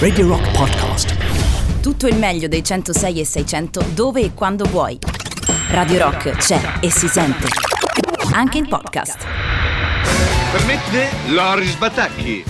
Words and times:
Radio 0.00 0.26
Rock 0.26 0.50
Podcast. 0.50 1.14
Tutto 1.80 2.08
il 2.08 2.16
meglio 2.16 2.48
dei 2.48 2.64
106 2.64 3.20
e 3.20 3.24
600 3.24 3.84
dove 3.94 4.22
e 4.22 4.34
quando 4.34 4.64
vuoi. 4.64 4.98
Radio 5.68 5.98
Rock 5.98 6.30
c'è 6.32 6.60
e 6.80 6.90
si 6.90 7.06
sente. 7.06 7.46
Anche 8.32 8.58
in 8.58 8.66
podcast. 8.66 9.24
Permette? 10.50 11.10
Loris 11.28 11.76
Batacchi. 11.76 12.42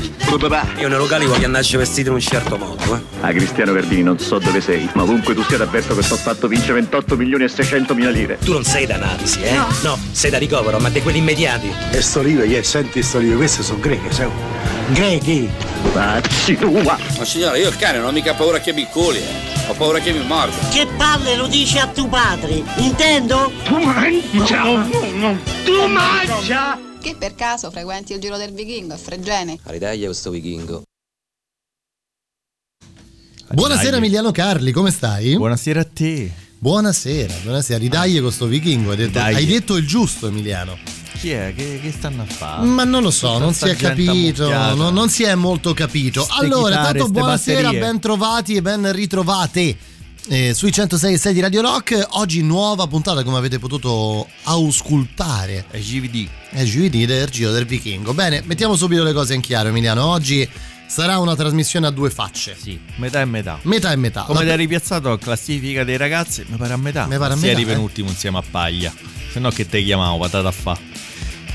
Io 0.78 0.88
nei 0.88 0.96
locali 0.96 1.26
voglio 1.26 1.44
andarci 1.44 1.76
vestito 1.76 2.08
in 2.08 2.14
un 2.14 2.20
certo 2.20 2.56
modo, 2.56 2.94
eh. 2.94 3.00
Ah, 3.20 3.30
Cristiano 3.30 3.72
Verdini, 3.72 4.02
non 4.02 4.18
so 4.18 4.38
dove 4.38 4.62
sei, 4.62 4.88
ma 4.94 5.02
ovunque 5.02 5.34
tu 5.34 5.42
sia 5.42 5.58
t'avverto 5.58 5.94
che 5.94 6.02
sto 6.02 6.16
fatto 6.16 6.48
vince 6.48 6.72
28 6.72 7.14
milioni 7.14 7.44
e 7.44 7.48
600 7.48 7.94
mila 7.94 8.08
lire. 8.08 8.38
Tu 8.38 8.52
non 8.52 8.64
sei 8.64 8.86
da 8.86 8.94
analisi, 8.94 9.42
eh? 9.42 9.52
No. 9.82 9.98
sei 10.12 10.30
da 10.30 10.38
ricovero, 10.38 10.78
ma 10.78 10.88
di 10.88 11.02
quelli 11.02 11.18
immediati. 11.18 11.70
E 11.90 12.00
sto 12.00 12.22
libro, 12.22 12.44
yeah, 12.44 12.62
senti 12.62 13.02
sto 13.02 13.18
libro, 13.18 13.36
queste 13.36 13.62
sono 13.62 13.80
greche, 13.80 14.10
sai? 14.10 14.30
Grechi! 14.92 15.48
Pazzi 15.92 16.56
tua! 16.56 16.98
Ma 17.16 17.24
signore, 17.24 17.60
io 17.60 17.68
il 17.68 17.76
cane 17.76 17.98
non 17.98 18.08
ho 18.08 18.12
mica 18.12 18.34
paura 18.34 18.58
che 18.60 18.72
mi 18.72 18.88
coli, 18.90 19.18
eh. 19.18 19.68
Ho 19.68 19.74
paura 19.74 20.00
che 20.00 20.12
mi 20.12 20.24
morda. 20.26 20.68
Che 20.68 20.86
palle 20.96 21.36
lo 21.36 21.46
dici 21.46 21.78
a 21.78 21.86
tuo 21.86 22.08
padre, 22.08 22.64
intendo? 22.78 23.52
Tu 23.64 23.78
mangia! 23.78 24.88
Tu 25.64 25.86
mangia! 25.86 26.78
Che 27.00 27.14
per 27.16 27.36
caso 27.36 27.70
frequenti 27.70 28.14
il 28.14 28.20
giro 28.20 28.36
del 28.36 28.52
vichingo 28.52 28.94
a 28.94 28.96
Fregene? 28.96 29.58
All'Italia 29.62 30.06
questo 30.06 30.30
vichingo. 30.30 30.82
Buonasera 33.52 33.96
Emiliano 33.96 34.32
Carli, 34.32 34.72
come 34.72 34.90
stai? 34.90 35.36
Buonasera 35.36 35.80
a 35.80 35.86
te. 35.90 36.32
Buonasera, 36.58 37.34
buonasera. 37.42 37.78
Ridaglie 37.78 38.20
con 38.20 38.32
sto 38.32 38.46
vichingo. 38.46 38.90
Hai 38.90 38.96
detto, 38.96 39.18
hai 39.18 39.46
detto 39.46 39.76
il 39.76 39.86
giusto, 39.86 40.26
Emiliano. 40.26 40.76
Chi 41.20 41.30
è? 41.32 41.52
Che, 41.54 41.80
che 41.82 41.92
stanno 41.92 42.22
a 42.22 42.24
fare? 42.24 42.64
Ma 42.66 42.84
non 42.84 43.02
lo 43.02 43.10
so, 43.10 43.36
non 43.38 43.52
si 43.52 43.66
è 43.68 43.76
capito. 43.76 44.48
no- 44.74 44.88
non 44.90 45.08
si 45.10 45.22
è 45.24 45.34
molto 45.34 45.74
capito. 45.74 46.22
Ste 46.22 46.32
allora, 46.44 46.76
chitarre, 46.76 46.98
tanto 46.98 47.12
buonasera, 47.12 47.60
batterie. 47.62 47.80
ben 47.80 48.00
trovati 48.00 48.54
e 48.54 48.62
ben 48.62 48.90
ritrovate. 48.92 49.76
eh, 50.28 50.54
sui 50.54 50.72
106 50.72 51.14
e 51.14 51.18
6 51.18 51.32
di 51.34 51.40
Radio 51.40 51.60
Rock, 51.60 52.06
oggi 52.12 52.42
nuova 52.42 52.86
puntata 52.86 53.22
come 53.22 53.36
avete 53.36 53.58
potuto 53.58 54.28
auscultare. 54.44 55.66
È 55.70 55.78
GVD. 55.78 56.26
È 56.50 56.62
giovedì 56.64 57.04
del 57.04 57.28
Giro 57.28 57.50
del 57.50 57.66
Vichingo. 57.66 58.14
Bene, 58.14 58.42
mettiamo 58.46 58.74
subito 58.76 59.02
le 59.02 59.12
cose 59.12 59.34
in 59.34 59.40
chiaro, 59.42 59.68
Emiliano. 59.68 60.06
Oggi 60.06 60.48
sarà 60.86 61.18
una 61.18 61.36
trasmissione 61.36 61.86
a 61.86 61.90
due 61.90 62.08
facce. 62.10 62.56
Sì, 62.58 62.78
metà 62.96 63.20
e 63.20 63.24
metà. 63.26 63.58
Metà 63.62 63.92
e 63.92 63.96
metà. 63.96 64.22
Come 64.22 64.38
La- 64.40 64.44
ti 64.46 64.50
eri 64.52 64.66
piazzato 64.68 65.10
a 65.12 65.18
classifica 65.18 65.84
dei 65.84 65.96
ragazzi? 65.98 66.44
Mi 66.48 66.56
pare 66.56 66.72
a 66.72 66.76
metà. 66.78 67.06
Mi 67.06 67.18
pare 67.18 67.34
a 67.34 67.36
Si 67.36 67.42
metà, 67.42 67.52
eri 67.52 67.62
eh. 67.62 67.66
penultimo 67.66 68.08
insieme 68.08 68.38
a 68.38 68.42
Paglia. 68.48 68.92
Se 69.32 69.38
no 69.38 69.50
che 69.50 69.68
te 69.68 69.82
chiamavo, 69.82 70.18
patata 70.18 70.48
a 70.48 70.52
fa. 70.52 70.78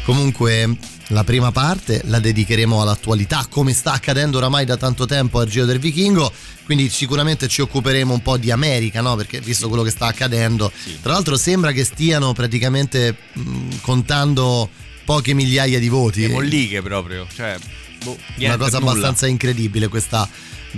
Comunque, 0.05 0.77
la 1.07 1.23
prima 1.23 1.51
parte 1.51 2.01
la 2.05 2.19
dedicheremo 2.19 2.79
all'attualità, 2.79 3.47
come 3.49 3.73
sta 3.73 3.93
accadendo 3.93 4.37
oramai 4.37 4.63
da 4.63 4.77
tanto 4.77 5.07
tempo 5.07 5.39
al 5.39 5.47
Giro 5.47 5.65
del 5.65 5.79
Vichingo. 5.79 6.31
Quindi 6.63 6.89
sicuramente 6.89 7.47
ci 7.47 7.61
occuperemo 7.61 8.13
un 8.13 8.21
po' 8.21 8.37
di 8.37 8.51
America, 8.51 9.01
no? 9.01 9.15
Perché 9.15 9.39
visto 9.39 9.67
quello 9.67 9.81
che 9.81 9.89
sta 9.89 10.05
accadendo, 10.05 10.71
tra 11.01 11.13
l'altro 11.13 11.37
sembra 11.37 11.71
che 11.71 11.83
stiano 11.83 12.33
praticamente 12.33 13.15
mh, 13.33 13.77
contando 13.81 14.69
poche 15.05 15.33
migliaia 15.33 15.79
di 15.79 15.89
voti. 15.89 16.21
Le 16.21 16.33
molliche 16.33 16.83
proprio. 16.83 17.25
Cioè, 17.33 17.57
boh, 18.03 18.17
Una 18.37 18.57
cosa 18.57 18.77
abbastanza 18.77 19.27
incredibile 19.27 19.87
questa 19.87 20.27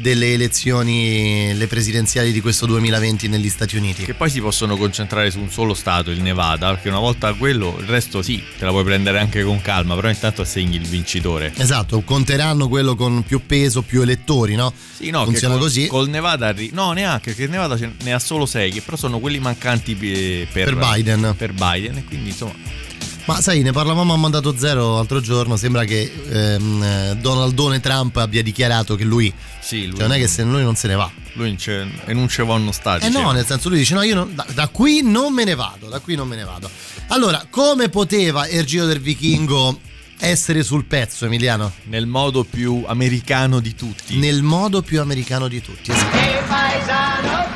delle 0.02 0.34
elezioni, 0.34 1.54
le 1.56 1.68
presidenziali 1.68 2.32
di 2.32 2.42
questo 2.42 2.66
2020 2.66 3.28
negli 3.28 3.50
Stati 3.50 3.78
Uniti. 3.78 4.04
Che 4.04 4.14
poi 4.14 4.30
si 4.30 4.40
possono 4.40 4.78
concentrare 4.78 5.32
su 5.32 5.40
un 5.40 5.50
solo 5.50 5.74
stato, 5.74 6.12
il 6.12 6.22
Nevada, 6.22 6.70
perché 6.70 6.90
una 6.90 7.00
volta 7.00 7.34
quello, 7.34 7.78
il 7.80 7.88
resto 7.88 8.22
sì, 8.22 8.42
te 8.58 8.66
la 8.66 8.72
puoi 8.72 8.84
prendere 8.84 9.20
anche 9.20 9.44
con 9.44 9.62
calma, 9.62 9.96
però 9.96 10.10
intanto 10.10 10.42
assegni 10.42 10.76
il 10.76 10.88
vincitore. 10.88 11.54
Esatto, 11.58 12.02
conteranno 12.02 12.68
quello 12.68 12.96
con 12.96 13.24
più 13.24 13.46
peso, 13.46 13.82
più 13.82 14.02
elettori, 14.02 14.56
no? 14.56 14.72
Sì, 14.96 15.10
no, 15.10 15.24
Funziona 15.26 15.56
col, 15.56 15.64
così. 15.64 15.88
Col 15.88 16.10
Nevada, 16.10 16.54
no, 16.72 16.92
neanche, 16.92 17.36
che 17.36 17.44
il 17.44 17.50
Nevada 17.50 17.78
ce 17.78 17.94
ne 18.04 18.14
ha 18.14 18.20
solo 18.20 18.46
6, 18.46 18.72
che 18.72 18.82
però 18.82 18.98
sono 18.98 19.20
quelli 19.20 19.40
mancanti 19.40 19.96
pe- 19.96 20.48
per, 20.52 20.76
Per 20.76 20.94
Biden. 20.94 21.34
Per 21.38 21.54
Biden, 21.54 21.98
e 21.98 22.04
quindi 22.04 22.30
insomma, 22.30 22.54
Ma 23.28 23.42
sai, 23.42 23.62
ne 23.62 23.74
parlavamo 23.74 24.14
a 24.14 24.18
mandato 24.18 24.56
zero 24.58 24.96
l'altro 24.96 25.20
giorno. 25.20 25.58
Sembra 25.58 25.84
che 25.84 26.10
ehm, 26.30 26.82
eh, 26.82 27.16
Donaldone 27.18 27.82
Trump 27.82 28.16
abbia 28.16 28.42
dichiarato 28.42 28.96
che 28.96 29.04
lui, 29.04 29.34
sì, 29.60 29.86
lui, 29.88 29.98
cioè 29.98 30.08
non 30.08 30.16
è 30.16 30.20
che 30.20 30.28
se 30.28 30.44
lui 30.44 30.64
non 30.64 30.76
se 30.76 30.88
ne 30.88 30.96
va. 30.96 31.12
lui 31.34 31.48
non 31.48 31.56
c'è- 31.58 31.86
e 32.06 32.14
non 32.14 32.30
ci 32.30 32.42
vanno 32.44 32.72
stati. 32.72 33.06
Eh 33.06 33.10
no, 33.10 33.32
nel 33.32 33.46
senso 33.46 33.68
lui 33.68 33.80
dice: 33.80 33.96
No, 33.96 34.02
io 34.04 34.16
non- 34.16 34.34
da, 34.34 34.46
da 34.54 34.70
qui 34.70 35.02
non 35.04 35.34
me 35.34 35.44
ne 35.44 35.56
vado, 35.56 35.90
da 35.90 36.00
qui 36.00 36.16
non 36.16 36.26
me 36.26 36.38
ne 36.38 36.46
vado. 36.46 36.70
Allora, 37.08 37.46
come 37.50 37.90
poteva 37.90 38.48
il 38.48 38.64
Giro 38.64 38.86
del 38.86 39.02
Vichingo 39.02 39.78
essere 40.20 40.64
sul 40.64 40.86
pezzo, 40.86 41.26
Emiliano? 41.26 41.74
Nel 41.84 42.06
modo 42.08 42.46
più 42.46 42.86
americano 42.88 43.60
di 43.60 43.76
tutti. 43.76 44.18
Nel 44.20 44.42
modo 44.42 44.82
più 44.82 45.02
americano 45.02 45.50
di 45.50 45.62
tutti. 45.62 45.92
esatto. 45.92 47.56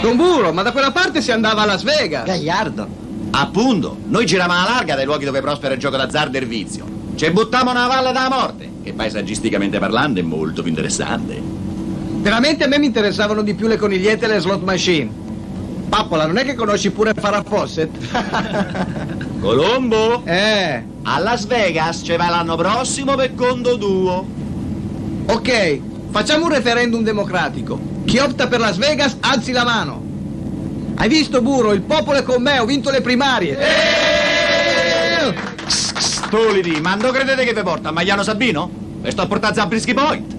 Don 0.00 0.16
Buro, 0.16 0.52
ma 0.52 0.62
da 0.62 0.70
quella 0.70 0.92
parte 0.92 1.20
si 1.20 1.32
andava 1.32 1.62
a 1.62 1.66
Las 1.66 1.82
Vegas. 1.82 2.24
Gagliardo. 2.24 3.04
Appunto, 3.30 3.96
noi 4.06 4.24
giravamo 4.26 4.60
alla 4.60 4.70
larga 4.74 4.94
dai 4.94 5.04
luoghi 5.04 5.24
dove 5.24 5.40
prospera 5.40 5.74
il 5.74 5.80
gioco 5.80 5.96
d'azzardo 5.96 6.36
e 6.36 6.40
il 6.40 6.46
vizio. 6.46 6.84
Ci 7.14 7.30
buttammo 7.30 7.72
nella 7.72 7.86
valle 7.86 8.12
della 8.12 8.28
morte, 8.30 8.70
che 8.82 8.92
paesaggisticamente 8.92 9.78
parlando 9.78 10.20
è 10.20 10.22
molto 10.22 10.62
più 10.62 10.70
interessante. 10.70 11.40
Veramente 12.20 12.64
a 12.64 12.68
me 12.68 12.78
mi 12.78 12.86
interessavano 12.86 13.42
di 13.42 13.54
più 13.54 13.66
le 13.68 13.76
conigliette 13.76 14.24
e 14.24 14.28
le 14.28 14.40
slot 14.40 14.62
machine. 14.62 15.24
Pappola, 15.88 16.26
non 16.26 16.36
è 16.38 16.44
che 16.44 16.54
conosci 16.54 16.90
pure 16.90 17.12
Farah 17.14 17.42
Fawcett? 17.42 17.94
Colombo? 19.40 20.22
Eh, 20.24 20.84
A 21.02 21.18
Las 21.20 21.46
Vegas 21.46 22.00
ci 22.04 22.16
vai 22.16 22.28
l'anno 22.28 22.56
prossimo 22.56 23.14
per 23.14 23.34
conto 23.34 23.78
tuo. 23.78 24.26
ok, 25.26 25.80
facciamo 26.10 26.46
un 26.46 26.52
referendum 26.52 27.02
democratico. 27.02 27.78
Chi 28.04 28.18
opta 28.18 28.46
per 28.48 28.58
Las 28.60 28.76
Vegas 28.76 29.16
alzi 29.20 29.52
la 29.52 29.64
mano. 29.64 30.02
Hai 30.98 31.08
visto, 31.08 31.42
Buro? 31.42 31.72
Il 31.72 31.82
popolo 31.82 32.18
è 32.18 32.22
con 32.22 32.42
me, 32.42 32.58
ho 32.58 32.64
vinto 32.64 32.90
le 32.90 33.00
primarie. 33.00 33.58
Stolidi, 35.66 36.80
ma 36.80 36.94
non 36.94 37.12
credete 37.12 37.44
che 37.44 37.52
vi 37.52 37.62
porta 37.62 37.90
Magliano 37.90 38.22
Sabino? 38.22 38.70
E 39.02 39.10
sto 39.10 39.22
a 39.22 39.26
portare 39.26 39.54
Zabrisky 39.54 39.94
Point. 39.94 40.35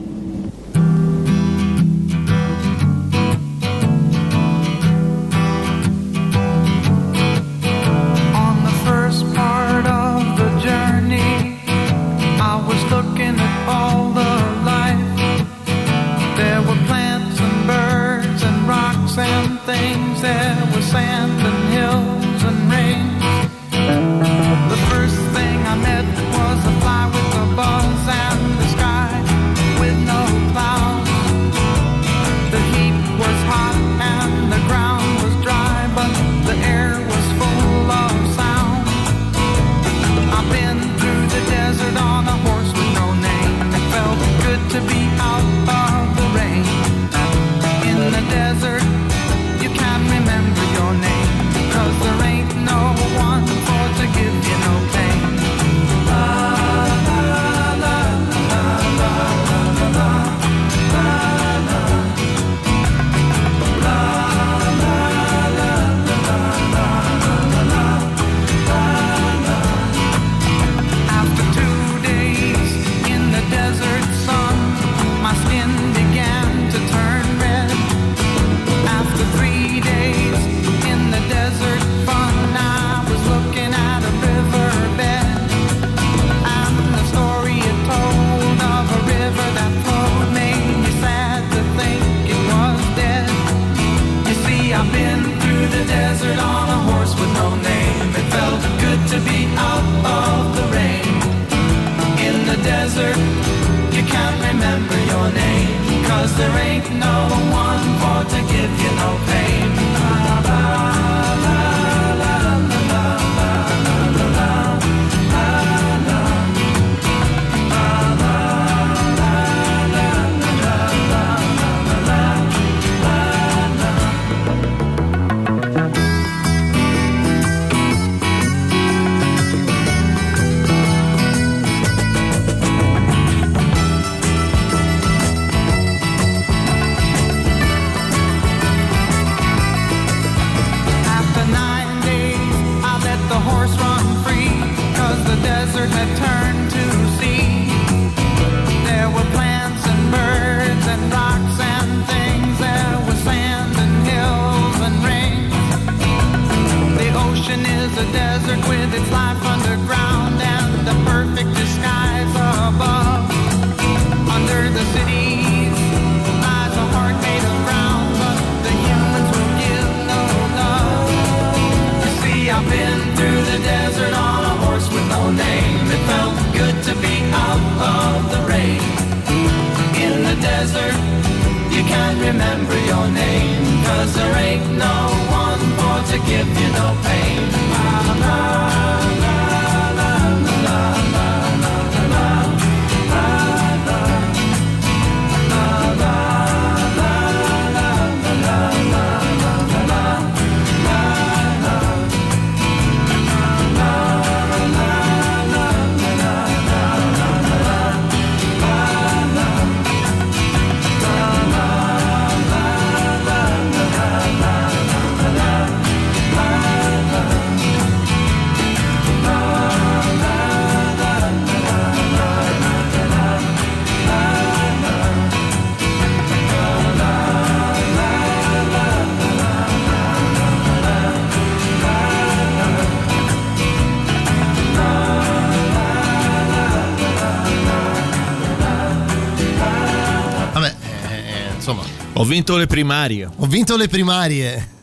Vinto 242.28 242.58
le 242.58 242.68
primarie. 242.68 243.30
ho 243.36 243.46
vinto 243.48 243.76
le 243.78 243.88
primarie. 243.88 244.76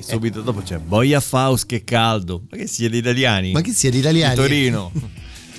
Subito 0.00 0.40
dopo 0.42 0.60
c'è 0.62 0.78
Boia 0.78 1.20
Faust 1.20 1.66
che 1.66 1.84
caldo. 1.84 2.42
Ma 2.50 2.56
che 2.56 2.66
siete 2.66 2.96
italiani? 2.96 3.52
Ma 3.52 3.60
che 3.60 3.72
siete 3.72 3.98
italiani? 3.98 4.34
Di 4.34 4.40
Torino. 4.40 4.92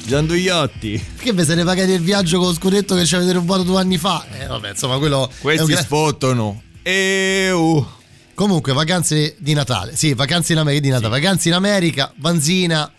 Gianduiotti. 0.05 1.03
Che 1.19 1.33
vi 1.33 1.43
siete 1.43 1.63
pagati 1.63 1.91
il 1.91 2.01
viaggio 2.01 2.39
con 2.39 2.47
lo 2.47 2.53
scudetto 2.53 2.95
che 2.95 3.05
ci 3.05 3.15
avete 3.15 3.31
rubato 3.33 3.63
due 3.63 3.79
anni 3.79 3.97
fa? 3.97 4.25
Eh, 4.39 4.47
vabbè, 4.47 4.71
insomma, 4.71 4.97
quello. 4.97 5.29
Questi 5.39 5.71
gra- 5.71 5.81
sfottono. 5.81 6.61
Eu. 6.81 7.85
Comunque, 8.33 8.73
vacanze 8.73 9.35
di 9.37 9.53
Natale. 9.53 9.95
Sì, 9.95 10.13
vacanze 10.13 10.53
in 10.53 10.59
America 10.59 10.81
di 10.81 10.89
Natale. 10.89 11.09
Vacanze 11.19 11.49
in 11.49 11.53
America, 11.55 12.11
Vanzina, 12.17 12.91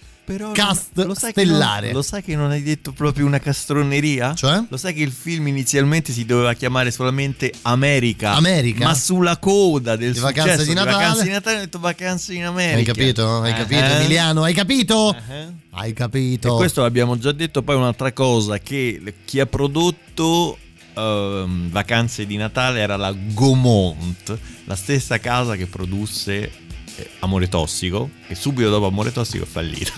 cast 0.52 0.90
Lo 1.04 1.14
sai, 1.14 1.32
che 1.32 1.44
non, 1.44 1.54
stellare. 1.56 1.92
lo 1.92 2.02
sai 2.02 2.22
che 2.22 2.36
non 2.36 2.50
hai 2.50 2.62
detto 2.62 2.92
proprio 2.92 3.26
una 3.26 3.38
castroneria? 3.38 4.34
Cioè? 4.34 4.62
Lo 4.68 4.76
sai 4.76 4.94
che 4.94 5.02
il 5.02 5.12
film 5.12 5.46
inizialmente 5.48 6.12
si 6.12 6.24
doveva 6.24 6.52
chiamare 6.54 6.90
solamente 6.90 7.52
America? 7.62 8.34
America? 8.34 8.84
Ma 8.84 8.94
sulla 8.94 9.36
coda 9.38 9.96
del 9.96 10.14
successo 10.16 10.34
vacanze 10.42 10.64
di 10.66 10.74
Natale? 10.74 10.96
Vacanze 10.96 11.22
di 11.24 11.30
Natale 11.30 11.56
ho 11.56 11.60
detto 11.60 11.78
vacanze 11.78 12.34
in 12.34 12.44
America. 12.44 12.78
Hai 12.78 12.84
capito? 12.84 13.40
Hai 13.40 13.52
capito, 13.54 13.80
Eh. 13.84 13.96
Emiliano? 13.96 14.42
Hai 14.42 14.54
capito? 14.54 15.14
Eh. 15.14 15.46
Hai 15.72 15.90
E 15.90 15.92
capito? 15.92 16.54
questo 16.56 16.82
l'abbiamo 16.82 17.16
già 17.18 17.32
detto, 17.32 17.62
poi 17.62 17.76
un'altra 17.76 18.12
cosa, 18.12 18.58
che 18.58 19.00
chi 19.24 19.38
ha 19.40 19.46
prodotto 19.46 20.58
ehm, 20.94 21.70
Vacanze 21.70 22.26
di 22.26 22.36
Natale 22.36 22.80
era 22.80 22.96
la 22.96 23.12
Gaumont, 23.16 24.36
la 24.64 24.74
stessa 24.76 25.18
casa 25.18 25.56
che 25.56 25.66
produsse 25.66 26.50
eh, 26.96 27.10
Amore 27.20 27.48
Tossico, 27.48 28.10
che 28.26 28.34
subito 28.34 28.68
dopo 28.70 28.86
Amore 28.86 29.12
Tossico 29.12 29.44
è 29.44 29.46
fallita. 29.46 29.92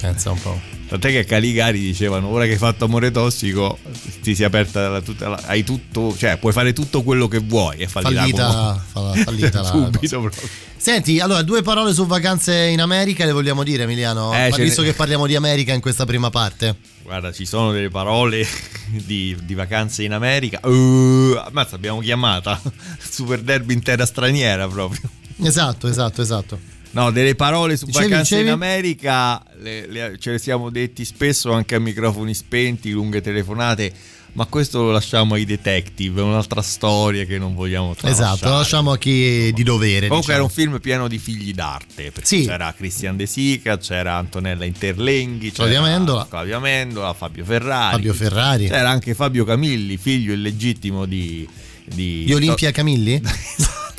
Pensa 0.00 0.30
un 0.30 0.40
po'. 0.40 0.58
Tant'è 0.88 1.10
che 1.10 1.18
a 1.18 1.24
Caligari 1.24 1.78
dicevano, 1.78 2.28
ora 2.28 2.46
che 2.46 2.52
hai 2.52 2.56
fatto 2.58 2.86
Amore 2.86 3.10
Tossico, 3.12 3.78
ti 4.22 4.34
si 4.34 4.42
è 4.42 4.46
aperta 4.46 4.88
la, 4.88 5.00
tutta 5.00 5.28
la- 5.28 5.40
hai 5.46 5.62
tutto, 5.62 6.16
cioè 6.16 6.36
puoi 6.38 6.52
fare 6.52 6.72
tutto 6.72 7.02
quello 7.02 7.28
che 7.28 7.38
vuoi, 7.38 7.78
è 7.78 7.86
fallita, 7.86 8.20
Fallita, 8.26 8.84
fa- 8.90 9.12
fallita 9.24 9.62
la 9.62 9.68
subito 9.92 10.20
proprio. 10.20 10.48
Senti, 10.76 11.20
allora, 11.20 11.42
due 11.42 11.62
parole 11.62 11.92
su 11.92 12.06
vacanze 12.06 12.54
in 12.54 12.80
America 12.80 13.24
le 13.24 13.32
vogliamo 13.32 13.62
dire, 13.62 13.84
Emiliano? 13.84 14.32
Eh, 14.34 14.50
visto 14.56 14.80
ne- 14.80 14.88
che 14.88 14.94
parliamo 14.94 15.26
di 15.26 15.36
America 15.36 15.72
in 15.72 15.80
questa 15.80 16.04
prima 16.06 16.30
parte. 16.30 16.74
Guarda, 17.02 17.30
ci 17.32 17.44
sono 17.44 17.70
delle 17.70 17.90
parole 17.90 18.44
di, 18.88 19.36
di 19.44 19.54
vacanze 19.54 20.02
in 20.02 20.12
America. 20.12 20.58
Uh, 20.66 21.36
ammazza, 21.44 21.76
abbiamo 21.76 22.00
chiamata 22.00 22.60
Super 22.98 23.42
Derby 23.42 23.74
in 23.74 23.82
terra 23.82 24.06
straniera 24.06 24.66
proprio. 24.66 25.02
Esatto, 25.42 25.86
esatto, 25.86 26.20
esatto. 26.22 26.58
No, 26.92 27.10
delle 27.12 27.34
parole 27.36 27.76
su 27.76 27.84
Dicevi, 27.86 28.08
vacanze 28.08 28.34
dicevi? 28.36 28.48
in 28.48 28.54
America 28.54 29.42
le- 29.60 29.86
le- 29.86 30.16
ce 30.18 30.32
le 30.32 30.38
siamo 30.38 30.70
detti 30.70 31.04
spesso 31.04 31.52
anche 31.52 31.76
a 31.76 31.78
microfoni 31.78 32.34
spenti, 32.34 32.90
lunghe 32.90 33.20
telefonate, 33.20 33.92
ma 34.32 34.44
questo 34.46 34.82
lo 34.82 34.90
lasciamo 34.90 35.34
ai 35.34 35.44
detective, 35.44 36.20
è 36.20 36.24
un'altra 36.24 36.62
storia 36.62 37.24
che 37.24 37.38
non 37.38 37.54
vogliamo 37.54 37.94
tralasciare. 37.94 38.32
Esatto, 38.34 38.48
lo 38.50 38.56
lasciamo 38.58 38.90
a 38.92 38.98
chi 38.98 39.52
di 39.52 39.62
dovere. 39.62 40.08
Comunque 40.08 40.32
era 40.34 40.42
diciamo. 40.42 40.44
un 40.44 40.70
film 40.72 40.80
pieno 40.80 41.06
di 41.06 41.18
figli 41.18 41.52
d'arte, 41.52 42.10
perché 42.10 42.26
Sì. 42.26 42.44
c'era 42.44 42.72
Christian 42.76 43.16
De 43.16 43.26
Sica, 43.26 43.78
c'era 43.78 44.16
Antonella 44.16 44.64
Interlenghi, 44.64 45.52
c'era 45.52 45.68
Claudia 45.68 45.82
Mendola. 45.82 46.26
Claudia 46.28 46.58
Mendola, 46.58 47.12
Fabio 47.14 47.44
Ferrari. 47.44 47.94
Fabio 47.96 48.14
Ferrari. 48.14 48.66
C'era 48.68 48.88
anche 48.90 49.14
Fabio 49.14 49.44
Camilli, 49.44 49.96
figlio 49.96 50.32
illegittimo 50.32 51.06
di... 51.06 51.48
Di, 51.82 52.22
Di 52.24 52.32
Olimpia 52.34 52.70
Camilli? 52.70 53.20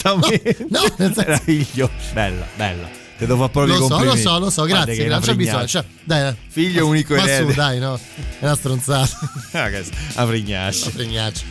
Esattamente. 0.02 0.66
No, 0.70 0.82
nel 0.98 1.14
senso-. 1.14 1.90
Bella, 2.14 2.48
bella. 2.56 3.00
Te 3.18 3.28
devo 3.28 3.48
fare 3.48 3.52
proprio 3.52 3.78
Lo 3.78 3.88
so, 3.88 4.04
lo 4.04 4.16
so, 4.16 4.40
lo 4.40 4.50
so, 4.50 4.64
grazie. 4.64 5.06
è 5.06 5.08
Non 5.08 5.20
c'è 5.20 5.36
bisogno. 5.36 5.68
cioè, 5.68 5.84
dai, 6.04 6.34
Figlio 6.48 6.88
unico 6.88 7.14
ma 7.14 7.22
erede. 7.24 7.52
su, 7.52 7.56
dai, 7.56 7.78
no. 7.78 8.00
È 8.40 8.44
una 8.46 8.56
stronzata. 8.56 9.10
Ah, 9.54 9.68
Una 9.68 10.26
fregnaccia. 10.26 11.44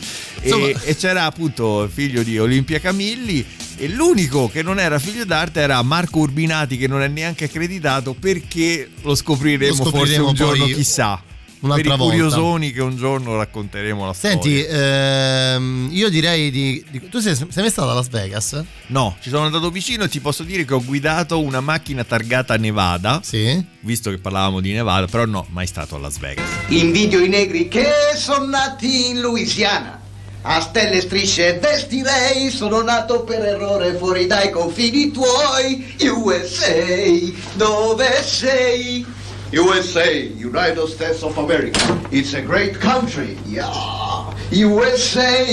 Insomma, 0.42 0.66
E, 0.66 0.76
e 0.82 0.96
c'era 0.96 1.26
appunto 1.26 1.82
il 1.84 1.90
figlio 1.90 2.24
di 2.24 2.38
Olimpia 2.38 2.80
Camilli 2.80 3.46
e 3.76 3.88
l'unico 3.88 4.48
che 4.48 4.62
non 4.62 4.80
era 4.80 4.98
figlio 4.98 5.24
d'arte 5.24 5.60
era 5.60 5.80
Marco 5.82 6.18
Urbinati 6.18 6.76
che 6.76 6.88
non 6.88 7.02
è 7.02 7.08
neanche 7.08 7.44
accreditato 7.44 8.14
perché 8.14 8.90
lo 9.02 9.14
scopriremo, 9.14 9.76
Lo 9.76 9.90
forse 9.90 9.90
scopriremo 9.96 10.28
un 10.28 10.34
giorno 10.34 10.64
poi 10.64 10.74
chissà. 10.74 11.22
Un'altra 11.60 11.82
per 11.82 11.94
i 11.94 11.96
volta. 11.98 12.04
curiosoni 12.14 12.72
che 12.72 12.82
un 12.82 12.96
giorno 12.96 13.36
racconteremo 13.36 14.06
la 14.06 14.12
Senti, 14.14 14.62
storia. 14.62 15.54
ehm, 15.54 15.88
io 15.92 16.08
direi 16.08 16.50
di, 16.50 16.84
di- 16.90 17.08
Tu 17.08 17.18
sei, 17.20 17.34
sei 17.34 17.46
mai 17.56 17.70
stato 17.70 17.90
a 17.90 17.94
Las 17.94 18.08
Vegas? 18.08 18.62
No, 18.88 19.16
ci 19.20 19.28
sono 19.30 19.44
andato 19.46 19.70
vicino 19.70 20.04
e 20.04 20.08
ti 20.08 20.20
posso 20.20 20.42
dire 20.42 20.64
che 20.64 20.74
ho 20.74 20.82
guidato 20.84 21.40
una 21.40 21.60
macchina 21.60 22.04
targata 22.04 22.56
Nevada. 22.56 23.20
Sì. 23.22 23.62
Visto 23.80 24.10
che 24.10 24.18
parlavamo 24.18 24.60
di 24.60 24.72
Nevada, 24.72 25.06
però 25.06 25.24
no, 25.26 25.46
mai 25.50 25.66
stato 25.66 25.96
a 25.96 25.98
Las 25.98 26.18
Vegas. 26.18 26.48
Invidio 26.68 27.20
i 27.20 27.28
negri 27.28 27.68
che 27.68 27.86
sono 28.16 28.46
nati 28.46 29.08
in 29.10 29.20
Louisiana. 29.20 29.98
A 30.42 30.58
stelle 30.62 30.96
e 30.96 31.00
strisce 31.02 31.58
vestirei, 31.60 32.48
sono 32.50 32.80
nato 32.80 33.24
per 33.24 33.44
errore 33.44 33.94
fuori 33.98 34.26
dai 34.26 34.48
confini 34.50 35.10
tuoi. 35.10 35.94
USA, 36.08 37.32
dove 37.54 38.22
sei? 38.24 39.04
USA, 39.52 40.28
United 40.36 40.86
States 40.86 41.24
of 41.24 41.36
America. 41.36 41.80
It's 42.12 42.34
a 42.34 42.40
great 42.40 42.78
country, 42.78 43.36
yeah. 43.46 44.32
USA, 44.52 45.44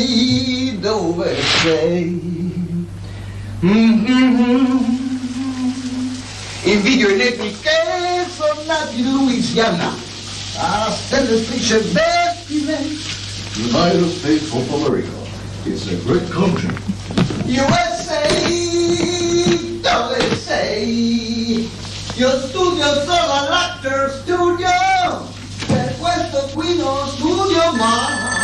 dove 0.79 1.35
sei? 1.63 2.85
Mhm. 3.61 4.95
Invidio 6.63 7.09
i 7.09 7.15
negri 7.17 7.55
che 7.59 8.25
sono 8.35 8.61
nati 8.67 8.99
in 8.99 9.13
Louisiana, 9.13 9.91
a 10.57 10.91
stelle 10.91 11.41
strisce 11.43 11.79
vestite. 11.79 12.77
United 13.55 14.09
States 14.19 14.51
of 14.51 14.71
America, 14.73 15.09
it's 15.65 15.87
a 15.87 15.95
great 16.05 16.29
country. 16.29 16.69
USA, 17.47 18.29
dove 19.81 20.37
sei? 20.45 21.66
Io 22.17 22.31
studio 22.47 22.83
solo 23.05 23.31
all'Actor 23.31 24.11
Studio, 24.23 24.67
per 25.67 25.95
questo 25.99 26.49
qui 26.51 26.75
non 26.75 27.07
studio 27.09 27.73
mai. 27.73 28.35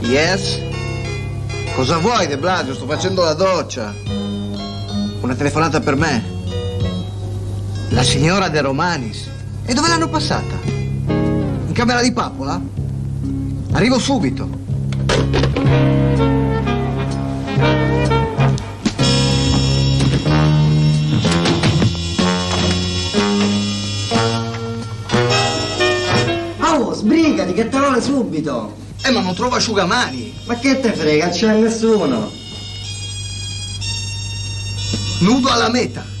Yes? 0.00 0.60
Cosa 1.74 1.96
vuoi, 1.96 2.26
De 2.26 2.36
Blasio? 2.36 2.74
Sto 2.74 2.84
facendo 2.84 3.22
la 3.22 3.32
doccia. 3.32 3.94
Una 5.22 5.34
telefonata 5.34 5.80
per 5.80 5.96
me. 5.96 6.35
La 7.90 8.02
signora 8.02 8.48
De 8.48 8.60
Romanis. 8.60 9.28
E 9.64 9.72
dove 9.72 9.88
l'hanno 9.88 10.08
passata? 10.08 10.54
In 10.66 11.72
camera 11.72 12.02
di 12.02 12.12
Papola? 12.12 12.60
Arrivo 13.72 13.98
subito. 13.98 14.48
Oh, 26.60 26.92
sbrigati, 26.92 27.52
che 27.52 27.68
vuole 27.68 28.00
subito! 28.00 28.76
Eh, 29.04 29.10
ma 29.10 29.20
non 29.20 29.34
trovo 29.34 29.56
asciugamani. 29.56 30.34
Ma 30.46 30.56
che 30.56 30.80
te 30.80 30.92
frega, 30.92 31.28
c'è 31.28 31.58
nessuno! 31.58 32.30
Nudo 35.20 35.48
alla 35.48 35.70
meta. 35.70 36.15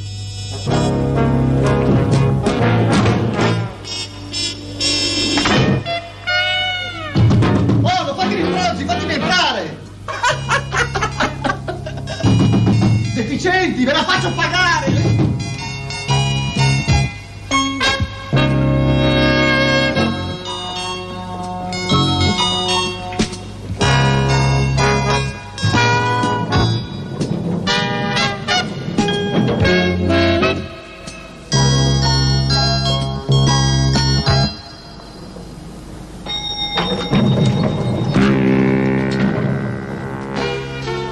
Deficienti, 13.36 13.84
ve 13.84 13.92
la 13.92 14.02
faccio 14.02 14.32
pagare! 14.32 15.15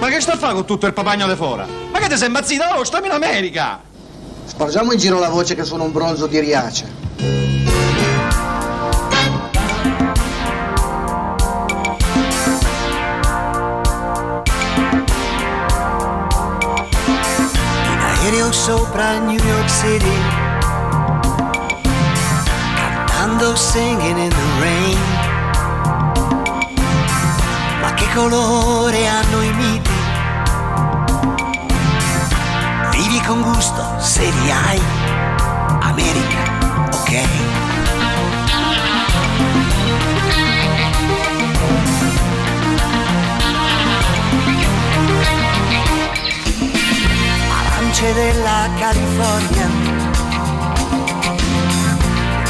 Ma 0.04 0.10
che 0.10 0.20
sta 0.20 0.32
a 0.32 0.36
fare 0.36 0.52
con 0.52 0.66
tutto 0.66 0.86
il 0.86 0.92
papagno 0.92 1.26
di 1.26 1.34
fora? 1.34 1.66
Ma 1.90 1.98
che 1.98 2.08
ti 2.08 2.18
sei 2.18 2.26
impazzito? 2.26 2.62
Oh, 2.74 2.84
stiamo 2.84 3.06
in 3.06 3.12
America! 3.12 3.80
Spargiamo 4.44 4.92
in 4.92 4.98
giro 4.98 5.18
la 5.18 5.30
voce 5.30 5.54
che 5.54 5.64
sono 5.64 5.84
un 5.84 5.92
bronzo 5.92 6.26
di 6.26 6.40
Riace. 6.40 6.84
in 17.90 17.98
aereo 17.98 18.52
sopra 18.52 19.18
New 19.20 19.42
York 19.42 19.70
City, 19.70 20.18
cantando 22.76 23.56
Singing 23.56 24.18
in 24.18 24.28
the 24.28 24.60
Rain. 24.60 25.32
Ma 27.80 27.92
che 27.92 28.06
colore 28.14 29.06
hanno 29.06 29.42
i 29.42 29.52
miti? 29.52 29.73
Con 33.26 33.40
gusto 33.40 33.82
se 33.98 34.22
li 34.22 34.50
hai, 34.50 34.80
America, 35.80 36.88
ok? 36.92 37.24
Arance 47.50 48.12
della 48.12 48.68
California, 48.78 49.68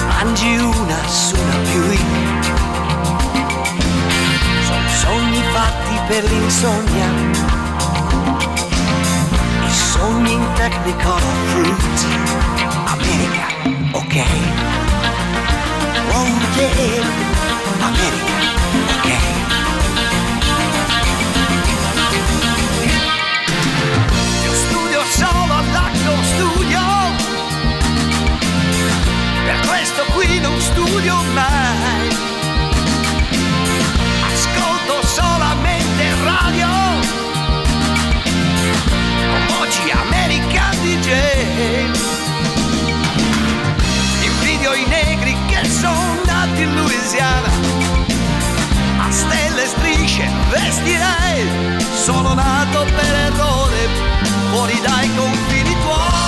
mangi 0.08 0.56
una 0.56 1.06
su 1.06 1.36
una 1.36 1.56
più 1.70 1.82
sono 4.66 4.88
sogni 4.88 5.42
fatti 5.52 6.00
per 6.08 6.24
l'insonnia, 6.24 7.33
i 10.04 10.06
sogni 10.06 10.32
in 10.32 10.52
technicolor 10.54 11.20
fruit, 11.46 12.06
America, 12.86 13.46
ok? 13.92 14.16
Oh 16.12 16.26
yeah, 16.56 17.04
America, 17.80 18.32
ok? 18.96 19.08
Solo 25.10 25.54
all'Actor 25.54 26.24
Studio, 26.24 26.80
per 29.44 29.66
questo 29.66 30.02
qui 30.14 30.40
non 30.40 30.60
studio 30.60 31.14
mai. 31.34 32.33
DJ. 41.04 41.12
Invidio 44.22 44.72
i 44.72 44.86
negri 44.86 45.36
che 45.46 45.68
sono 45.68 46.22
nati 46.24 46.62
in 46.62 46.74
Louisiana, 46.74 47.48
a 49.00 49.10
stelle 49.10 49.64
e 49.64 49.66
strisce 49.66 50.26
vestirei, 50.48 51.46
sono 51.92 52.32
nato 52.32 52.84
per 52.84 53.14
errore, 53.14 53.88
fuori 54.50 54.80
dai 54.80 55.14
confini 55.14 55.76
tuoi. 55.82 56.23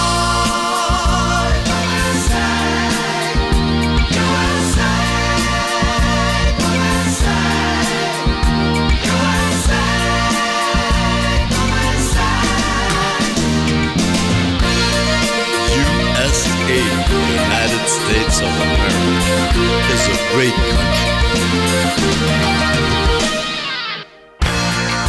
States 18.06 18.38
of 18.38 18.46
America, 18.46 19.66
is 19.92 20.06
a 20.06 20.16
great 20.32 20.54
country. 20.54 22.14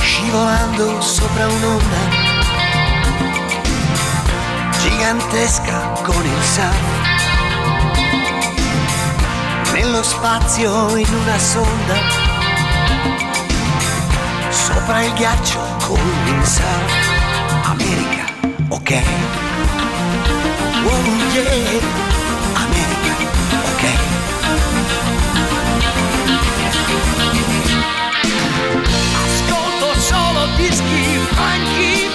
Scivolando 0.01 0.99
sopra 0.99 1.45
un'onda 1.45 2.01
gigantesca 4.79 5.77
con 6.01 6.25
il 6.25 6.41
surf 6.41 6.95
nello 9.73 10.01
spazio 10.01 10.95
in 10.95 11.13
una 11.21 11.37
sonda. 11.37 11.95
Sopra 14.49 15.03
il 15.03 15.13
ghiaccio 15.13 15.59
con 15.85 15.99
il 16.25 16.45
surf 16.47 16.93
America, 17.61 18.25
ok? 18.69 19.03
Oh 20.83 21.03
yeah, 21.33 22.16
solo 30.37 30.55
dischi 30.55 31.19
franchi 31.31 32.05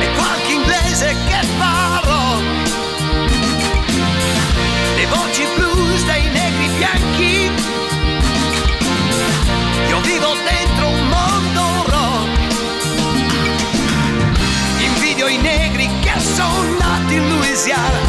e 0.00 0.08
qualche 0.16 0.52
inglese 0.52 1.14
che 1.26 1.46
parlo. 1.58 2.40
Le 4.94 5.06
voci 5.06 5.44
blues 5.56 6.04
dei 6.04 6.28
negri 6.30 6.68
bianchi. 6.78 7.50
Io 9.88 10.00
vivo 10.00 10.34
dentro 10.44 10.88
un 10.88 11.08
mondo 11.08 11.84
rock. 11.86 12.28
Invidio 14.78 15.26
i 15.28 15.36
negri 15.36 15.88
che 16.00 16.18
sono 16.18 16.78
nati 16.78 17.14
in 17.14 17.28
Louisiana. 17.28 18.05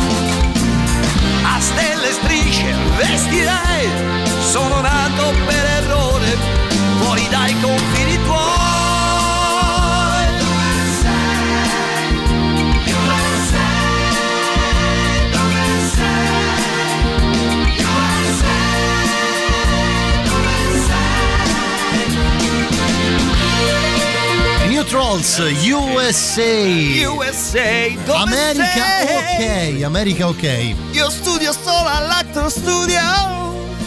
Trolls 25.22 25.66
USA. 25.66 27.10
USA, 27.10 27.90
dove 28.06 28.20
America 28.20 28.84
sei? 29.08 29.78
ok, 29.78 29.84
America 29.84 30.28
ok. 30.28 30.76
Io 30.92 31.10
studio 31.10 31.52
solo 31.52 31.88
all'Actor 31.90 32.52
Studio. 32.52 33.00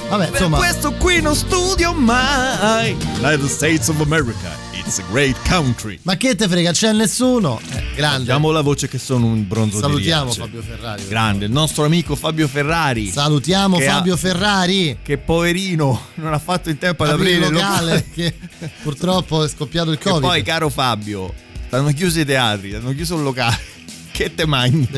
Vabbè, 0.09 0.25
per 0.25 0.33
insomma- 0.33 0.57
questo 0.57 0.93
qui 0.95 1.21
non 1.21 1.37
studio 1.37 1.93
mai. 1.93 2.97
United 3.23 3.47
States 3.47 3.87
of 3.89 4.01
America, 4.01 4.51
it's 4.91 4.99
a 4.99 5.05
great 5.11 5.37
country. 5.49 5.99
Ma 6.03 6.17
che 6.17 6.35
te 6.35 6.49
frega, 6.49 6.73
c'è 6.73 6.93
nessuno? 6.93 7.61
Eh, 7.71 7.85
grande. 7.95 8.25
Diamo 8.25 8.51
la 8.51 8.61
voce 8.61 8.89
che 8.89 8.99
sono 8.99 9.27
un 9.27 9.47
bronzo 9.47 9.77
di 9.77 9.83
Salutiamo. 9.83 10.33
Fabio 10.33 10.63
Ferrari. 10.63 11.07
Grande, 11.07 11.45
il 11.45 11.53
nostro 11.53 11.85
amico 11.85 12.17
Fabio 12.17 12.49
Ferrari. 12.49 13.09
Salutiamo 13.11 13.79
Che 13.79 13.87
ha- 13.87 13.95
Fabio 13.95 14.17
Ferrari. 14.17 14.99
Che 15.03 15.19
poverino 15.19 16.07
non 16.17 16.33
ha 16.33 16.39
fatto 16.41 16.71
in 16.71 16.79
tempo 16.79 17.05
ad 17.05 17.11
Aprire 17.11 17.37
il 17.37 17.43
il 17.45 17.53
locale 17.53 18.07
che 18.13 18.35
purtroppo 18.83 19.45
è 19.45 19.49
scoppiato 19.49 19.91
il 19.93 19.99
E 20.01 20.03
Covid. 20.03 20.21
poi, 20.21 20.43
caro 20.43 20.69
Fabio, 20.69 21.33
stanno 21.69 21.93
chiusi 21.93 22.21
i 22.21 22.25
teatri, 22.25 22.75
hanno 22.75 22.93
chiuso 22.93 23.17
il 23.17 23.23
locale. 23.23 23.59
Che 24.11 24.35
te 24.35 24.45
mangi? 24.45 24.89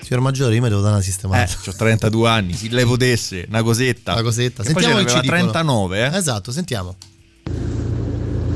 Signor 0.00 0.22
Maggiore, 0.22 0.54
io 0.54 0.62
mi 0.62 0.68
devo 0.68 0.80
dare 0.80 0.94
una 0.94 1.02
Eh, 1.02 1.06
sistemata. 1.06 1.52
ho 1.66 1.72
32 1.76 2.28
anni, 2.30 2.54
si 2.54 2.68
le 2.70 2.84
potesse, 2.86 3.44
una 3.48 3.62
cosetta. 3.62 4.12
Una 4.12 4.22
cosetta. 4.22 4.62
Che 4.62 4.72
poi 4.72 4.82
Sentiamo 4.82 5.00
n'aveva 5.02 5.20
dicono. 5.20 5.38
39, 5.38 5.98
eh? 6.12 6.16
Esatto, 6.16 6.50
sentiamo. 6.52 6.96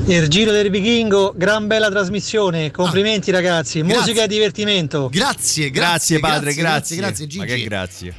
Il 0.09 0.27
Giro 0.29 0.53
del 0.53 0.71
Vichingo, 0.71 1.35
gran 1.37 1.67
bella 1.67 1.91
trasmissione, 1.91 2.71
complimenti 2.71 3.31
ragazzi, 3.31 3.81
Ah, 3.81 3.83
Grazie. 3.83 3.99
musica 4.01 4.23
e 4.23 4.27
divertimento. 4.29 5.09
Grazie, 5.13 5.71
Grazie, 5.71 5.71
grazie, 5.71 6.19
padre, 6.19 6.55
grazie, 6.55 6.97
grazie. 6.97 6.97
grazie, 6.97 7.27
Gigi. 7.27 7.39
Ma 7.39 7.45
che 7.45 7.63
grazie. 7.65 8.15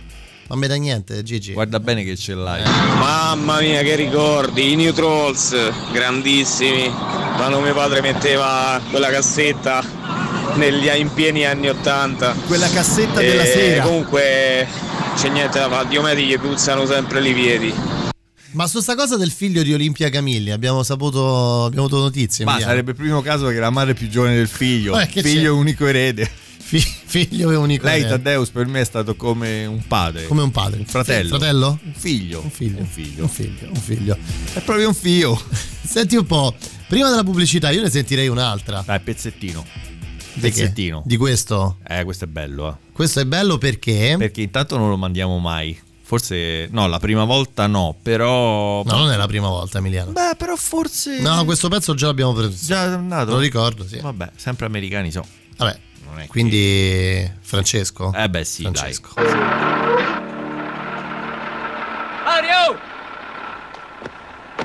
Non 0.50 0.60
mi 0.60 0.68
dà 0.68 0.76
niente, 0.76 1.24
Gigi. 1.24 1.54
Guarda 1.54 1.80
bene 1.80 2.04
che 2.04 2.16
ce 2.16 2.36
l'hai. 2.36 2.62
Mamma 2.64 3.60
mia 3.60 3.82
che 3.82 3.96
ricordi, 3.96 4.72
i 4.72 4.76
New 4.76 4.94
Trolls, 4.94 5.56
grandissimi. 5.92 6.92
Quando 7.36 7.60
mio 7.60 7.74
padre 7.74 8.02
metteva 8.02 8.80
quella 8.92 9.10
cassetta 9.10 9.84
negli, 10.56 10.88
in 10.96 11.12
pieni 11.14 11.46
anni 11.46 11.70
80. 11.70 12.36
Quella 12.46 12.70
cassetta 12.70 13.20
E 13.20 13.26
della 13.26 13.46
sera. 13.46 13.84
Comunque 13.84 14.68
c'è 15.16 15.30
niente 15.30 15.58
da 15.58 15.68
fare, 15.70 15.88
Diomedi 15.88 16.24
gli 16.26 16.38
puzzano 16.38 16.86
sempre 16.86 17.28
i 17.28 17.34
piedi. 17.34 17.74
Ma 18.52 18.66
su 18.68 18.80
sta 18.80 18.96
cosa 18.96 19.16
del 19.16 19.30
figlio 19.30 19.62
di 19.62 19.74
Olimpia 19.74 20.10
Camilli 20.10 20.50
abbiamo 20.52 20.82
saputo, 20.82 21.66
abbiamo 21.66 21.86
avuto 21.86 22.02
notizie. 22.02 22.46
Ma 22.46 22.52
Emiliano. 22.52 22.72
sarebbe 22.74 22.92
il 22.92 22.98
primo 22.98 23.22
caso 23.22 23.48
che 23.48 23.60
la 23.60 23.70
madre 23.70 23.92
è 23.92 23.96
più 23.96 24.10
giovane 24.10 24.36
del 24.36 24.48
figlio. 24.48 25.00
Eh, 25.00 25.06
che 25.06 25.22
figlio 25.22 25.54
c'è? 25.54 25.60
unico 25.60 25.86
erede. 25.86 26.30
Fi- 26.58 26.80
figlio 26.80 27.52
e 27.52 27.56
unico. 27.56 27.86
Lei, 27.86 28.02
erede. 28.02 28.10
Taddeus, 28.16 28.50
per 28.50 28.66
me 28.66 28.82
è 28.82 28.84
stato 28.84 29.16
come 29.16 29.66
un 29.66 29.86
padre. 29.86 30.26
Come 30.26 30.42
un 30.42 30.52
padre. 30.52 30.80
Un 30.80 30.86
fratello. 30.86 31.38
Fratello? 31.38 31.80
Un 31.84 31.94
figlio. 31.94 32.42
Un 32.42 32.50
figlio. 32.50 32.80
Un 32.80 32.88
figlio. 32.88 33.24
Un 33.24 33.30
figlio, 33.30 33.70
un 33.70 33.76
figlio. 33.76 34.18
È 34.54 34.62
proprio 34.62 34.88
un 34.88 34.96
figlio. 34.96 35.40
Senti 35.84 36.16
un 36.16 36.26
po', 36.26 36.56
prima 36.88 37.10
della 37.10 37.24
pubblicità 37.24 37.70
io 37.70 37.82
ne 37.82 37.90
sentirei 37.90 38.28
un'altra. 38.28 38.84
Dai, 38.86 39.00
pezzettino. 39.00 39.66
Pezzettino. 40.40 41.04
Di 41.06 41.18
questo? 41.18 41.78
Eh, 41.88 42.04
questo 42.04 42.26
è 42.26 42.28
bello, 42.28 42.70
eh. 42.70 42.92
Questo 42.94 43.20
è 43.20 43.26
bello 43.26 43.58
perché... 43.58 44.16
Perché 44.18 44.42
intanto 44.42 44.78
non 44.78 44.90
lo 44.90 44.98
mandiamo 44.98 45.38
mai. 45.40 45.78
Forse, 46.10 46.68
no, 46.72 46.88
la 46.88 46.98
prima 46.98 47.24
volta 47.24 47.68
no, 47.68 47.96
però... 48.02 48.82
No, 48.84 48.98
non 48.98 49.12
è 49.12 49.16
la 49.16 49.28
prima 49.28 49.48
volta, 49.48 49.78
Emiliano. 49.78 50.10
Beh, 50.10 50.34
però 50.40 50.56
forse... 50.56 51.20
No, 51.20 51.46
questo 51.46 51.68
pezzo 51.68 51.94
già 51.94 52.08
l'abbiamo 52.08 52.34
preso. 52.34 52.66
Già 52.66 52.86
è 52.86 52.88
andato? 52.88 53.30
Lo 53.30 53.38
ricordo, 53.38 53.86
sì. 53.86 54.00
Vabbè, 54.00 54.32
sempre 54.36 54.66
americani 54.66 55.12
so. 55.12 55.24
Vabbè, 55.58 55.80
Non 56.06 56.22
è 56.22 56.26
quindi 56.26 57.32
Francesco? 57.42 58.12
Eh 58.12 58.28
beh 58.28 58.44
sì, 58.44 58.64
Francesco. 58.64 59.10
Mario! 62.26 62.80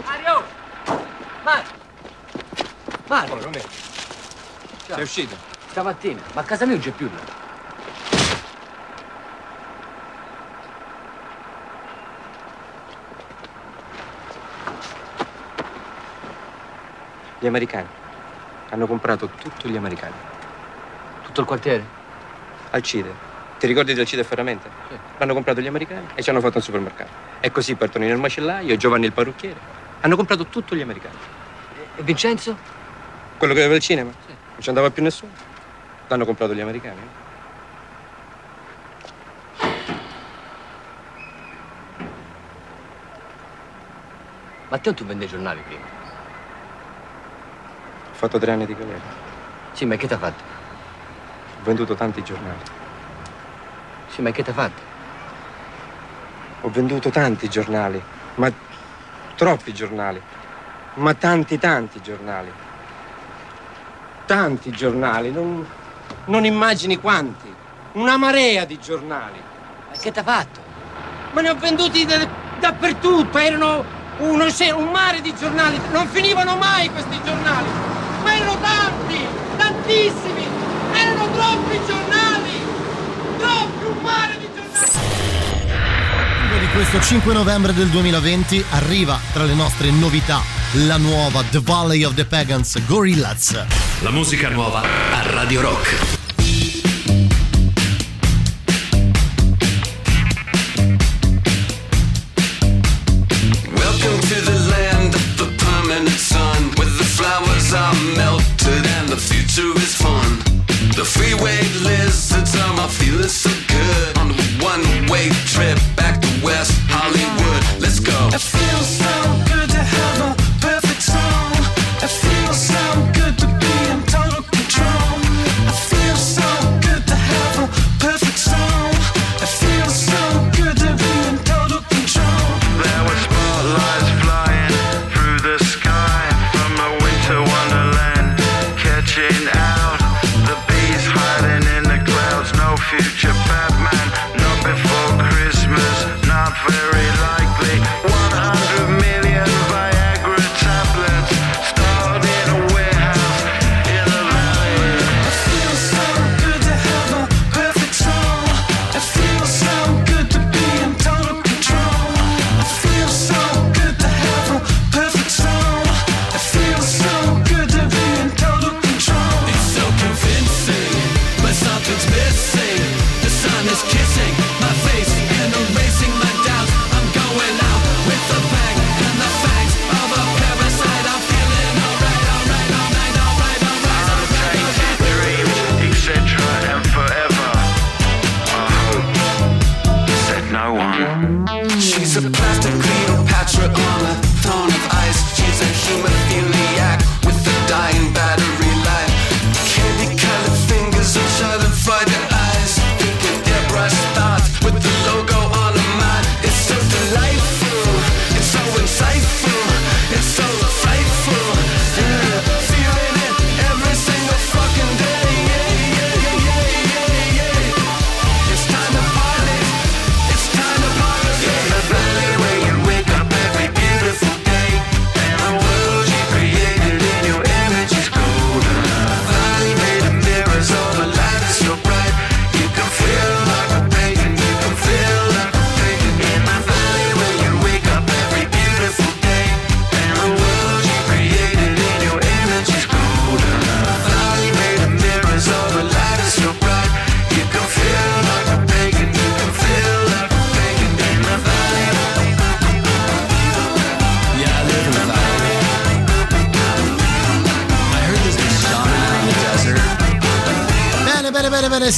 Mario! 0.02 0.44
Mario! 1.44 1.66
Mario! 3.06 3.36
Come? 3.36 3.60
Ciao. 4.86 4.94
Sei 4.94 5.02
uscito? 5.02 5.36
Stamattina, 5.68 6.22
ma 6.32 6.40
a 6.40 6.44
casa 6.44 6.64
mia 6.64 6.76
non 6.76 6.82
c'è 6.82 6.92
più 6.92 7.10
là. 7.14 7.43
Gli 17.44 17.48
americani. 17.48 17.86
Hanno 18.70 18.86
comprato 18.86 19.28
tutto 19.28 19.68
gli 19.68 19.76
americani. 19.76 20.14
Tutto 21.24 21.42
il 21.42 21.46
quartiere? 21.46 21.84
Alcide. 22.70 23.12
Ti 23.58 23.66
ricordi 23.66 23.92
del 23.92 24.06
Cide 24.06 24.24
Ferramente? 24.24 24.66
L'hanno 25.18 25.34
comprato 25.34 25.60
gli 25.60 25.66
americani 25.66 26.06
e 26.14 26.22
ci 26.22 26.30
hanno 26.30 26.40
fatto 26.40 26.56
un 26.56 26.62
supermercato. 26.62 27.10
E 27.40 27.50
così 27.50 27.74
per 27.74 27.90
Tonino 27.90 28.14
il 28.14 28.18
macellaio 28.18 28.74
Giovanni 28.76 29.04
il 29.04 29.12
parrucchiere. 29.12 29.60
Hanno 30.00 30.16
comprato 30.16 30.46
tutto 30.46 30.74
gli 30.74 30.80
americani. 30.80 31.16
E 31.96 32.02
Vincenzo? 32.02 32.56
Quello 33.36 33.52
che 33.52 33.60
aveva 33.60 33.74
il 33.74 33.82
cinema? 33.82 34.10
Non 34.10 34.60
ci 34.60 34.68
andava 34.70 34.88
più 34.88 35.02
nessuno. 35.02 35.32
L'hanno 36.08 36.24
comprato 36.24 36.54
gli 36.54 36.60
americani. 36.60 37.00
Ma 44.70 44.78
te 44.78 44.94
tu 44.94 45.04
vendi 45.04 45.26
i 45.26 45.28
giornali 45.28 45.60
prima? 45.60 46.03
Fatto 48.24 48.38
tre 48.38 48.52
anni 48.52 48.64
di 48.64 48.74
galera. 48.74 49.02
Sì, 49.72 49.84
ma 49.84 49.96
che 49.96 50.06
ti 50.06 50.14
ha 50.14 50.18
fatto? 50.18 50.42
Ho 51.60 51.64
venduto 51.64 51.94
tanti 51.94 52.22
giornali. 52.22 52.58
Sì, 54.06 54.22
ma 54.22 54.30
che 54.30 54.42
ti 54.42 54.48
ha 54.48 54.54
fatto? 54.54 54.80
Ho 56.62 56.70
venduto 56.70 57.10
tanti 57.10 57.50
giornali, 57.50 58.02
ma 58.36 58.50
troppi 59.36 59.74
giornali, 59.74 60.22
ma 60.94 61.12
tanti 61.12 61.58
tanti 61.58 62.00
giornali. 62.00 62.50
Tanti 64.24 64.70
giornali, 64.70 65.30
non, 65.30 65.66
non 66.24 66.46
immagini 66.46 66.98
quanti. 66.98 67.54
Una 67.92 68.16
marea 68.16 68.64
di 68.64 68.78
giornali. 68.78 69.38
Ma 69.90 69.98
che 69.98 70.10
ti 70.10 70.18
ha 70.18 70.22
fatto? 70.22 70.60
Ma 71.32 71.42
ne 71.42 71.50
ho 71.50 71.56
venduti 71.56 72.06
da- 72.06 72.26
dappertutto, 72.58 73.36
erano 73.36 73.84
uno, 74.20 74.46
un 74.76 74.90
mare 74.90 75.20
di 75.20 75.34
giornali, 75.36 75.78
non 75.90 76.06
finivano 76.06 76.56
mai 76.56 76.88
questi 76.88 77.20
giornali. 77.22 77.93
Erano 78.36 78.58
tanti, 78.60 79.18
tantissimi, 79.56 80.46
erano 80.92 81.30
troppi 81.32 81.80
giornali, 81.86 82.52
troppi, 83.38 83.84
un 83.84 84.02
mare 84.02 84.38
di 84.38 84.48
di 86.60 86.70
questo 86.70 87.00
5 87.00 87.32
novembre 87.34 87.74
del 87.74 87.88
2020 87.88 88.64
arriva 88.70 89.18
tra 89.32 89.44
le 89.44 89.54
nostre 89.54 89.90
novità 89.90 90.40
la 90.86 90.96
nuova 90.96 91.42
The 91.50 91.60
Valley 91.60 92.04
of 92.04 92.14
the 92.14 92.24
Pagans 92.24 92.84
Gorillaz. 92.86 93.64
La 94.00 94.10
musica 94.10 94.48
nuova 94.48 94.80
a 94.80 95.30
Radio 95.30 95.60
Rock. 95.60 96.23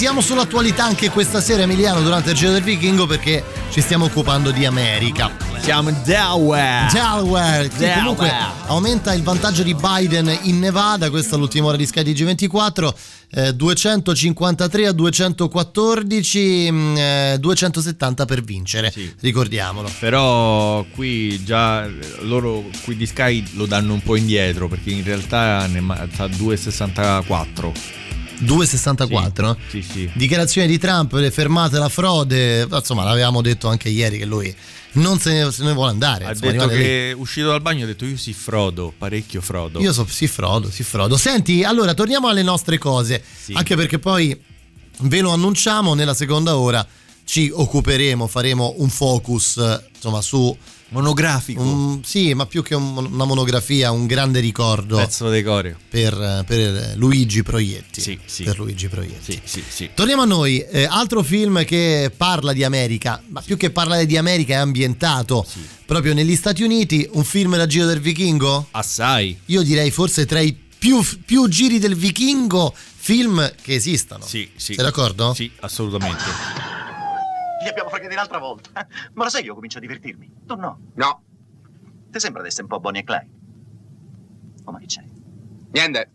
Siamo 0.06 0.20
sull'attualità 0.20 0.84
anche 0.84 1.10
questa 1.10 1.40
sera 1.40 1.62
Emiliano 1.62 2.00
durante 2.00 2.30
il 2.30 2.36
Giro 2.36 2.52
del 2.52 2.62
Vichingo 2.62 3.06
perché 3.06 3.42
ci 3.72 3.80
stiamo 3.80 4.04
occupando 4.04 4.52
di 4.52 4.64
America. 4.64 5.32
Siamo 5.58 5.88
in 5.88 5.96
Delaware. 6.04 6.88
Delaware, 6.92 7.68
che 7.68 7.76
Delaware. 7.76 7.98
comunque 7.98 8.32
aumenta 8.66 9.12
il 9.14 9.24
vantaggio 9.24 9.64
di 9.64 9.74
Biden 9.74 10.32
in 10.42 10.60
Nevada, 10.60 11.10
questa 11.10 11.34
è 11.34 11.38
l'ultima 11.40 11.66
ora 11.66 11.76
di 11.76 11.86
Sky 11.86 12.02
TG24, 12.02 12.94
eh, 13.32 13.52
253 13.54 14.86
a 14.86 14.92
214, 14.92 16.70
mm, 16.70 16.96
eh, 16.96 17.36
270 17.40 18.24
per 18.26 18.42
vincere, 18.42 18.94
ricordiamolo. 19.18 19.90
Però 19.98 20.86
qui 20.94 21.42
già 21.42 21.84
loro 22.20 22.62
qui 22.84 22.94
di 22.94 23.06
Sky 23.06 23.44
lo 23.54 23.66
danno 23.66 23.92
un 23.92 24.02
po' 24.02 24.14
indietro 24.14 24.68
perché 24.68 24.90
in 24.90 25.02
realtà 25.02 25.66
ne 25.66 25.80
ma- 25.80 26.06
sta 26.12 26.24
a 26.24 26.28
2,64. 26.28 28.04
2,64? 28.44 29.56
Sì, 29.68 29.82
sì. 29.82 30.10
Dichiarazione 30.14 30.66
di 30.66 30.78
Trump, 30.78 31.12
le 31.14 31.30
fermate 31.30 31.78
la 31.78 31.88
frode, 31.88 32.66
insomma 32.70 33.04
l'avevamo 33.04 33.40
detto 33.42 33.68
anche 33.68 33.88
ieri 33.88 34.18
che 34.18 34.24
lui 34.24 34.54
non 34.96 35.18
se 35.18 35.32
ne, 35.32 35.50
se 35.50 35.62
ne 35.62 35.72
vuole 35.72 35.90
andare. 35.90 36.24
Ha 36.24 36.30
insomma, 36.30 36.52
detto 36.52 36.64
rimane 36.68 36.78
lì. 36.78 36.84
che 36.84 37.14
uscito 37.16 37.48
dal 37.48 37.60
bagno 37.62 37.84
ha 37.84 37.86
detto 37.86 38.04
io 38.04 38.16
si 38.16 38.32
frodo, 38.32 38.92
parecchio 38.96 39.40
frodo. 39.40 39.80
Io 39.80 39.92
so, 39.92 40.06
sì, 40.08 40.26
Frodo, 40.26 40.70
sì, 40.70 40.82
Frodo. 40.82 41.16
Senti, 41.16 41.62
allora 41.64 41.94
torniamo 41.94 42.28
alle 42.28 42.42
nostre 42.42 42.78
cose. 42.78 43.22
Anche 43.52 43.76
perché 43.76 43.98
poi 43.98 44.38
ve 45.00 45.20
lo 45.20 45.30
annunciamo 45.30 45.94
nella 45.94 46.14
seconda 46.14 46.56
ora. 46.56 46.86
Ci 47.24 47.50
occuperemo, 47.52 48.26
faremo 48.26 48.74
un 48.78 48.88
focus 48.88 49.56
eh, 49.56 49.88
insomma 49.94 50.20
su. 50.20 50.56
Monografico. 50.88 52.00
sì, 52.04 52.32
ma 52.34 52.46
più 52.46 52.62
che 52.62 52.74
un- 52.74 52.96
una 53.12 53.24
monografia, 53.24 53.90
un 53.90 54.06
grande 54.06 54.40
ricordo 54.40 54.96
Pezzo 54.96 55.28
decorio. 55.28 55.76
per, 55.88 56.44
per 56.46 56.94
Luigi 56.96 57.42
Proietti. 57.42 58.00
Sì, 58.00 58.18
sì. 58.24 58.44
Per 58.44 58.58
Luigi 58.58 58.88
Proietti. 58.88 59.32
Sì, 59.32 59.40
sì, 59.44 59.64
sì. 59.68 59.90
Torniamo 59.94 60.22
a 60.22 60.26
noi, 60.26 60.60
eh, 60.60 60.84
altro 60.84 61.22
film 61.22 61.64
che 61.64 62.12
parla 62.16 62.52
di 62.52 62.62
America, 62.64 63.20
ma 63.28 63.40
più 63.42 63.56
che 63.56 63.70
parlare 63.70 64.06
di 64.06 64.16
America 64.16 64.52
è 64.54 64.56
ambientato 64.56 65.44
proprio 65.84 66.14
negli 66.14 66.36
Stati 66.36 66.62
Uniti, 66.62 67.08
un 67.12 67.24
film 67.24 67.56
da 67.56 67.66
Giro 67.66 67.86
del 67.86 68.00
Vichingo? 68.00 68.68
Assai. 68.70 69.36
Io 69.46 69.62
direi 69.62 69.90
forse 69.90 70.24
tra 70.24 70.40
i 70.40 70.56
più, 70.78 71.04
più 71.24 71.48
giri 71.48 71.78
del 71.78 71.96
Vichingo 71.96 72.72
film 72.96 73.52
che 73.62 73.74
esistano. 73.74 74.24
Sì, 74.24 74.48
sì. 74.56 74.74
Sei 74.74 74.84
d'accordo? 74.84 75.34
Sì, 75.34 75.50
assolutamente. 75.60 76.75
Li 77.66 77.72
abbiamo 77.72 77.88
fregati 77.88 78.14
l'altra 78.14 78.38
volta. 78.38 78.86
Ma 79.14 79.24
lo 79.24 79.28
sai 79.28 79.40
che 79.40 79.48
io 79.48 79.54
comincio 79.54 79.78
a 79.78 79.80
divertirmi? 79.80 80.32
Tu 80.46 80.54
no. 80.54 80.78
No. 80.94 81.22
Ti 82.10 82.20
sembra 82.20 82.42
di 82.42 82.48
essere 82.48 82.62
un 82.62 82.68
po' 82.68 82.78
Bonnie 82.78 83.00
e 83.00 83.04
Clyde? 83.04 83.30
Oh, 84.64 84.70
ma 84.70 84.78
che 84.78 84.86
c'è? 84.86 85.04
Niente. 85.72 86.10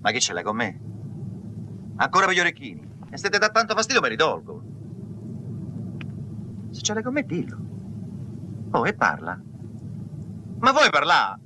Ma 0.00 0.12
che 0.12 0.20
ce 0.20 0.32
l'hai 0.32 0.44
con 0.44 0.54
me? 0.54 0.80
Ancora 1.96 2.26
per 2.26 2.36
gli 2.36 2.38
orecchini. 2.38 2.88
E 3.10 3.16
se 3.16 3.28
ti 3.28 3.38
dà 3.38 3.48
tanto 3.48 3.74
fastidio 3.74 4.00
me 4.00 4.10
li 4.10 4.16
tolgo. 4.16 4.62
Se 6.70 6.80
ce 6.80 6.94
l'hai 6.94 7.02
con 7.02 7.14
me, 7.14 7.24
dillo. 7.26 7.58
Oh, 8.70 8.86
e 8.86 8.94
parla. 8.94 9.40
Ma 10.60 10.70
vuoi 10.70 10.90
parlare? 10.90 11.40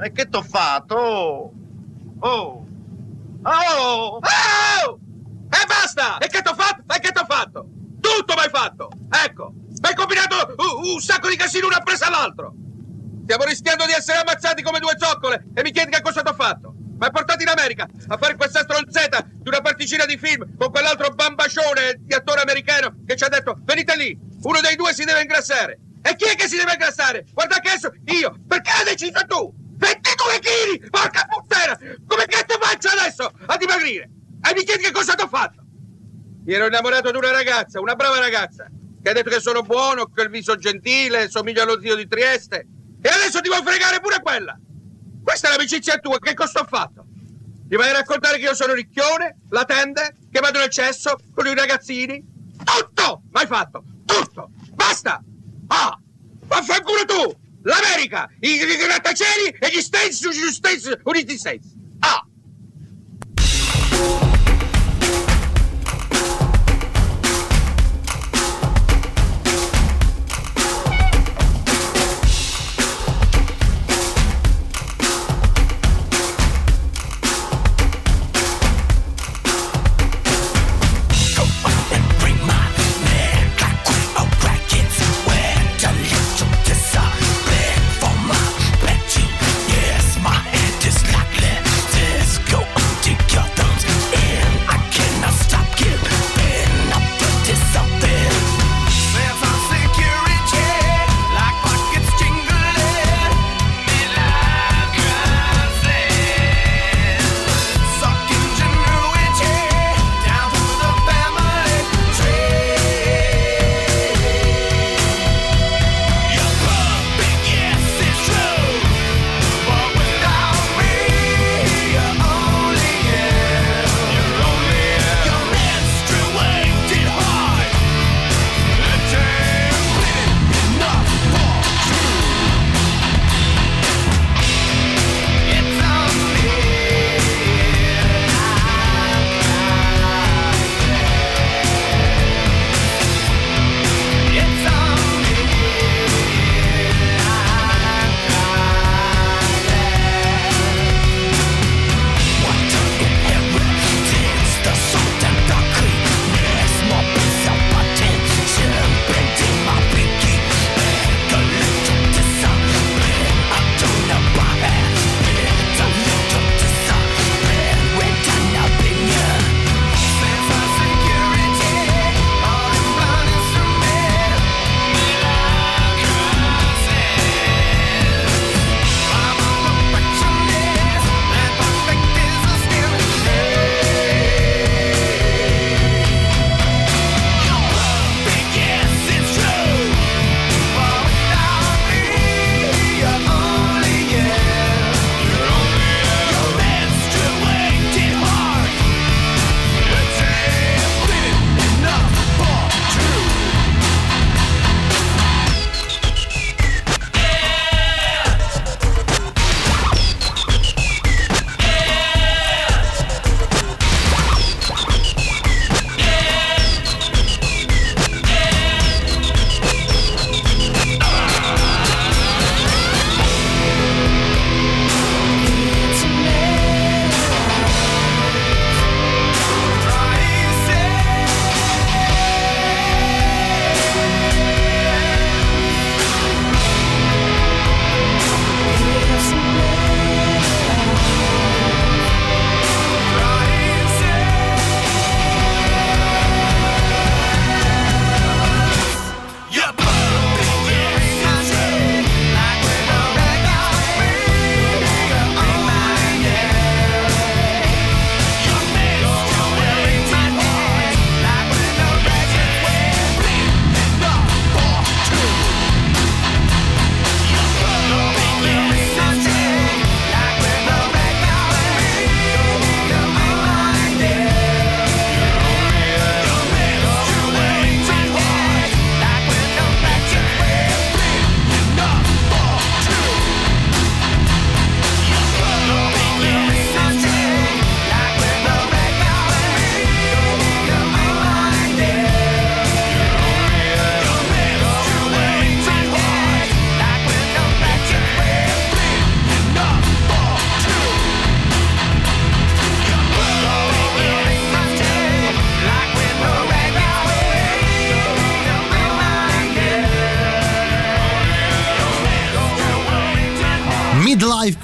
E 0.00 0.12
che 0.12 0.28
t'ho 0.28 0.42
fatto? 0.42 0.94
Oh! 0.94 1.52
Oh! 2.20 2.66
Oh! 3.42 4.20
Oh! 4.20 4.98
E 5.50 5.66
basta! 5.66 6.18
E 6.18 6.28
che 6.28 6.42
t'ho 6.42 6.54
fatto? 6.54 6.82
E 6.94 7.00
che 7.00 7.12
t'ho 7.12 7.24
fatto? 7.26 7.66
Tutto 8.00 8.34
m'hai 8.34 8.50
fatto! 8.50 8.90
Ecco! 9.24 9.52
M'hai 9.80 9.94
combinato 9.94 10.54
un, 10.56 10.92
un 10.94 11.00
sacco 11.00 11.28
di 11.28 11.36
casino 11.36 11.66
una 11.66 11.80
presa 11.80 12.06
all'altro! 12.06 12.54
Stiamo 13.24 13.44
rischiando 13.44 13.84
di 13.84 13.92
essere 13.92 14.18
ammazzati 14.18 14.62
come 14.62 14.78
due 14.78 14.96
zoccole 14.96 15.48
e 15.54 15.62
mi 15.62 15.70
chiedi 15.70 15.90
che 15.90 16.00
cosa 16.00 16.22
t'ho 16.22 16.34
fatto? 16.34 16.74
M'hai 16.98 17.10
portato 17.10 17.42
in 17.42 17.48
America 17.48 17.86
a 18.08 18.16
fare 18.16 18.36
questa 18.36 18.62
stronzetta 18.62 19.22
di 19.22 19.48
una 19.48 19.60
particina 19.60 20.04
di 20.04 20.18
film 20.18 20.56
con 20.56 20.70
quell'altro 20.70 21.10
bambascione 21.10 22.00
di 22.00 22.14
attore 22.14 22.40
americano 22.40 22.96
che 23.06 23.16
ci 23.16 23.24
ha 23.24 23.28
detto 23.28 23.58
venite 23.64 23.96
lì, 23.96 24.18
uno 24.42 24.60
dei 24.60 24.76
due 24.76 24.92
si 24.94 25.04
deve 25.04 25.20
ingrassare. 25.20 25.78
E 26.02 26.16
chi 26.16 26.24
è 26.24 26.36
che 26.36 26.48
si 26.48 26.56
deve 26.56 26.72
ingrassare? 26.72 27.26
Guarda 27.32 27.60
che 27.60 27.68
adesso 27.68 27.92
io, 28.06 28.34
perché 28.46 28.70
l'hai 28.72 28.96
deciso 28.96 29.24
tu? 29.26 29.52
22 29.76 30.38
kg! 30.40 30.90
Porca 30.90 31.26
puttana! 31.28 31.78
Come 32.06 32.26
che 32.26 32.44
ti 32.46 32.54
faccio 32.60 32.88
adesso 32.88 33.30
a 33.46 33.56
dimagrire? 33.56 34.10
E 34.40 34.54
mi 34.54 34.64
chiedi 34.64 34.84
che 34.84 34.92
cosa 34.92 35.14
t'ho 35.14 35.28
fatto? 35.28 35.62
Mi 36.44 36.54
ero 36.54 36.66
innamorato 36.66 37.10
di 37.10 37.16
una 37.16 37.30
ragazza, 37.30 37.80
una 37.80 37.94
brava 37.94 38.18
ragazza, 38.18 38.68
che 39.02 39.10
ha 39.10 39.12
detto 39.12 39.30
che 39.30 39.40
sono 39.40 39.62
buono, 39.62 40.06
che 40.06 40.20
ho 40.20 40.24
il 40.24 40.30
viso 40.30 40.56
gentile, 40.56 41.28
somiglio 41.28 41.62
allo 41.62 41.80
zio 41.80 41.94
di 41.94 42.06
Trieste. 42.06 42.66
E 43.00 43.08
adesso 43.08 43.40
ti 43.40 43.48
vuoi 43.48 43.62
fregare 43.62 44.00
pure 44.00 44.20
quella! 44.20 44.58
Questa 45.22 45.48
è 45.48 45.50
l'amicizia 45.50 45.98
tua, 45.98 46.18
che 46.18 46.34
cosa 46.34 46.60
ho 46.60 46.64
fatto? 46.64 47.04
Ti 47.68 47.76
vai 47.76 47.90
a 47.90 47.92
raccontare 47.92 48.38
che 48.38 48.44
io 48.44 48.54
sono 48.54 48.72
ricchione, 48.72 49.40
la 49.50 49.64
tende, 49.66 50.14
che 50.30 50.40
vado 50.40 50.58
nel 50.58 50.70
cesso 50.70 51.18
con 51.34 51.46
i 51.46 51.54
ragazzini? 51.54 52.24
Tutto! 52.64 53.24
Mai 53.30 53.46
fatto! 53.46 53.84
Tutto! 54.06 54.50
Basta! 54.72 55.22
Ah! 55.66 55.98
Vaffanculo 56.46 57.04
tu! 57.04 57.38
L'America! 57.64 58.26
I, 58.40 58.52
i 58.52 58.76
grattacieli 58.76 59.56
e 59.58 59.68
gli 59.70 59.82
States, 59.82 60.26
gli 60.30 60.50
States 60.50 60.98
Uniti 61.04 61.36
States! 61.36 61.74
Ah! 61.98 62.26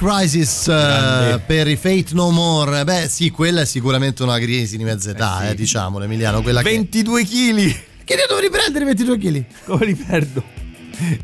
Crisis 0.04 0.68
eh, 0.68 1.40
per 1.46 1.66
i 1.66 1.76
Fate 1.76 2.08
No 2.10 2.30
More. 2.30 2.84
Beh, 2.84 3.08
sì, 3.08 3.30
quella 3.30 3.62
è 3.62 3.64
sicuramente 3.64 4.22
una 4.22 4.38
crisi 4.38 4.76
di 4.76 4.84
mezza 4.84 5.12
età, 5.12 5.48
eh, 5.48 5.54
diciamolo, 5.54 6.04
Emiliano. 6.04 6.42
Quella 6.42 6.60
22 6.60 7.24
kg! 7.24 7.56
Che... 7.56 7.84
che 8.04 8.14
ne 8.14 8.24
devo 8.28 8.38
riprendere 8.38 8.84
22 8.84 9.16
kg? 9.16 9.44
Come 9.64 9.86
li 9.86 9.94
perdo? 9.94 10.44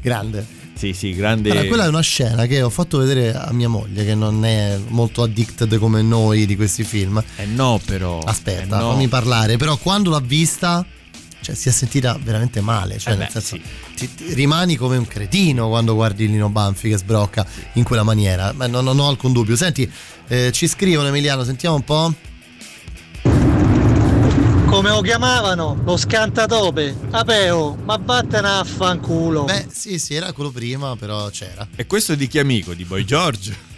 Grande. 0.00 0.46
Sì, 0.72 0.94
sì, 0.94 1.14
grande. 1.14 1.50
Allora, 1.50 1.66
quella 1.66 1.84
è 1.84 1.88
una 1.88 2.00
scena 2.00 2.46
che 2.46 2.62
ho 2.62 2.70
fatto 2.70 2.96
vedere 2.96 3.34
a 3.34 3.52
mia 3.52 3.68
moglie, 3.68 4.02
che 4.02 4.14
non 4.14 4.46
è 4.46 4.78
molto 4.88 5.24
addicted 5.24 5.76
come 5.76 6.00
noi 6.00 6.46
di 6.46 6.56
questi 6.56 6.82
film. 6.82 7.22
Eh 7.36 7.44
no, 7.44 7.78
però. 7.84 8.20
Aspetta, 8.20 8.78
Eh 8.78 8.80
no. 8.80 8.92
fammi 8.92 9.08
parlare. 9.08 9.58
Però 9.58 9.76
quando 9.76 10.08
l'ha 10.08 10.20
vista, 10.20 10.86
cioè, 11.40 11.54
si 11.54 11.68
è 11.68 11.72
sentita 11.72 12.18
veramente 12.22 12.60
male. 12.60 12.98
Cioè, 12.98 13.14
Eh 13.14 13.16
nel 13.16 13.26
beh, 13.32 13.40
senso, 13.40 13.58
ti- 13.96 14.14
ti- 14.14 14.34
rimani 14.34 14.76
come 14.76 14.96
un 14.96 15.06
cretino 15.06 15.68
quando 15.68 15.94
guardi 15.94 16.26
Lino 16.28 16.48
Banfi 16.48 16.88
che 16.90 16.98
sbrocca 16.98 17.46
in 17.74 17.82
quella 17.84 18.02
maniera. 18.02 18.52
Ma 18.54 18.66
non, 18.66 18.84
non 18.84 18.98
ho 18.98 19.08
alcun 19.08 19.32
dubbio. 19.32 19.56
Senti, 19.56 19.90
eh, 20.28 20.50
ci 20.52 20.66
scrivono 20.68 21.08
Emiliano, 21.08 21.44
sentiamo 21.44 21.76
un 21.76 21.84
po'. 21.84 22.14
Come 24.66 24.90
lo 24.90 25.00
chiamavano? 25.00 25.80
Lo 25.84 25.96
scantatope. 25.96 26.96
Apeo, 27.10 27.76
ma 27.84 27.96
vattene 28.00 28.46
a 28.48 28.64
fanculo. 28.64 29.42
Beh, 29.44 29.66
sì, 29.68 29.98
sì, 29.98 30.14
era 30.14 30.32
quello 30.32 30.50
prima, 30.52 30.94
però 30.96 31.28
c'era. 31.30 31.66
E 31.74 31.86
questo 31.86 32.12
è 32.12 32.16
di 32.16 32.28
chi 32.28 32.38
amico? 32.38 32.72
Di 32.74 32.84
Boy 32.84 33.04
George? 33.04 33.68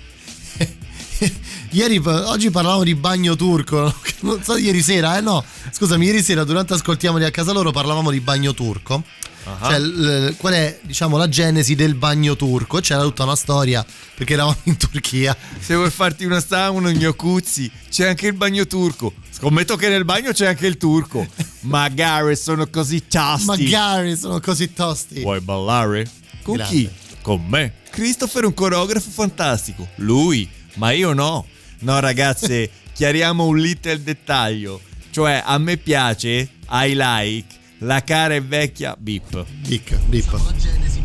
Ieri, 1.70 1.98
oggi 2.04 2.50
parlavamo 2.50 2.82
di 2.84 2.94
bagno 2.94 3.36
turco, 3.36 3.80
no? 3.80 3.94
non 4.20 4.42
so 4.42 4.56
ieri 4.56 4.82
sera, 4.82 5.16
eh 5.18 5.20
no, 5.20 5.44
scusami, 5.70 6.06
ieri 6.06 6.22
sera 6.22 6.44
durante 6.44 6.74
Ascoltiamoli 6.74 7.24
a 7.24 7.30
casa 7.30 7.52
loro 7.52 7.70
parlavamo 7.70 8.10
di 8.10 8.20
bagno 8.20 8.54
turco. 8.54 9.02
Ah. 9.44 9.70
Cioè, 9.70 9.78
l- 9.80 10.34
qual 10.36 10.54
è, 10.54 10.78
diciamo, 10.82 11.16
la 11.16 11.28
genesi 11.28 11.74
del 11.74 11.94
bagno 11.94 12.36
turco? 12.36 12.78
C'era 12.78 13.02
tutta 13.02 13.24
una 13.24 13.34
storia 13.34 13.84
perché 14.14 14.34
eravamo 14.34 14.56
in 14.64 14.76
Turchia. 14.76 15.36
Se 15.58 15.74
vuoi 15.74 15.90
farti 15.90 16.24
una 16.24 16.40
sauna, 16.40 16.88
un 16.90 16.94
gnocuzzi, 16.94 17.68
c'è 17.90 18.06
anche 18.06 18.28
il 18.28 18.34
bagno 18.34 18.66
turco. 18.66 19.12
Scommetto 19.30 19.74
che 19.74 19.88
nel 19.88 20.04
bagno 20.04 20.30
c'è 20.30 20.46
anche 20.46 20.68
il 20.68 20.76
turco. 20.76 21.26
Magari 21.62 22.36
sono 22.36 22.68
così 22.68 23.08
tosti. 23.08 23.46
Magari 23.46 24.16
sono 24.16 24.38
così 24.38 24.72
tosti. 24.72 25.22
Vuoi 25.22 25.40
ballare? 25.40 26.08
Con 26.42 26.56
Grande. 26.56 26.74
chi? 26.76 26.90
Con 27.20 27.44
me. 27.48 27.74
Christopher 27.90 28.44
è 28.44 28.46
un 28.46 28.54
coreografo 28.54 29.10
fantastico. 29.10 29.88
Lui, 29.96 30.48
ma 30.74 30.92
io 30.92 31.12
no. 31.12 31.46
No, 31.80 32.00
ragazze, 32.00 32.70
chiariamo 32.92 33.44
un 33.44 33.58
little 33.58 34.02
dettaglio. 34.02 34.80
Cioè, 35.10 35.42
a 35.44 35.58
me 35.58 35.76
piace, 35.76 36.48
I 36.70 36.94
like, 36.94 37.54
la 37.78 38.02
cara 38.02 38.34
e 38.34 38.40
vecchia 38.40 38.94
Bip. 38.98 39.44
Bip, 39.66 39.94
bip. 40.06 40.40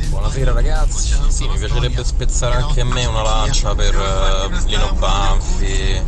Buonasera 0.10 0.52
ragazzi, 0.52 1.14
sì 1.28 1.48
mi 1.48 1.58
piacerebbe 1.58 2.04
spezzare 2.04 2.56
anche 2.56 2.82
a 2.82 2.86
me 2.86 3.06
una 3.06 3.22
lancia 3.22 3.76
per 3.76 3.94
eh, 3.94 4.70
Lino 4.70 4.94
Banfi, 4.94 6.02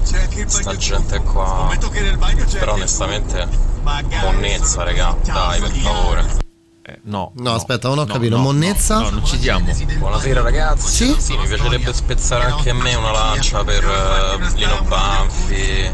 sta 0.48 0.76
gente 0.76 1.20
qua, 1.20 1.78
però 2.54 2.74
onestamente 2.74 3.48
monnezza 3.84 4.84
raga, 4.84 5.16
dai 5.24 5.60
per 5.60 5.72
favore. 5.72 6.49
No. 7.04 7.32
No, 7.36 7.54
aspetta, 7.54 7.88
non 7.88 8.00
ho 8.00 8.06
capito. 8.06 8.38
Monnezza? 8.38 9.00
No, 9.00 9.10
non 9.10 9.26
ci 9.26 9.38
diamo. 9.38 9.74
Buonasera 9.98 10.42
ragazzi, 10.42 11.16
sì? 11.20 11.36
mi 11.38 11.48
piacerebbe 11.48 11.94
spezzare 11.94 12.46
anche 12.46 12.70
a 12.70 12.74
me 12.74 12.96
una 12.96 13.12
lancia 13.12 13.64
per 13.64 13.84
eh, 13.84 14.58
Lino 14.58 14.82
Banfi, 14.88 15.92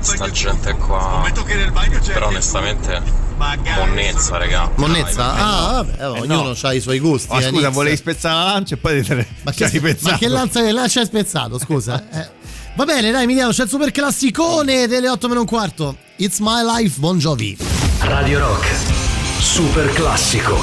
sta 0.00 0.30
gente 0.30 0.74
qua, 0.74 1.30
però 2.12 2.28
onestamente 2.28 3.24
monnezza 3.36 4.36
raga. 4.38 4.70
Monnezza? 4.76 5.32
dai, 5.32 5.38
Ah, 5.38 5.72
vabbè, 5.82 6.08
ognuno 6.20 6.54
ha 6.60 6.72
i 6.72 6.80
suoi 6.80 6.98
gusti. 6.98 7.32
Oh, 7.32 7.38
eh, 7.40 7.48
scusa, 7.48 7.68
volevi 7.70 7.96
spezzare 7.96 8.34
la 8.36 8.44
lancia 8.52 8.74
e 8.74 8.78
poi 8.78 9.02
te 9.02 9.14
ne 9.14 9.26
Ma 9.42 9.52
che, 9.52 9.80
pensato. 9.80 10.12
ma 10.12 10.18
che 10.18 10.28
lanza 10.28 10.62
che 10.62 10.72
lancia 10.72 11.00
hai 11.00 11.06
spezzato, 11.06 11.58
scusa. 11.58 12.02
eh. 12.12 12.30
Va 12.74 12.84
bene, 12.84 13.10
dai, 13.10 13.24
Emiliano, 13.24 13.52
c'è 13.52 13.62
il 13.64 13.68
super 13.68 13.90
classicone 13.90 14.86
delle 14.86 15.08
8 15.08 15.28
meno 15.28 15.40
un 15.40 15.46
quarto. 15.46 15.96
It's 16.16 16.38
my 16.40 16.62
life, 16.62 16.98
Bon 16.98 17.18
Jovi. 17.18 17.56
Radio 18.00 18.38
Rock. 18.38 19.05
Super 19.46 19.88
classico. 19.94 20.58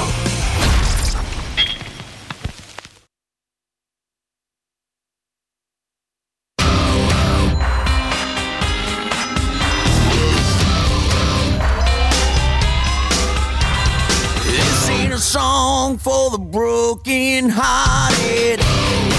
For 16.04 16.30
the 16.30 16.38
broken 16.38 17.48
hearted. 17.48 19.13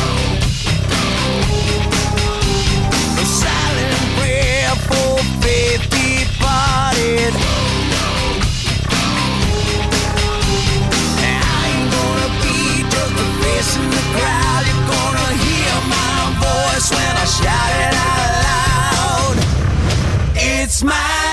It's 20.67 20.83
my 20.83 21.24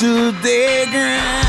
to 0.00 0.32
the 0.40 0.86
ground. 0.90 1.39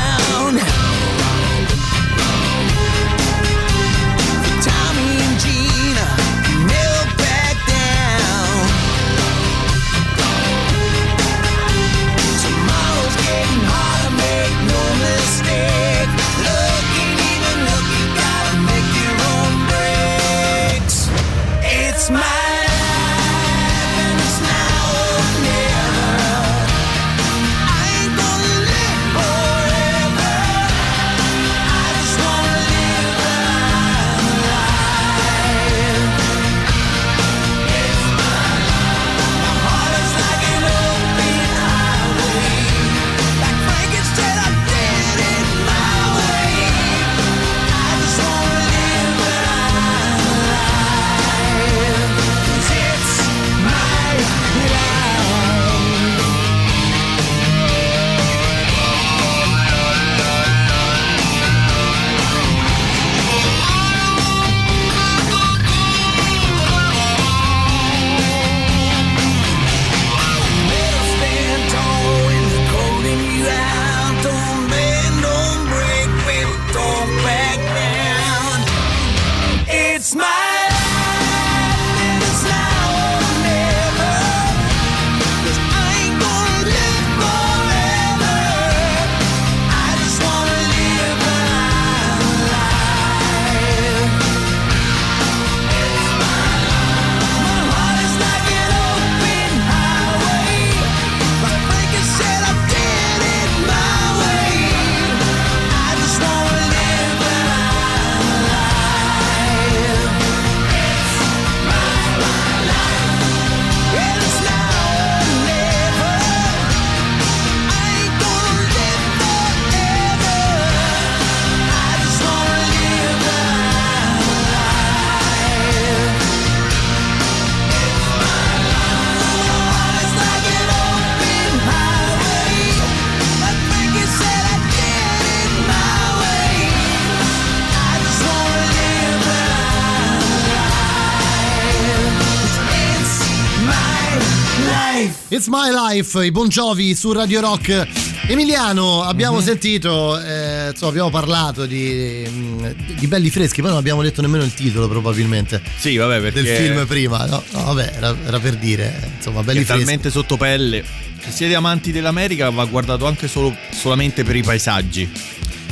It's 145.44 145.50
My 145.50 145.70
Life, 145.72 146.24
i 146.24 146.30
Bon 146.30 146.46
Jovi 146.46 146.94
su 146.94 147.10
Radio 147.10 147.40
Rock. 147.40 147.88
Emiliano, 148.28 149.02
abbiamo 149.02 149.38
Mhm. 149.38 149.42
sentito, 149.42 150.16
eh, 150.20 150.68
insomma, 150.70 150.90
abbiamo 150.92 151.10
parlato 151.10 151.66
di, 151.66 152.24
mh, 152.32 152.94
di 153.00 153.08
belli 153.08 153.28
freschi, 153.28 153.60
poi 153.60 153.70
non 153.70 153.78
abbiamo 153.80 154.02
detto 154.02 154.20
nemmeno 154.22 154.44
il 154.44 154.54
titolo 154.54 154.86
probabilmente. 154.86 155.60
Sì, 155.78 155.96
vabbè, 155.96 156.20
perché 156.20 156.42
Del 156.42 156.56
film 156.56 156.86
prima, 156.86 157.26
no? 157.26 157.42
No, 157.50 157.64
vabbè, 157.64 157.92
era, 157.96 158.16
era 158.24 158.38
per 158.38 158.54
dire, 158.54 159.10
insomma, 159.16 159.42
belli 159.42 159.64
freschi. 159.64 159.82
talmente 159.82 160.10
sotto 160.12 160.36
pelle. 160.36 160.84
Se 161.24 161.32
siete 161.32 161.56
amanti 161.56 161.90
dell'America 161.90 162.48
va 162.50 162.64
guardato 162.66 163.04
anche 163.08 163.26
solo, 163.26 163.52
solamente 163.72 164.22
per 164.22 164.36
i 164.36 164.44
paesaggi. 164.44 165.10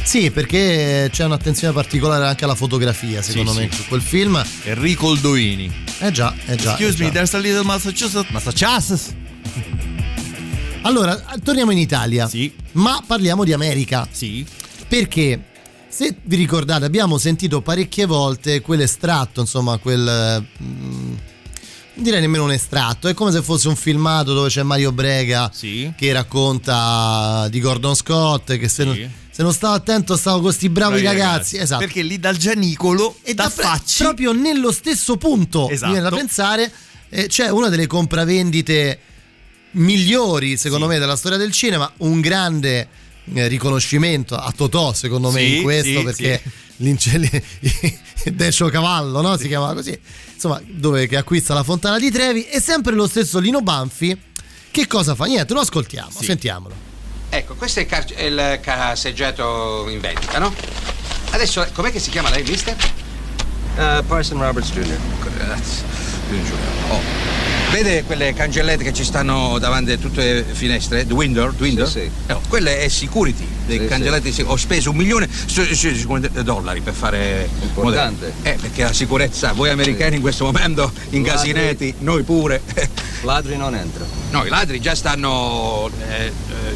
Sì, 0.03 0.33
perché 0.33 1.09
c'è 1.13 1.25
un'attenzione 1.25 1.73
particolare 1.73 2.27
anche 2.27 2.43
alla 2.43 2.57
fotografia, 2.57 3.23
secondo 3.23 3.53
Sì, 3.53 3.59
me, 3.61 3.69
sì. 3.71 3.77
su 3.77 3.87
quel 3.87 4.01
film. 4.03 4.43
Enrico 4.65 5.07
Oldoini. 5.07 5.71
Eh 6.01 6.11
già, 6.11 6.35
eh 6.47 6.57
già. 6.57 6.73
Excuse 6.73 6.97
eh 6.97 7.05
me, 7.05 7.07
già. 7.07 7.13
there's 7.13 7.35
a 7.35 7.39
little 7.39 7.63
Massachusetts. 7.63 8.29
Massachusetts. 8.31 9.15
Allora, 10.83 11.15
torniamo 11.45 11.71
in 11.73 11.79
Italia. 11.79 12.29
Sì. 12.29 12.53
Ma 12.73 13.03
parliamo 13.07 13.45
di 13.45 13.53
America. 13.53 14.09
Sì. 14.11 14.45
Perché 14.89 15.45
se 15.89 16.17
vi 16.23 16.37
ricordate 16.37 16.85
abbiamo 16.85 17.19
sentito 17.19 17.61
parecchie 17.61 18.07
volte 18.07 18.61
quell'estratto, 18.61 19.41
insomma, 19.41 19.77
quel... 19.79 20.45
mm, 20.63 21.15
non 21.93 22.05
direi 22.05 22.21
nemmeno 22.21 22.45
un 22.45 22.53
estratto, 22.53 23.09
è 23.09 23.15
come 23.15 23.31
se 23.31 23.43
fosse 23.43 23.69
un 23.69 23.77
filmato 23.77 24.33
dove 24.33 24.49
c'è 24.49 24.63
Mario 24.63 24.91
Brega 24.93 25.51
Sì. 25.53 25.93
che 25.97 26.13
racconta 26.13 27.47
di 27.51 27.61
Gordon 27.61 27.95
Scott, 27.95 28.57
che 28.57 28.69
se, 28.69 28.85
non, 28.85 28.95
se 29.31 29.43
non 29.43 29.53
stavo 29.53 29.75
attento 29.75 30.17
stavo 30.17 30.37
con 30.37 30.45
questi 30.47 30.71
bravi, 30.71 31.03
Bravi 31.03 31.19
ragazzi. 31.19 31.59
Esatto. 31.59 31.85
Perché 31.85 32.01
lì 32.03 32.19
dal 32.19 32.37
Gianicolo 32.37 33.17
E 33.23 33.35
da 33.35 33.45
da 33.45 33.51
facci. 33.51 34.03
proprio 34.03 34.33
nello 34.33 34.73
stesso 34.73 35.17
punto 35.19 35.69
Esatto. 35.69 35.93
mi 35.93 35.99
viene 35.99 36.09
da 36.09 36.17
pensare 36.17 36.73
eh, 37.11 37.27
c'è 37.27 37.51
una 37.51 37.69
delle 37.69 37.87
compravendite 37.89 38.99
migliori 39.73 40.57
secondo 40.57 40.87
me 40.87 40.99
della 40.99 41.17
storia 41.17 41.39
del 41.39 41.53
cinema 41.53 41.91
un 41.99 42.21
grande 42.21 42.89
eh, 43.35 43.47
riconoscimento 43.49 44.37
a 44.37 44.53
Totò 44.55 44.93
secondo 44.93 45.31
me 45.31 45.41
Sì, 45.41 45.57
in 45.57 45.63
questo 45.63 45.99
sì, 45.99 46.03
perché 46.05 46.43
sì. 46.43 46.51
l'incelle 46.83 47.43
Decio 48.33 48.69
Cavallo 48.69 49.21
no? 49.21 49.37
si 49.37 49.47
chiamava 49.49 49.75
così 49.75 49.99
insomma 50.33 50.61
dove 50.67 51.07
che 51.07 51.17
acquista 51.17 51.55
la 51.55 51.63
fontana 51.63 51.99
di 51.99 52.11
Trevi 52.11 52.45
e 52.45 52.61
sempre 52.61 52.95
lo 52.95 53.07
stesso 53.07 53.39
Lino 53.39 53.61
Banfi 53.61 54.29
che 54.73 54.87
cosa 54.87 55.17
fa? 55.17 55.25
Niente, 55.25 55.53
lo 55.53 55.61
ascoltiamo, 55.61 56.11
sentiamolo. 56.21 56.73
Ecco, 57.29 57.55
questo 57.55 57.81
è 57.81 57.83
il, 57.83 57.89
car- 57.89 58.21
il 58.21 58.61
caseggiato 58.63 59.89
in 59.89 59.99
vendita, 60.01 60.39
no? 60.39 60.55
Adesso, 61.31 61.67
com'è 61.73 61.91
che 61.91 61.99
si 61.99 62.11
chiama 62.11 62.31
lei, 62.31 62.45
mister? 62.45 62.77
Parson 63.75 64.41
Roberts 64.41 64.71
Jr. 64.71 64.97
Grazie. 65.35 65.83
Oh. 66.89 67.50
Vede 67.71 68.03
quelle 68.03 68.35
cancellette 68.35 68.83
che 68.83 68.93
ci 68.93 69.05
stanno 69.05 69.57
davanti 69.61 69.93
a 69.93 69.97
tutte 69.97 70.33
le 70.35 70.45
finestre? 70.45 71.07
The 71.07 71.13
window? 71.15 71.55
the 71.55 71.63
window? 71.63 71.87
Sì, 71.87 72.01
sì. 72.27 72.33
Oh, 72.33 72.41
quelle 72.49 72.81
è 72.81 72.89
security, 72.89 73.47
le 73.67 73.79
Sì, 73.79 73.87
cancellette 73.87 74.33
sì. 74.33 74.43
Ho 74.45 74.57
speso 74.57 74.91
un 74.91 74.97
milione 74.97 75.29
su- 75.47 75.63
dollari 76.43 76.81
per 76.81 76.95
fare... 76.95 77.49
Importante. 77.63 78.33
Eh, 78.43 78.59
perché 78.61 78.83
la 78.83 78.93
sicurezza, 78.93 79.53
voi 79.53 79.71
americani 79.71 80.17
in 80.17 80.21
questo 80.21 80.45
momento, 80.45 80.93
incasinetti, 81.11 81.95
noi 81.99 82.25
pure. 82.25 82.61
Ladri 83.23 83.57
non 83.57 83.75
entrano. 83.75 84.11
No, 84.31 84.45
i 84.45 84.49
ladri 84.49 84.81
già 84.81 84.95
stanno. 84.97 85.89
eh, 86.09 86.25
eh, 86.27 86.33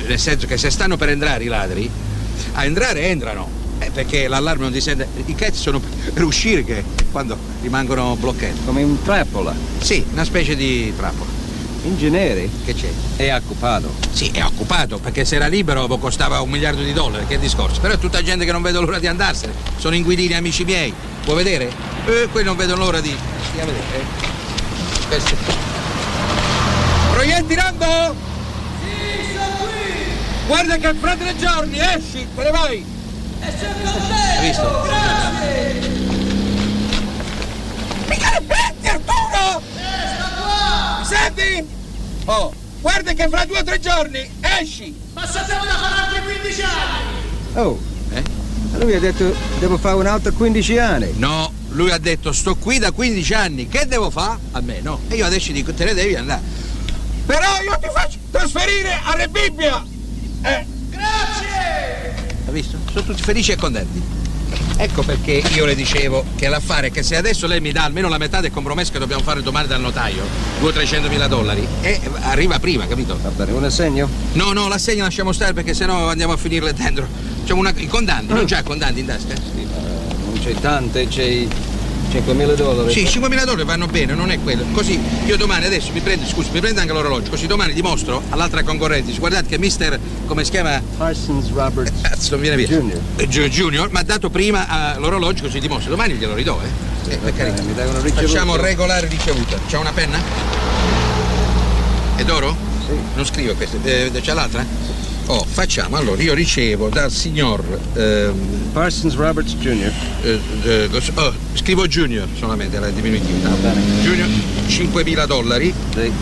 nel 0.06 0.18
senso 0.18 0.46
che 0.46 0.56
se 0.56 0.70
stanno 0.70 0.96
per 0.96 1.08
entrare 1.08 1.42
i 1.42 1.48
ladri, 1.48 1.90
a 2.52 2.64
entrare 2.64 3.08
entrano. 3.08 3.62
Perché 3.94 4.26
l'allarme 4.26 4.64
non 4.64 4.72
ti 4.72 4.80
sente. 4.80 5.06
I 5.26 5.34
cazzi 5.36 5.60
sono 5.60 5.80
per 6.12 6.24
uscire 6.24 6.64
che 6.64 6.82
quando 7.12 7.38
rimangono 7.62 8.16
bloccati. 8.16 8.58
Come 8.66 8.82
un 8.82 9.00
trappola. 9.02 9.54
Sì, 9.80 10.04
una 10.10 10.24
specie 10.24 10.56
di 10.56 10.92
trappola. 10.96 11.30
Ingegneri? 11.84 12.50
Che 12.64 12.74
c'è? 12.74 12.88
È 13.16 13.34
occupato. 13.34 13.92
Sì, 14.10 14.30
è 14.32 14.42
occupato, 14.42 14.98
perché 14.98 15.24
se 15.24 15.36
era 15.36 15.46
libero 15.46 15.86
costava 15.98 16.40
un 16.40 16.50
miliardo 16.50 16.82
di 16.82 16.92
dollari, 16.92 17.26
che 17.26 17.38
discorso. 17.38 17.80
Però 17.80 17.94
è 17.94 17.98
tutta 17.98 18.22
gente 18.22 18.44
che 18.44 18.52
non 18.52 18.62
vedo 18.62 18.80
l'ora 18.80 18.98
di 18.98 19.06
andarsene. 19.06 19.52
Sono 19.76 19.94
inquilini 19.94 20.34
amici 20.34 20.64
miei. 20.64 20.92
Vuoi 21.24 21.36
vedere? 21.36 21.70
Eh, 22.06 22.28
quelli 22.32 22.46
non 22.46 22.56
vedono 22.56 22.84
l'ora 22.84 23.00
di. 23.00 23.14
Stia 23.50 23.62
a 23.62 23.66
vedere. 23.66 23.84
eh. 23.96 25.06
Questo. 25.06 25.36
Proietti 27.12 27.54
Rambo? 27.54 28.14
Sì, 28.82 29.34
sono 29.34 29.56
qui! 29.58 30.46
Guarda 30.46 30.76
che 30.78 30.94
fra 30.98 31.14
tre 31.16 31.36
giorni 31.36 31.78
esci, 31.78 32.26
te 32.34 32.42
ne 32.42 32.50
vai! 32.50 32.93
Hai 33.46 34.46
visto? 34.46 34.82
Grazie! 34.84 35.80
Mica 38.08 38.30
le 38.30 38.42
petti, 38.46 38.88
Arturo! 38.88 39.62
Mi 40.98 41.04
senti? 41.04 41.66
Oh, 42.24 42.52
guarda 42.80 43.12
che 43.12 43.28
fra 43.28 43.44
due 43.44 43.58
o 43.58 43.62
tre 43.64 43.78
giorni 43.80 44.26
esci! 44.40 44.98
Ma 45.12 45.26
sappiamo 45.26 45.64
da 45.64 45.72
fare 45.72 46.00
altri 46.16 46.22
15 46.40 46.62
anni! 46.62 47.12
Oh, 47.56 47.78
Eh? 48.14 48.22
lui 48.78 48.94
ha 48.94 49.00
detto 49.00 49.34
devo 49.58 49.76
fare 49.78 49.94
un 49.96 50.06
altro 50.06 50.32
15 50.32 50.78
anni. 50.78 51.12
No, 51.16 51.52
lui 51.70 51.90
ha 51.90 51.98
detto 51.98 52.32
sto 52.32 52.56
qui 52.56 52.78
da 52.78 52.90
15 52.92 53.34
anni, 53.34 53.68
che 53.68 53.86
devo 53.86 54.10
fare? 54.10 54.38
A 54.52 54.60
me 54.62 54.80
no. 54.80 55.00
E 55.08 55.16
io 55.16 55.26
adesso 55.26 55.52
dico 55.52 55.72
te 55.74 55.84
ne 55.84 55.92
devi 55.94 56.14
andare. 56.16 56.40
Però 57.26 57.60
io 57.62 57.78
ti 57.78 57.88
faccio 57.92 58.18
trasferire 58.30 58.98
a 59.04 59.14
Re 59.14 59.28
Bibbia! 59.28 59.84
Eh, 60.42 60.66
Grazie! 60.90 61.53
Hai 62.46 62.52
visto? 62.52 62.78
Sono 62.92 63.04
tutti 63.04 63.22
felici 63.22 63.52
e 63.52 63.56
contenti. 63.56 64.02
Ecco 64.76 65.02
perché 65.02 65.42
io 65.54 65.64
le 65.64 65.74
dicevo 65.74 66.24
che 66.36 66.48
l'affare 66.48 66.88
è 66.88 66.90
che 66.90 67.02
se 67.02 67.16
adesso 67.16 67.46
lei 67.46 67.60
mi 67.60 67.72
dà 67.72 67.84
almeno 67.84 68.08
la 68.08 68.18
metà 68.18 68.40
del 68.40 68.50
compromesso 68.50 68.92
che 68.92 68.98
dobbiamo 68.98 69.22
fare 69.22 69.42
domani 69.42 69.68
dal 69.68 69.80
notaio, 69.80 70.24
200-300 70.60 71.08
mila 71.08 71.28
dollari, 71.28 71.66
e 71.80 72.00
arriva 72.22 72.58
prima, 72.58 72.86
capito? 72.86 73.16
Va 73.20 73.30
bene, 73.30 73.52
un 73.52 73.64
assegno? 73.64 74.08
No, 74.32 74.52
no, 74.52 74.68
l'assegno 74.68 75.04
lasciamo 75.04 75.32
stare 75.32 75.52
perché 75.52 75.74
sennò 75.74 76.08
andiamo 76.08 76.32
a 76.32 76.36
finirle 76.36 76.72
dentro. 76.72 77.06
C'è 77.44 77.52
una, 77.52 77.72
i 77.76 77.86
contanti, 77.86 78.32
non 78.32 78.44
c'ha 78.46 78.62
contanti 78.62 79.00
in 79.00 79.06
tasca? 79.06 79.34
Sì, 79.34 79.66
ma 79.70 79.76
non 80.24 80.38
c'è 80.40 80.54
tante, 80.54 81.06
c'è 81.08 81.46
5.000 82.20 82.54
dollari. 82.54 82.92
Sì, 82.92 83.02
5.000 83.02 83.44
dollari 83.44 83.64
vanno 83.64 83.86
bene, 83.86 84.14
non 84.14 84.30
è 84.30 84.38
quello. 84.40 84.64
Così 84.72 85.00
io 85.26 85.36
domani 85.36 85.64
adesso 85.64 85.90
mi 85.92 86.00
prendo, 86.00 86.24
scusi, 86.26 86.50
mi 86.52 86.60
prendo 86.60 86.80
anche 86.80 86.92
l'orologio, 86.92 87.30
così 87.30 87.46
domani 87.46 87.72
dimostro 87.72 88.22
all'altra 88.28 88.62
concorrente, 88.62 89.12
guardate 89.18 89.46
che 89.48 89.58
mister, 89.58 89.98
come 90.26 90.44
si 90.44 90.50
chiama? 90.50 90.80
Parsons 90.96 91.50
Roberts 91.52 91.92
Cazzo, 92.02 92.30
non 92.32 92.40
viene 92.40 92.56
via. 92.56 92.68
Junior. 92.68 93.00
Eh, 93.16 93.26
Ju- 93.26 93.48
Junior 93.48 93.90
mi 93.90 93.98
ha 93.98 94.02
dato 94.04 94.30
prima 94.30 94.94
eh, 94.94 95.00
l'orologio, 95.00 95.42
così 95.44 95.58
dimostro. 95.58 95.90
Domani 95.90 96.14
glielo 96.14 96.34
ridò, 96.34 96.58
eh. 96.62 97.12
Eh, 97.12 97.16
per 97.16 97.34
carità. 97.34 97.62
mi 97.62 97.74
dai 97.74 97.88
una 97.88 98.00
ricevuta? 98.00 98.26
Facciamo 98.28 98.56
regolare 98.56 99.08
ricevuta. 99.08 99.58
C'è 99.66 99.76
una 99.76 99.92
penna? 99.92 100.18
È 102.16 102.22
d'oro? 102.22 102.56
Sì. 102.86 102.94
Non 103.16 103.24
scrivo 103.26 103.54
questa, 103.54 103.76
eh, 103.82 104.10
c'è 104.20 104.34
l'altra? 104.34 104.64
Oh, 105.26 105.42
facciamo, 105.42 105.96
allora 105.96 106.20
io 106.22 106.34
ricevo 106.34 106.90
dal 106.90 107.10
signor 107.10 107.62
ehm, 107.94 108.70
Parsons 108.72 109.14
Roberts 109.14 109.54
Jr. 109.56 109.90
eh, 110.22 110.40
eh, 110.64 110.90
oh, 111.14 111.32
scrivo 111.54 111.86
Junior 111.86 112.28
solamente, 112.38 112.78
la 112.78 112.90
diminutiva. 112.90 113.48
Va 113.48 113.54
bene. 113.54 113.80
Junior 114.02 114.28
5.000 114.68 115.26
dollari 115.26 115.72
Sì, 115.94 116.12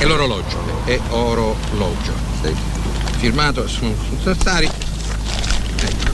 e 0.00 0.04
l'orologio. 0.06 0.58
E 0.86 1.00
orologio. 1.10 2.12
sì. 2.42 2.52
Firmato 3.18 3.68
su 3.68 3.94
Tartari. 4.24 4.66
Ecco. 4.66 6.10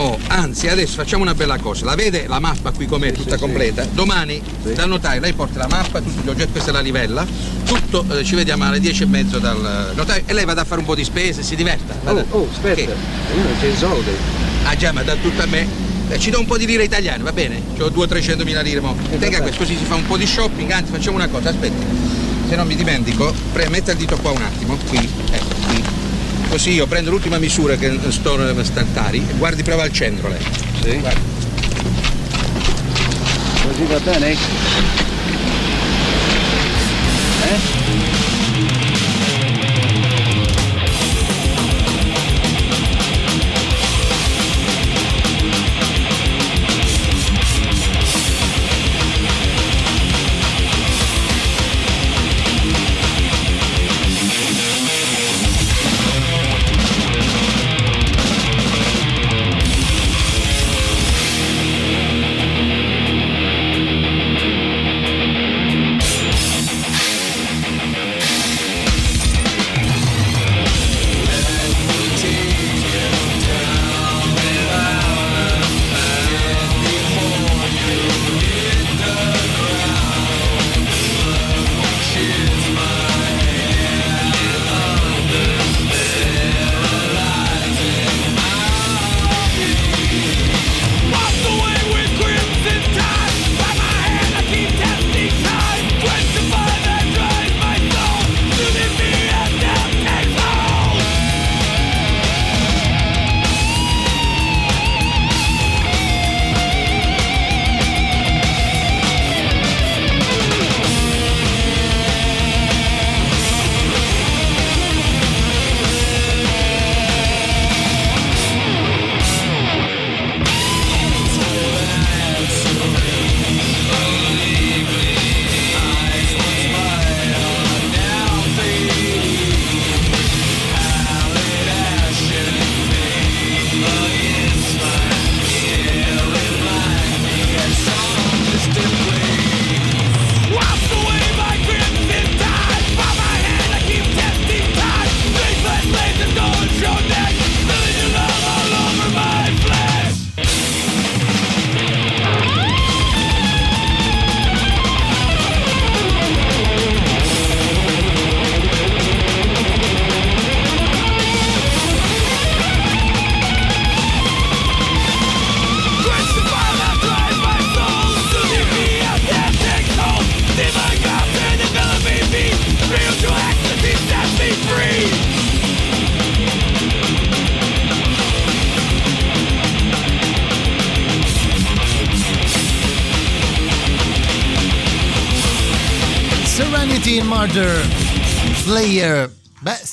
Oh, 0.00 0.16
anzi, 0.28 0.68
adesso 0.68 0.94
facciamo 0.94 1.24
una 1.24 1.34
bella 1.34 1.58
cosa. 1.58 1.84
La 1.84 1.96
vede 1.96 2.26
la 2.28 2.38
mappa 2.38 2.70
qui 2.70 2.86
com'è, 2.86 3.10
tutta 3.10 3.34
sì. 3.34 3.40
completa? 3.40 3.84
Domani 3.84 4.40
Sì. 4.64 4.72
dal 4.72 4.88
notaio 4.88 5.18
lei 5.20 5.32
porta 5.32 5.58
la 5.58 5.66
mappa, 5.68 6.00
tutti 6.00 6.20
gli 6.22 6.28
oggetti, 6.28 6.52
questa 6.52 6.70
è 6.70 6.72
la 6.72 6.78
livella, 6.80 7.26
tutto, 7.64 8.04
eh, 8.16 8.22
ci 8.22 8.36
vediamo 8.36 8.64
alle 8.64 8.78
10 8.78 9.02
e 9.02 9.06
mezzo 9.06 9.40
dal 9.40 9.90
notaio 9.96 10.22
e 10.24 10.32
lei 10.34 10.44
vada 10.44 10.60
a 10.60 10.64
fare 10.64 10.80
un 10.82 10.86
po' 10.86 10.94
di 10.94 11.02
spese, 11.02 11.42
si 11.42 11.56
diverta. 11.56 11.94
Oh, 12.04 12.24
oh, 12.30 12.48
aspetta, 12.48 12.74
Che? 12.76 12.82
io 12.82 13.42
non 13.42 13.52
c'ho 13.60 13.66
i 13.66 13.76
soldi. 13.76 14.10
Ah 14.66 14.76
già, 14.76 14.92
ma 14.92 15.02
dà 15.02 15.16
tutto 15.16 15.42
a 15.42 15.46
me. 15.46 15.66
Eh, 16.10 16.18
ci 16.20 16.30
do 16.30 16.38
un 16.38 16.46
po' 16.46 16.56
di 16.56 16.64
lire 16.66 16.84
italiane, 16.84 17.24
va 17.24 17.32
bene? 17.32 17.60
Ho 17.80 17.88
200-300 17.88 18.44
mila 18.44 18.60
lire 18.60 18.78
mo. 18.78 18.94
Tenga 19.10 19.18
vabbè. 19.18 19.40
questo, 19.40 19.58
così 19.58 19.76
si 19.76 19.84
fa 19.84 19.96
un 19.96 20.06
po' 20.06 20.16
di 20.16 20.26
shopping, 20.26 20.70
anzi 20.70 20.92
facciamo 20.92 21.16
una 21.16 21.26
cosa, 21.28 21.48
aspetti. 21.48 21.84
Se 22.48 22.54
non 22.54 22.68
mi 22.68 22.76
dimentico, 22.76 23.34
pre- 23.52 23.68
metta 23.68 23.90
il 23.90 23.98
dito 23.98 24.16
qua 24.18 24.30
un 24.30 24.42
attimo, 24.42 24.76
qui, 24.88 25.08
ecco. 25.32 25.57
Così 26.48 26.70
io 26.70 26.86
prendo 26.86 27.10
l'ultima 27.10 27.38
misura 27.38 27.76
che 27.76 27.98
sto 28.08 28.64
stantari 28.64 29.18
e 29.18 29.34
guardi 29.34 29.62
prova 29.62 29.82
al 29.82 29.92
centro 29.92 30.28
lei. 30.28 30.42
Sì. 30.82 30.96
Guardi. 30.98 31.20
Così 33.62 33.84
va 33.84 33.98
bene? 34.00 34.36
Eh? 37.42 38.07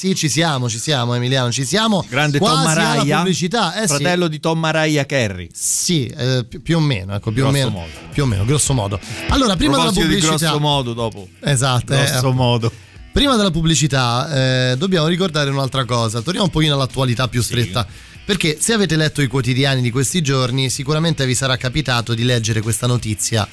Sì, 0.09 0.15
ci 0.15 0.29
siamo, 0.29 0.69
ci 0.69 0.77
siamo, 0.79 1.15
Emiliano, 1.15 1.51
ci 1.51 1.65
siamo. 1.65 2.05
Grande 2.07 2.37
Quasi 2.37 2.55
Tom 2.55 2.65
Araya, 2.67 3.17
pubblicità, 3.17 3.75
eh, 3.75 3.81
sì. 3.81 3.87
fratello 3.87 4.27
di 4.27 4.39
Tom 4.39 4.63
Araya 4.63 5.05
Kerry. 5.05 5.49
Sì, 5.51 6.05
eh, 6.05 6.45
più, 6.47 6.61
più 6.61 6.77
o 6.77 6.79
meno, 6.79 7.15
ecco, 7.15 7.31
più 7.31 7.45
o 7.45 7.49
Grosso 7.49 7.65
meno. 7.65 7.69
modo. 7.79 7.91
Più 8.11 8.23
o 8.23 8.25
meno, 8.25 8.45
grosso 8.45 8.73
modo. 8.73 8.99
Allora, 9.29 9.55
prima 9.55 9.71
della 9.77 9.91
Proposito 9.91 10.07
di 10.07 10.19
pubblicità. 10.19 10.49
grosso 10.49 10.59
modo 10.59 10.93
dopo. 10.93 11.27
Esatto, 11.41 11.93
eh, 11.93 12.05
Grosso 12.05 12.31
modo. 12.31 12.71
Prima 13.11 13.35
della 13.37 13.51
pubblicità 13.51 14.71
eh, 14.71 14.75
dobbiamo 14.77 15.07
ricordare 15.07 15.49
un'altra 15.49 15.85
cosa, 15.85 16.19
torniamo 16.19 16.47
un 16.47 16.51
pochino 16.51 16.73
all'attualità 16.75 17.29
più 17.29 17.41
stretta, 17.41 17.87
perché 18.25 18.57
se 18.59 18.73
avete 18.73 18.97
letto 18.97 19.21
i 19.21 19.27
quotidiani 19.27 19.81
di 19.81 19.89
questi 19.89 20.21
giorni 20.21 20.69
sicuramente 20.69 21.25
vi 21.25 21.33
sarà 21.33 21.55
capitato 21.55 22.13
di 22.13 22.23
leggere 22.23 22.59
questa 22.61 22.87
notizia 22.87 23.47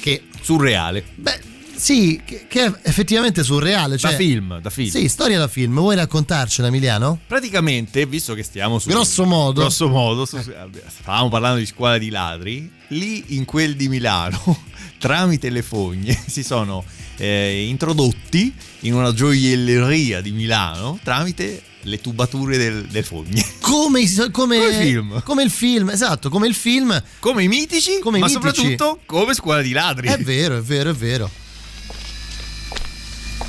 che... 0.00 0.24
Surreale. 0.42 1.04
Beh, 1.14 1.40
sì, 1.78 2.20
che, 2.24 2.46
che 2.48 2.64
è 2.64 2.72
effettivamente 2.82 3.42
surreale. 3.42 3.96
Cioè, 3.96 4.10
da 4.10 4.16
film, 4.16 4.60
da 4.60 4.70
film. 4.70 4.90
Sì, 4.90 5.08
storia 5.08 5.38
da 5.38 5.48
film, 5.48 5.78
vuoi 5.78 5.96
raccontarcela 5.96 6.68
Emiliano? 6.68 7.18
Praticamente, 7.26 8.04
visto 8.06 8.34
che 8.34 8.42
stiamo 8.42 8.78
su... 8.78 8.88
Grosso 8.88 9.24
modo. 9.24 9.60
Grosso 9.60 9.88
modo, 9.88 10.24
su- 10.24 10.38
stavamo 10.38 11.28
parlando 11.28 11.58
di 11.58 11.66
scuola 11.66 11.98
di 11.98 12.10
ladri, 12.10 12.70
lì 12.88 13.36
in 13.36 13.44
quel 13.44 13.76
di 13.76 13.88
Milano, 13.88 14.64
tramite 14.98 15.50
le 15.50 15.62
fogne, 15.62 16.18
si 16.26 16.42
sono 16.42 16.84
eh, 17.16 17.66
introdotti 17.68 18.52
in 18.80 18.94
una 18.94 19.12
gioielleria 19.12 20.20
di 20.20 20.30
Milano 20.32 20.98
tramite 21.02 21.62
le 21.82 22.00
tubature 22.00 22.56
del- 22.56 22.86
delle 22.86 23.02
fogne. 23.02 23.44
Come, 23.60 24.04
come, 24.10 24.30
Come 24.30 24.56
il 24.56 24.74
film. 24.74 25.22
Come 25.22 25.42
il 25.42 25.50
film, 25.50 25.90
esatto, 25.90 26.28
come 26.30 26.46
il 26.48 26.54
film. 26.54 27.00
Come 27.20 27.44
i 27.44 27.48
mitici, 27.48 27.98
come 28.00 28.18
i 28.18 28.20
ma 28.20 28.26
mitici. 28.26 28.44
soprattutto 28.46 29.00
come 29.06 29.34
scuola 29.34 29.60
di 29.62 29.72
ladri. 29.72 30.08
È 30.08 30.18
vero, 30.18 30.56
è 30.56 30.60
vero, 30.62 30.90
è 30.90 30.94
vero. 30.94 31.30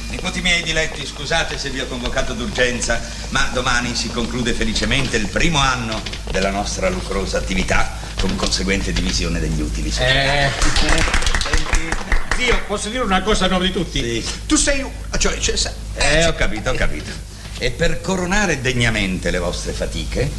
Nipoti 0.09 0.41
miei 0.41 0.63
diletti, 0.63 1.05
scusate 1.05 1.57
se 1.57 1.69
vi 1.69 1.79
ho 1.79 1.87
convocato 1.87 2.33
d'urgenza, 2.33 2.99
ma 3.29 3.49
domani 3.53 3.95
si 3.95 4.09
conclude 4.09 4.53
felicemente 4.53 5.17
il 5.17 5.27
primo 5.27 5.59
anno 5.59 6.01
della 6.31 6.49
nostra 6.49 6.89
lucrosa 6.89 7.37
attività 7.37 7.97
con 8.19 8.35
conseguente 8.35 8.91
divisione 8.91 9.39
degli 9.39 9.61
utili. 9.61 9.93
Eh. 9.99 10.49
Zio, 12.35 12.59
posso 12.67 12.89
dire 12.89 13.03
una 13.03 13.21
cosa 13.21 13.45
a 13.45 13.47
nome 13.49 13.67
di 13.67 13.71
tutti? 13.71 14.25
Tu 14.47 14.55
sei 14.55 14.81
un... 14.81 14.89
Cioè, 15.17 15.37
cioè, 15.37 15.55
sa- 15.55 15.73
Eh, 15.95 16.25
ho 16.25 16.33
capito, 16.33 16.71
ho 16.71 16.75
capito. 16.75 17.11
E 17.59 17.69
per 17.71 18.01
coronare 18.01 18.61
degnamente 18.61 19.29
le 19.29 19.37
vostre 19.39 19.73
fatiche, 19.73 20.29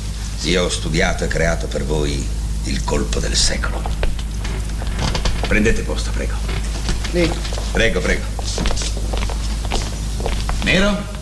io 0.43 0.65
ho 0.65 0.69
studiato 0.69 1.25
e 1.25 1.29
creato 1.29 1.67
per 1.69 1.85
voi 1.85 2.27
il 2.65 2.83
colpo 2.83 3.21
del 3.21 3.37
secolo. 3.37 3.83
Prendete 5.47 5.83
posto, 5.83 6.11
prego. 6.11 6.35
Prego, 7.73 8.01
prego. 8.01 8.25
Nero? 10.63 11.19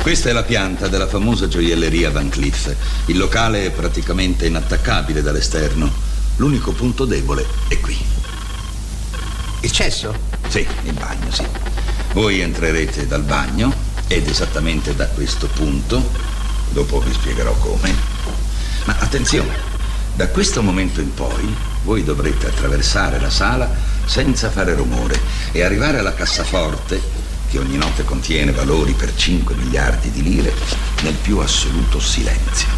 Questa 0.00 0.30
è 0.30 0.32
la 0.32 0.42
pianta 0.42 0.88
della 0.88 1.06
famosa 1.06 1.46
gioielleria 1.46 2.10
Van 2.10 2.28
Cleef. 2.28 2.74
Il 3.06 3.18
locale 3.18 3.66
è 3.66 3.70
praticamente 3.70 4.46
inattaccabile 4.46 5.22
dall'esterno. 5.22 5.90
L'unico 6.36 6.72
punto 6.72 7.04
debole 7.04 7.46
è 7.68 7.78
qui. 7.78 7.96
Il 9.60 9.70
cesso? 9.70 10.12
Sì, 10.48 10.66
il 10.82 10.92
bagno, 10.94 11.30
sì. 11.30 11.44
Voi 12.14 12.40
entrerete 12.40 13.06
dal 13.06 13.22
bagno 13.22 13.72
ed 14.08 14.26
esattamente 14.26 14.94
da 14.96 15.06
questo 15.06 15.46
punto, 15.46 16.10
dopo 16.70 17.00
vi 17.00 17.12
spiegherò 17.12 17.52
come. 17.54 17.94
Ma 18.84 18.96
attenzione, 18.98 19.54
da 20.14 20.28
questo 20.28 20.62
momento 20.62 21.00
in 21.00 21.14
poi 21.14 21.54
voi 21.84 22.02
dovrete 22.02 22.48
attraversare 22.48 23.20
la 23.20 23.30
sala 23.30 23.70
senza 24.04 24.50
fare 24.50 24.74
rumore 24.74 25.18
e 25.52 25.62
arrivare 25.62 25.98
alla 25.98 26.14
cassaforte 26.14 27.00
che 27.50 27.58
ogni 27.58 27.76
notte 27.76 28.04
contiene 28.04 28.50
valori 28.52 28.92
per 28.92 29.14
5 29.14 29.54
miliardi 29.56 30.10
di 30.10 30.22
lire 30.22 30.54
nel 31.02 31.14
più 31.14 31.38
assoluto 31.38 32.00
silenzio. 32.00 32.68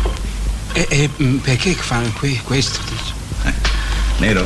E, 0.72 0.87
e, 0.91 1.11
mm, 1.22 1.37
perché 1.37 1.75
fanno 1.75 2.11
qui 2.12 2.41
questo? 2.43 2.81
Eh, 3.45 3.53
Nero? 4.18 4.45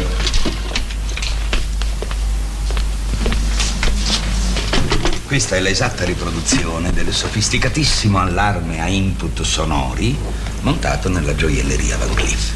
Questa 5.24 5.56
è 5.56 5.60
l'esatta 5.60 6.04
riproduzione 6.04 6.92
del 6.92 7.12
sofisticatissimo 7.12 8.18
allarme 8.18 8.80
a 8.80 8.88
input 8.88 9.42
sonori 9.42 10.16
montato 10.60 11.08
nella 11.08 11.34
gioielleria 11.34 11.96
Van 11.96 12.14
Cleef. 12.14 12.52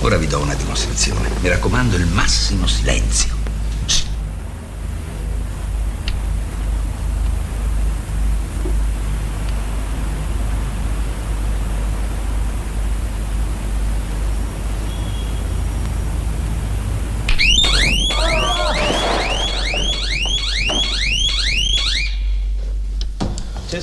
Ora 0.00 0.16
vi 0.16 0.26
do 0.26 0.40
una 0.40 0.54
dimostrazione. 0.54 1.28
Mi 1.40 1.48
raccomando, 1.48 1.96
il 1.96 2.06
massimo 2.06 2.66
silenzio. 2.66 3.39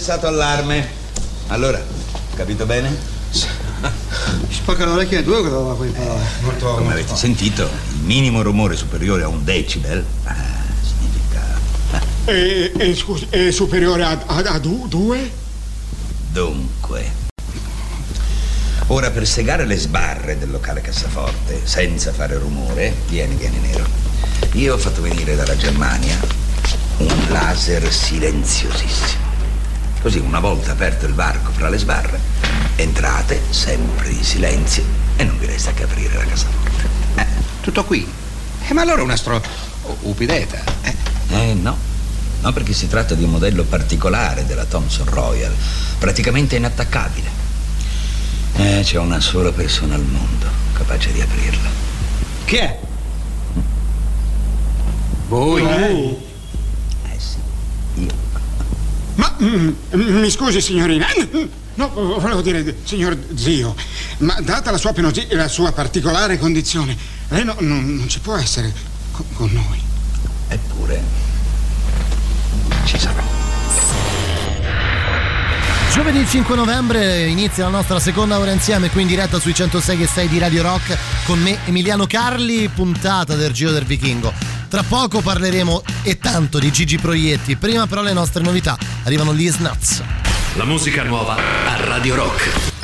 Cessato 0.07 0.27
allarme. 0.27 0.87
Allora, 1.47 1.83
capito 2.33 2.65
bene? 2.65 2.95
Spacca 4.49 4.85
l'orecchio 4.85 5.19
a 5.19 5.21
due 5.21 5.43
che 5.43 5.49
doveva 5.49 5.75
qui 5.75 5.87
imparare. 5.87 6.23
Molto. 6.43 6.75
Come 6.75 6.93
avete 6.93 7.13
sentito, 7.13 7.63
il 7.95 8.03
minimo 8.05 8.41
rumore 8.41 8.77
superiore 8.77 9.23
a 9.23 9.27
un 9.27 9.43
decibel 9.43 9.97
eh, 9.97 10.31
significa 10.81 11.59
E, 12.23 12.71
e, 12.77 12.95
scusi, 12.95 13.27
è 13.29 13.51
superiore 13.51 14.03
a, 14.05 14.17
a- 14.27 14.37
a 14.53 14.59
du- 14.59 14.87
due? 14.87 15.29
dunque. 16.31 17.11
Ora 18.87 19.11
per 19.11 19.27
segare 19.27 19.65
le 19.65 19.75
sbarre 19.75 20.37
del 20.37 20.51
locale 20.51 20.79
cassaforte 20.79 21.59
senza 21.65 22.13
fare 22.13 22.37
rumore, 22.37 22.95
vieni, 23.09 23.35
vieni 23.35 23.59
nero. 23.59 23.85
Io 24.53 24.75
ho 24.75 24.77
fatto 24.77 25.01
venire 25.01 25.35
dalla 25.35 25.57
Germania 25.57 26.17
un 26.99 27.25
laser 27.27 27.91
silenziosissimo. 27.91 29.26
Così 30.07 30.19
una 30.19 30.39
volta 30.39 30.71
aperto 30.71 31.05
il 31.05 31.13
varco 31.13 31.51
fra 31.51 31.67
le 31.67 31.77
sbarre, 31.77 32.17
entrate 32.77 33.41
sempre 33.49 34.07
in 34.07 34.23
silenzio 34.23 34.81
e 35.17 35.25
non 35.25 35.37
vi 35.37 35.47
resta 35.47 35.73
che 35.73 35.83
aprire 35.83 36.15
la 36.15 36.23
cassaforte. 36.23 36.87
Tutto 37.59 37.83
qui? 37.83 38.09
Eh, 38.69 38.73
ma 38.73 38.83
allora 38.83 39.01
è 39.01 39.03
una 39.03 39.17
stro... 39.17 39.41
upideta. 40.03 40.63
Eh? 40.83 40.95
Eh 41.27 41.53
no, 41.55 41.77
no 42.39 42.53
perché 42.53 42.71
si 42.71 42.87
tratta 42.87 43.15
di 43.15 43.25
un 43.25 43.31
modello 43.31 43.65
particolare 43.65 44.45
della 44.45 44.63
Thomson 44.63 45.09
Royal, 45.09 45.53
praticamente 45.99 46.55
inattaccabile. 46.55 47.29
Eh, 48.55 48.79
c'è 48.85 48.99
una 48.99 49.19
sola 49.19 49.51
persona 49.51 49.95
al 49.95 50.05
mondo 50.05 50.45
capace 50.71 51.11
di 51.11 51.19
aprirla. 51.19 51.69
Chi 52.45 52.55
è? 52.55 52.79
Voi? 55.27 55.63
Eh 55.65 56.17
sì, 57.17 57.39
io. 57.95 58.26
Ma 59.17 59.35
mm, 59.41 59.67
mm, 59.95 60.19
mi 60.19 60.29
scusi, 60.29 60.61
signorina. 60.61 61.05
No, 61.75 61.89
volevo 61.89 62.41
dire, 62.41 62.77
signor 62.83 63.15
zio, 63.35 63.75
ma 64.19 64.35
data 64.41 64.71
la 64.71 64.77
sua, 64.77 64.93
penosi- 64.93 65.27
la 65.31 65.47
sua 65.47 65.71
particolare 65.71 66.39
condizione, 66.39 66.97
lei 67.29 67.43
no- 67.43 67.55
non, 67.59 67.97
non 67.97 68.09
ci 68.09 68.19
può 68.19 68.35
essere 68.35 68.73
co- 69.11 69.25
con 69.33 69.51
noi. 69.51 69.79
Eppure 70.47 71.03
ci 72.85 72.97
sarò. 72.97 73.21
Giovedì 75.93 76.25
5 76.27 76.55
novembre 76.55 77.27
inizia 77.27 77.63
la 77.65 77.71
nostra 77.71 77.99
seconda 77.99 78.37
ora 78.39 78.51
insieme 78.51 78.89
qui 78.89 79.01
in 79.01 79.07
diretta 79.07 79.39
sui 79.39 79.53
106 79.53 80.03
e 80.03 80.07
6 80.07 80.27
di 80.27 80.37
Radio 80.37 80.61
Rock 80.61 80.95
con 81.25 81.39
me 81.39 81.57
Emiliano 81.65 82.05
Carli, 82.05 82.69
puntata 82.69 83.35
del 83.35 83.51
Giro 83.51 83.71
del 83.71 83.83
Vichingo. 83.85 84.31
Tra 84.69 84.83
poco 84.83 85.21
parleremo 85.21 85.81
e 86.03 86.17
tanto 86.17 86.59
di 86.59 86.71
Gigi 86.71 86.97
Proietti, 86.97 87.55
prima 87.55 87.87
però 87.87 88.01
le 88.01 88.13
nostre 88.13 88.43
novità. 88.43 88.77
Arrivano 89.03 89.33
gli 89.33 89.47
Snuts. 89.49 90.03
La 90.55 90.65
musica 90.65 91.03
nuova 91.03 91.35
a 91.35 91.85
Radio 91.85 92.15
Rock. 92.15 92.76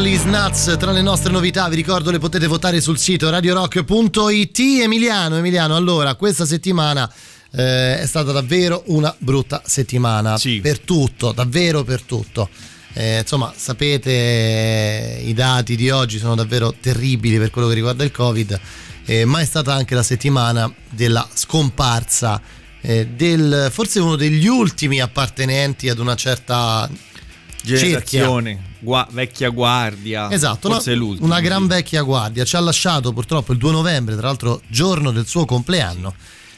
Liz 0.00 0.22
Nuts 0.22 0.76
tra 0.78 0.92
le 0.92 1.02
nostre 1.02 1.30
novità, 1.30 1.68
vi 1.68 1.76
ricordo 1.76 2.10
le 2.10 2.18
potete 2.18 2.46
votare 2.46 2.80
sul 2.80 2.96
sito 2.96 3.28
radiorock.it. 3.28 4.58
Emiliano, 4.58 5.36
Emiliano, 5.36 5.76
allora 5.76 6.14
questa 6.14 6.46
settimana 6.46 7.10
eh, 7.52 7.98
è 7.98 8.06
stata 8.06 8.32
davvero 8.32 8.82
una 8.86 9.14
brutta 9.18 9.62
settimana 9.64 10.38
per 10.62 10.78
tutto, 10.78 11.32
davvero 11.32 11.84
per 11.84 12.00
tutto. 12.02 12.48
Eh, 12.94 13.18
insomma, 13.18 13.52
sapete, 13.54 15.20
i 15.22 15.34
dati 15.34 15.76
di 15.76 15.90
oggi 15.90 16.18
sono 16.18 16.34
davvero 16.34 16.74
terribili 16.80 17.36
per 17.36 17.50
quello 17.50 17.68
che 17.68 17.74
riguarda 17.74 18.02
il 18.02 18.10
Covid, 18.10 18.58
eh, 19.04 19.26
ma 19.26 19.40
è 19.40 19.44
stata 19.44 19.74
anche 19.74 19.94
la 19.94 20.02
settimana 20.02 20.72
della 20.88 21.28
scomparsa 21.34 22.40
eh, 22.80 23.06
del 23.08 23.68
forse 23.70 24.00
uno 24.00 24.16
degli 24.16 24.46
ultimi 24.46 25.00
appartenenti 25.00 25.90
ad 25.90 25.98
una 25.98 26.14
certa. 26.14 26.88
Generazione, 27.62 28.74
gua- 28.78 29.08
vecchia 29.10 29.48
guardia. 29.50 30.30
Esatto, 30.30 30.70
forse 30.70 30.90
una, 30.90 30.98
è 30.98 31.02
l'ultimo. 31.02 31.26
una 31.26 31.40
gran 31.40 31.66
vecchia 31.66 32.02
guardia. 32.02 32.44
Ci 32.44 32.56
ha 32.56 32.60
lasciato 32.60 33.12
purtroppo 33.12 33.52
il 33.52 33.58
2 33.58 33.70
novembre, 33.70 34.16
tra 34.16 34.26
l'altro 34.26 34.62
giorno 34.68 35.10
del 35.10 35.26
suo 35.26 35.44
compleanno, 35.44 36.14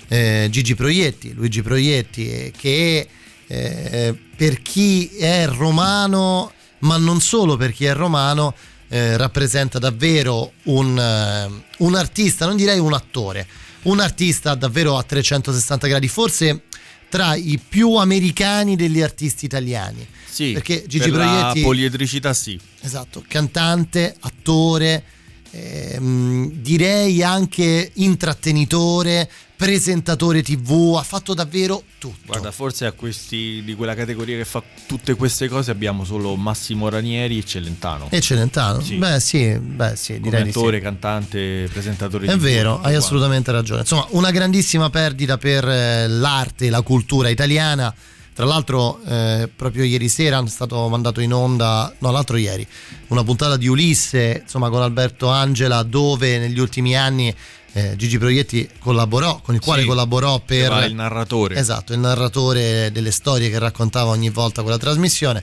eh, 0.08 0.48
Gigi 0.50 0.74
Proietti, 0.74 1.32
Luigi 1.34 1.62
Proietti, 1.62 2.30
eh, 2.30 2.52
che 2.56 3.08
eh, 3.46 4.18
per 4.36 4.62
chi 4.62 5.08
è 5.08 5.46
romano, 5.46 6.52
ma 6.80 6.96
non 6.96 7.20
solo 7.20 7.56
per 7.56 7.72
chi 7.72 7.84
è 7.84 7.94
romano, 7.94 8.54
eh, 8.88 9.16
rappresenta 9.16 9.78
davvero 9.78 10.52
un, 10.64 10.98
eh, 10.98 11.64
un 11.78 11.94
artista, 11.94 12.46
non 12.46 12.56
direi 12.56 12.78
un 12.78 12.92
attore, 12.92 13.46
un 13.82 14.00
artista 14.00 14.54
davvero 14.54 14.98
a 14.98 15.02
360 15.02 15.86
gradi, 15.86 16.08
forse 16.08 16.62
tra 17.08 17.34
i 17.34 17.58
più 17.66 17.96
americani 17.96 18.76
degli 18.76 19.02
artisti 19.02 19.44
italiani. 19.44 20.06
Sì, 20.32 20.52
perché 20.52 20.84
Gigi 20.86 21.10
per 21.10 21.18
la 21.18 21.26
Proietti 21.26 21.60
poliedricità 21.60 22.32
sì. 22.32 22.58
Esatto, 22.80 23.22
cantante, 23.28 24.16
attore, 24.20 25.04
ehm, 25.50 26.50
direi 26.52 27.22
anche 27.22 27.90
intrattenitore, 27.94 29.30
presentatore 29.54 30.42
tv, 30.42 30.94
ha 30.98 31.02
fatto 31.02 31.34
davvero 31.34 31.82
tutto. 31.98 32.22
Guarda, 32.24 32.50
forse 32.50 32.86
a 32.86 32.92
questi 32.92 33.62
di 33.62 33.74
quella 33.74 33.94
categoria 33.94 34.38
che 34.38 34.46
fa 34.46 34.62
tutte 34.86 35.14
queste 35.14 35.48
cose 35.48 35.70
abbiamo 35.70 36.04
solo 36.04 36.34
Massimo 36.34 36.88
Ranieri 36.88 37.36
e 37.36 37.44
Celentano. 37.44 38.08
E 38.10 38.22
Celentano? 38.22 38.80
Sì. 38.80 38.96
Beh 38.96 39.20
sì, 39.20 39.56
beh 39.58 39.96
sì, 39.96 40.14
Come 40.14 40.22
direi 40.22 40.42
di 40.44 40.48
attore, 40.48 40.78
sì. 40.78 40.82
cantante, 40.82 41.68
presentatore 41.70 42.26
È 42.26 42.32
TV, 42.32 42.40
vero, 42.40 42.76
tutto 42.76 42.88
hai 42.88 42.94
assolutamente 42.94 43.52
ragione. 43.52 43.80
Insomma, 43.80 44.06
una 44.12 44.30
grandissima 44.30 44.88
perdita 44.88 45.36
per 45.36 45.68
eh, 45.68 46.08
l'arte 46.08 46.66
e 46.66 46.70
la 46.70 46.80
cultura 46.80 47.28
italiana. 47.28 47.94
Tra 48.34 48.46
l'altro, 48.46 48.98
eh, 49.06 49.48
proprio 49.54 49.84
ieri 49.84 50.08
sera 50.08 50.42
è 50.42 50.48
stato 50.48 50.88
mandato 50.88 51.20
in 51.20 51.34
onda, 51.34 51.92
no, 51.98 52.10
l'altro 52.10 52.36
ieri, 52.36 52.66
una 53.08 53.22
puntata 53.22 53.56
di 53.56 53.68
Ulisse, 53.68 54.40
insomma, 54.42 54.70
con 54.70 54.80
Alberto 54.80 55.28
Angela, 55.28 55.82
dove 55.82 56.38
negli 56.38 56.58
ultimi 56.58 56.96
anni 56.96 57.34
eh, 57.72 57.94
Gigi 57.96 58.18
Proietti 58.18 58.68
collaborò, 58.78 59.40
con 59.42 59.54
il 59.54 59.60
quale 59.60 59.82
Sì, 59.82 59.86
collaborò 59.86 60.40
per 60.40 60.84
il 60.86 60.94
narratore. 60.94 61.56
Esatto, 61.56 61.92
il 61.92 61.98
narratore 61.98 62.90
delle 62.92 63.10
storie 63.10 63.50
che 63.50 63.58
raccontava 63.58 64.10
ogni 64.10 64.30
volta 64.30 64.62
quella 64.62 64.78
trasmissione. 64.78 65.42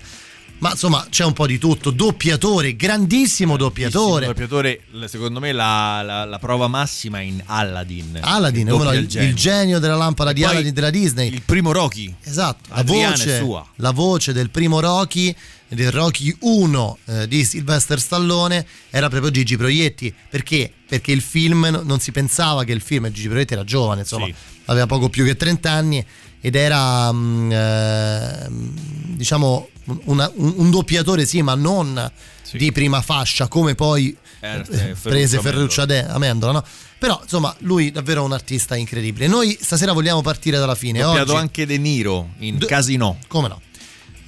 Ma 0.60 0.72
insomma, 0.72 1.06
c'è 1.10 1.24
un 1.24 1.34
po' 1.34 1.48
di 1.48 1.58
tutto. 1.58 1.90
Doppiatore, 1.92 2.76
grandissimo 2.76 3.56
doppiatore. 3.58 4.26
Il 4.26 4.32
doppiatore, 4.32 4.82
secondo 5.06 5.40
me, 5.40 5.52
la, 5.54 6.02
la- 6.02 6.26
la 6.26 6.40
prova 6.40 6.68
massima 6.68 7.22
in 7.22 7.42
Aladdin. 7.46 8.20
Aladdin, 8.22 8.68
come 8.68 8.84
no, 8.84 8.92
il, 8.94 9.08
il 9.22 9.36
genio 9.36 9.80
della 9.80 9.96
lampada 9.96 10.34
di 10.34 10.42
poi 10.42 10.52
Aladdin 10.52 10.74
della 10.74 10.90
Disney. 10.90 11.32
Il 11.32 11.42
primo 11.44 11.72
Rocky. 11.72 12.14
Esatto, 12.24 12.70
la 12.70 12.76
Adriana 12.76 13.16
voce, 13.16 13.38
sua. 13.38 13.66
la 13.76 13.92
voce 13.92 14.34
del 14.34 14.50
primo 14.50 14.80
Rocky, 14.82 15.34
del 15.70 15.92
Rocky 15.92 16.36
1 16.40 16.98
eh, 17.06 17.28
di 17.28 17.46
Sylvester 17.46 18.00
Stallone, 18.00 18.66
era 18.90 19.08
proprio 19.08 19.32
Gigi 19.32 19.56
Proietti. 19.56 20.14
Perché? 20.30 20.72
Perché 20.88 21.12
il 21.14 21.22
film, 21.22 21.68
no- 21.72 21.84
non 21.84 22.00
si 22.00 22.12
pensava 22.12 22.66
che 22.66 22.74
il 22.74 22.82
film, 22.82 23.06
e 23.06 23.12
Gigi 23.12 23.30
Proietti 23.30 23.54
era 23.54 23.64
giovane, 23.64 24.02
insomma, 24.02 24.26
Sì. 24.26 24.34
aveva 24.66 24.88
poco 24.88 25.08
più 25.08 25.24
che 25.24 25.38
30 25.38 25.72
anni 25.72 26.06
ed 26.42 26.56
era, 26.56 27.12
mm, 27.12 27.52
ehm, 27.52 28.74
diciamo, 29.16 29.68
una- 30.06 30.32
un, 30.36 30.54
un 30.58 30.70
doppiatore, 30.72 31.26
sì, 31.26 31.42
ma 31.42 31.56
non 31.56 32.12
di 32.54 32.72
prima 32.72 33.02
fascia, 33.02 33.48
come 33.48 33.76
poi 33.76 34.16
Eh, 34.42 34.64
eh, 34.72 34.96
prese 35.02 35.40
Ferruccio 35.40 35.82
Amendola, 35.82 36.52
no? 36.54 36.64
Però, 36.98 37.20
insomma, 37.22 37.54
lui 37.60 37.92
davvero 37.92 38.24
un 38.24 38.32
artista 38.34 38.76
incredibile. 38.76 39.28
Noi 39.28 39.58
stasera 39.60 39.92
vogliamo 39.94 40.22
partire 40.22 40.58
dalla 40.58 40.76
fine. 40.76 41.00
Doppiato 41.02 41.32
Oggi, 41.34 41.42
anche 41.42 41.66
De 41.66 41.78
Niro 41.78 42.30
in 42.40 42.58
D- 42.58 42.66
Casino. 42.66 43.18
come 43.28 43.48
no? 43.48 43.62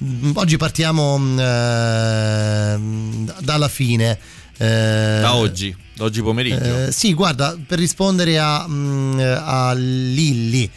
Mm, 0.04 0.30
Oggi 0.34 0.56
partiamo 0.56 1.18
mm, 1.18 1.38
ehm, 1.38 3.34
dalla 3.40 3.68
fine. 3.68 4.18
Eh, 4.56 5.18
Da 5.20 5.34
oggi, 5.34 5.74
da 5.94 6.04
oggi 6.04 6.22
pomeriggio. 6.22 6.84
eh, 6.86 6.92
sì, 6.92 7.14
guarda, 7.14 7.56
per 7.66 7.78
rispondere 7.78 8.38
a, 8.38 8.62
a 8.64 9.72
Lilli, 9.74 10.70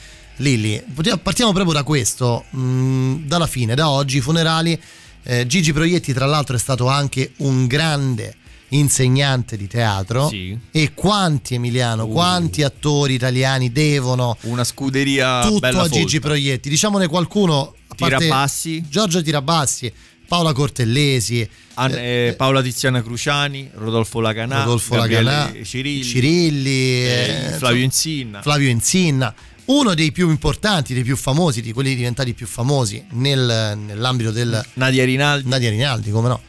Potiamo- 0.94 1.20
partiamo 1.22 1.52
proprio 1.54 1.74
da 1.74 1.84
questo, 1.84 2.46
mm, 2.56 3.26
dalla 3.26 3.48
fine, 3.48 3.76
da 3.76 3.90
oggi, 3.90 4.18
i 4.18 4.22
funerali. 4.22 4.80
Eh, 5.24 5.48
Gigi 5.48 5.74
Proietti, 5.74 6.14
tra 6.14 6.26
l'altro, 6.26 6.56
è 6.56 6.60
stato 6.60 6.88
anche 6.88 7.32
un 7.38 7.66
grande 7.68 8.36
insegnante 8.70 9.58
di 9.58 9.68
teatro. 9.68 10.28
Sì. 10.28 10.58
E 10.72 10.94
quanti, 10.94 11.56
Emiliano, 11.56 12.08
quanti 12.08 12.64
attori 12.64 13.14
italiani 13.14 13.72
devono 13.72 14.38
Una 14.42 14.64
scuderia 14.64 15.42
tutto 15.42 15.66
a 15.68 15.88
Gigi 15.88 16.20
folta. 16.20 16.28
Proietti? 16.28 16.70
Diciamone 16.70 17.08
qualcuno. 17.08 17.74
A 17.88 17.96
Tirabassi. 17.96 18.84
Giorgio 18.90 19.22
Tirabassi, 19.22 19.92
Paola 20.28 20.52
Cortellesi, 20.52 21.48
An- 21.76 21.94
eh, 21.94 22.28
eh, 22.28 22.34
Paola 22.34 22.62
Tiziana 22.62 23.02
Cruciani, 23.02 23.70
Rodolfo 23.76 24.20
Laganà, 24.20 24.64
Rodolfo 24.64 24.96
Laganà, 24.96 25.54
Cirilli, 25.64 26.04
Cirilli, 26.04 26.70
eh, 26.70 27.46
eh, 27.48 27.52
Flavio 27.58 27.84
Insinna. 27.84 28.42
Flavio 28.42 28.70
Insinna, 28.70 29.34
uno 29.66 29.94
dei 29.94 30.12
più 30.12 30.30
importanti, 30.30 30.94
dei 30.94 31.04
più 31.04 31.16
famosi, 31.16 31.62
di 31.62 31.74
quelli 31.74 31.96
diventati 31.96 32.34
più 32.34 32.46
famosi 32.46 33.04
nel- 33.12 33.78
nell'ambito 33.78 34.32
del 34.32 34.64
Nadia 34.74 35.06
Rinaldi. 35.06 35.48
Nadia 35.50 35.70
Rinaldi, 35.70 36.12
come 36.12 36.28
no? 36.28 36.42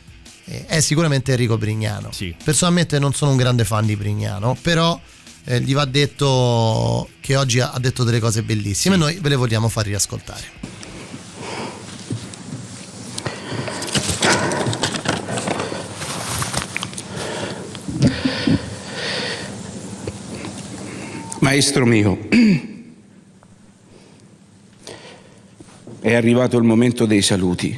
Eh, 0.45 0.67
è 0.67 0.81
sicuramente 0.81 1.33
Enrico 1.33 1.57
Brignano. 1.59 2.11
Personalmente 2.45 2.99
non 2.99 3.15
sono 3.15 3.33
un 3.33 3.37
grande 3.37 3.65
fan 3.65 3.87
di 3.87 3.97
Brignano, 3.97 4.57
però 4.61 5.01
eh, 5.45 5.61
gli 5.61 5.75
va 5.75 5.85
detto 5.85 7.09
che 7.21 7.37
oggi 7.37 7.61
ha 7.61 7.71
ha 7.73 7.79
detto 7.79 8.05
delle 8.05 8.21
cose 8.21 8.43
bellissime 8.43 8.95
e 8.95 8.99
noi 8.99 9.19
ve 9.21 9.29
le 9.31 9.37
vogliamo 9.37 9.69
far 9.69 9.87
riascoltare. 9.87 10.75
Maestro 21.41 21.87
mio, 21.87 22.19
è 26.07 26.15
arrivato 26.15 26.57
il 26.57 26.63
momento 26.63 27.05
dei 27.05 27.21
saluti. 27.21 27.77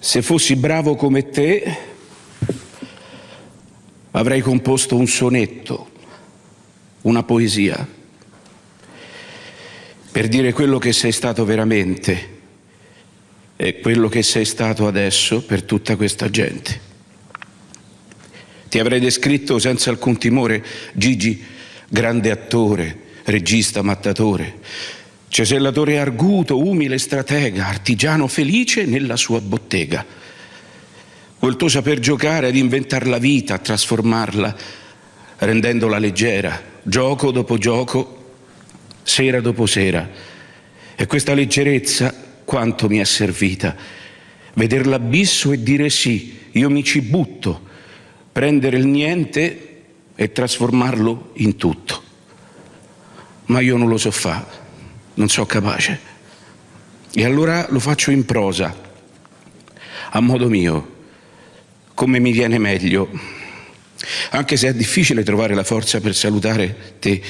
Se 0.00 0.22
fossi 0.22 0.56
bravo 0.56 0.96
come 0.96 1.30
te, 1.30 1.78
avrei 4.10 4.40
composto 4.40 4.96
un 4.96 5.06
sonetto, 5.06 5.90
una 7.02 7.22
poesia, 7.22 7.86
per 10.10 10.26
dire 10.26 10.52
quello 10.52 10.78
che 10.78 10.92
sei 10.92 11.12
stato 11.12 11.44
veramente 11.44 12.40
e 13.54 13.78
quello 13.78 14.08
che 14.08 14.24
sei 14.24 14.44
stato 14.44 14.88
adesso 14.88 15.44
per 15.44 15.62
tutta 15.62 15.94
questa 15.94 16.28
gente. 16.28 16.80
Ti 18.68 18.80
avrei 18.80 18.98
descritto 18.98 19.60
senza 19.60 19.90
alcun 19.90 20.18
timore 20.18 20.64
Gigi, 20.92 21.40
grande 21.88 22.32
attore, 22.32 22.98
regista 23.26 23.80
mattatore, 23.80 25.02
cesellatore 25.34 25.98
arguto, 25.98 26.64
umile 26.64 26.96
stratega, 26.96 27.66
artigiano 27.66 28.28
felice 28.28 28.84
nella 28.84 29.16
sua 29.16 29.40
bottega. 29.40 30.06
Quel 31.40 31.56
tuo 31.56 31.66
saper 31.66 31.98
giocare 31.98 32.46
ad 32.46 32.54
inventare 32.54 33.06
la 33.06 33.18
vita, 33.18 33.54
a 33.54 33.58
trasformarla, 33.58 34.56
rendendola 35.38 35.98
leggera, 35.98 36.62
gioco 36.84 37.32
dopo 37.32 37.58
gioco, 37.58 38.34
sera 39.02 39.40
dopo 39.40 39.66
sera. 39.66 40.08
E 40.94 41.06
questa 41.06 41.34
leggerezza 41.34 42.14
quanto 42.44 42.88
mi 42.88 42.98
è 42.98 43.04
servita. 43.04 43.74
Vedere 44.52 44.84
l'abisso 44.84 45.50
e 45.50 45.60
dire 45.60 45.90
sì, 45.90 46.42
io 46.52 46.70
mi 46.70 46.84
ci 46.84 47.00
butto, 47.00 47.60
prendere 48.30 48.76
il 48.76 48.86
niente 48.86 49.82
e 50.14 50.30
trasformarlo 50.30 51.30
in 51.38 51.56
tutto. 51.56 52.02
Ma 53.46 53.58
io 53.58 53.76
non 53.76 53.88
lo 53.88 53.96
so 53.96 54.12
fare, 54.12 54.62
non 55.14 55.28
so 55.28 55.46
capace. 55.46 56.12
E 57.12 57.24
allora 57.24 57.66
lo 57.70 57.78
faccio 57.78 58.10
in 58.10 58.24
prosa, 58.24 58.74
a 60.10 60.20
modo 60.20 60.48
mio, 60.48 60.92
come 61.94 62.18
mi 62.18 62.32
viene 62.32 62.58
meglio. 62.58 63.08
Anche 64.30 64.56
se 64.56 64.68
è 64.68 64.74
difficile 64.74 65.22
trovare 65.22 65.54
la 65.54 65.64
forza 65.64 66.00
per 66.00 66.14
salutare 66.14 66.96
te, 66.98 67.22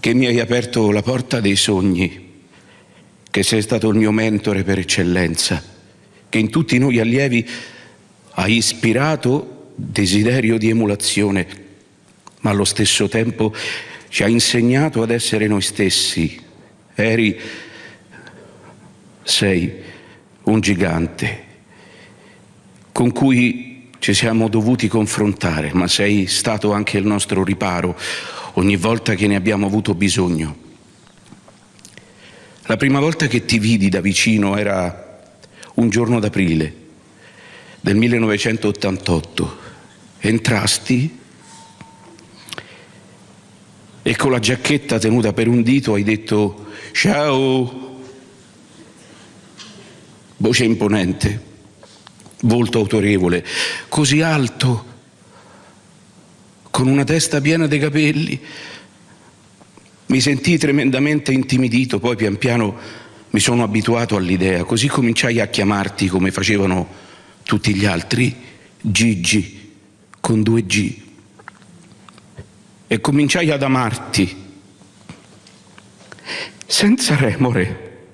che 0.00 0.14
mi 0.14 0.26
hai 0.26 0.40
aperto 0.40 0.90
la 0.90 1.02
porta 1.02 1.40
dei 1.40 1.56
sogni, 1.56 2.42
che 3.30 3.42
sei 3.42 3.62
stato 3.62 3.88
il 3.88 3.96
mio 3.96 4.10
mentore 4.10 4.62
per 4.62 4.78
eccellenza 4.78 5.72
che 6.32 6.38
in 6.38 6.48
tutti 6.48 6.78
noi 6.78 6.98
allievi 6.98 7.46
ha 8.30 8.48
ispirato 8.48 9.72
desiderio 9.74 10.56
di 10.56 10.70
emulazione, 10.70 11.46
ma 12.40 12.48
allo 12.48 12.64
stesso 12.64 13.06
tempo 13.06 13.54
ci 14.12 14.22
ha 14.24 14.28
insegnato 14.28 15.00
ad 15.00 15.10
essere 15.10 15.46
noi 15.46 15.62
stessi. 15.62 16.38
Eri, 16.94 17.40
sei 19.22 19.72
un 20.42 20.60
gigante 20.60 21.44
con 22.92 23.10
cui 23.10 23.88
ci 24.00 24.12
siamo 24.12 24.48
dovuti 24.48 24.86
confrontare, 24.86 25.70
ma 25.72 25.88
sei 25.88 26.26
stato 26.26 26.72
anche 26.72 26.98
il 26.98 27.06
nostro 27.06 27.42
riparo 27.42 27.98
ogni 28.54 28.76
volta 28.76 29.14
che 29.14 29.26
ne 29.26 29.34
abbiamo 29.34 29.64
avuto 29.64 29.94
bisogno. 29.94 30.56
La 32.64 32.76
prima 32.76 33.00
volta 33.00 33.26
che 33.28 33.46
ti 33.46 33.58
vidi 33.58 33.88
da 33.88 34.02
vicino 34.02 34.58
era 34.58 35.22
un 35.76 35.88
giorno 35.88 36.20
d'aprile 36.20 36.74
del 37.80 37.96
1988. 37.96 39.58
Entrasti 40.18 41.20
e 44.02 44.16
con 44.16 44.32
la 44.32 44.40
giacchetta 44.40 44.98
tenuta 44.98 45.32
per 45.32 45.46
un 45.48 45.62
dito 45.62 45.94
hai 45.94 46.02
detto 46.02 46.66
ciao. 46.92 47.90
Voce 50.38 50.64
imponente, 50.64 51.40
volto 52.40 52.78
autorevole, 52.78 53.46
così 53.88 54.22
alto, 54.22 54.84
con 56.68 56.88
una 56.88 57.04
testa 57.04 57.40
piena 57.40 57.68
di 57.68 57.78
capelli. 57.78 58.40
Mi 60.06 60.20
sentii 60.20 60.58
tremendamente 60.58 61.30
intimidito, 61.30 62.00
poi 62.00 62.16
pian 62.16 62.38
piano 62.38 62.76
mi 63.30 63.38
sono 63.38 63.62
abituato 63.62 64.16
all'idea, 64.16 64.64
così 64.64 64.88
cominciai 64.88 65.38
a 65.40 65.46
chiamarti 65.46 66.08
come 66.08 66.32
facevano 66.32 66.88
tutti 67.44 67.72
gli 67.72 67.86
altri, 67.86 68.34
Gigi, 68.80 69.74
con 70.18 70.42
due 70.42 70.66
G. 70.66 71.11
E 72.92 73.00
cominciai 73.00 73.50
ad 73.50 73.62
amarti, 73.62 74.36
senza 76.66 77.16
remore, 77.16 78.08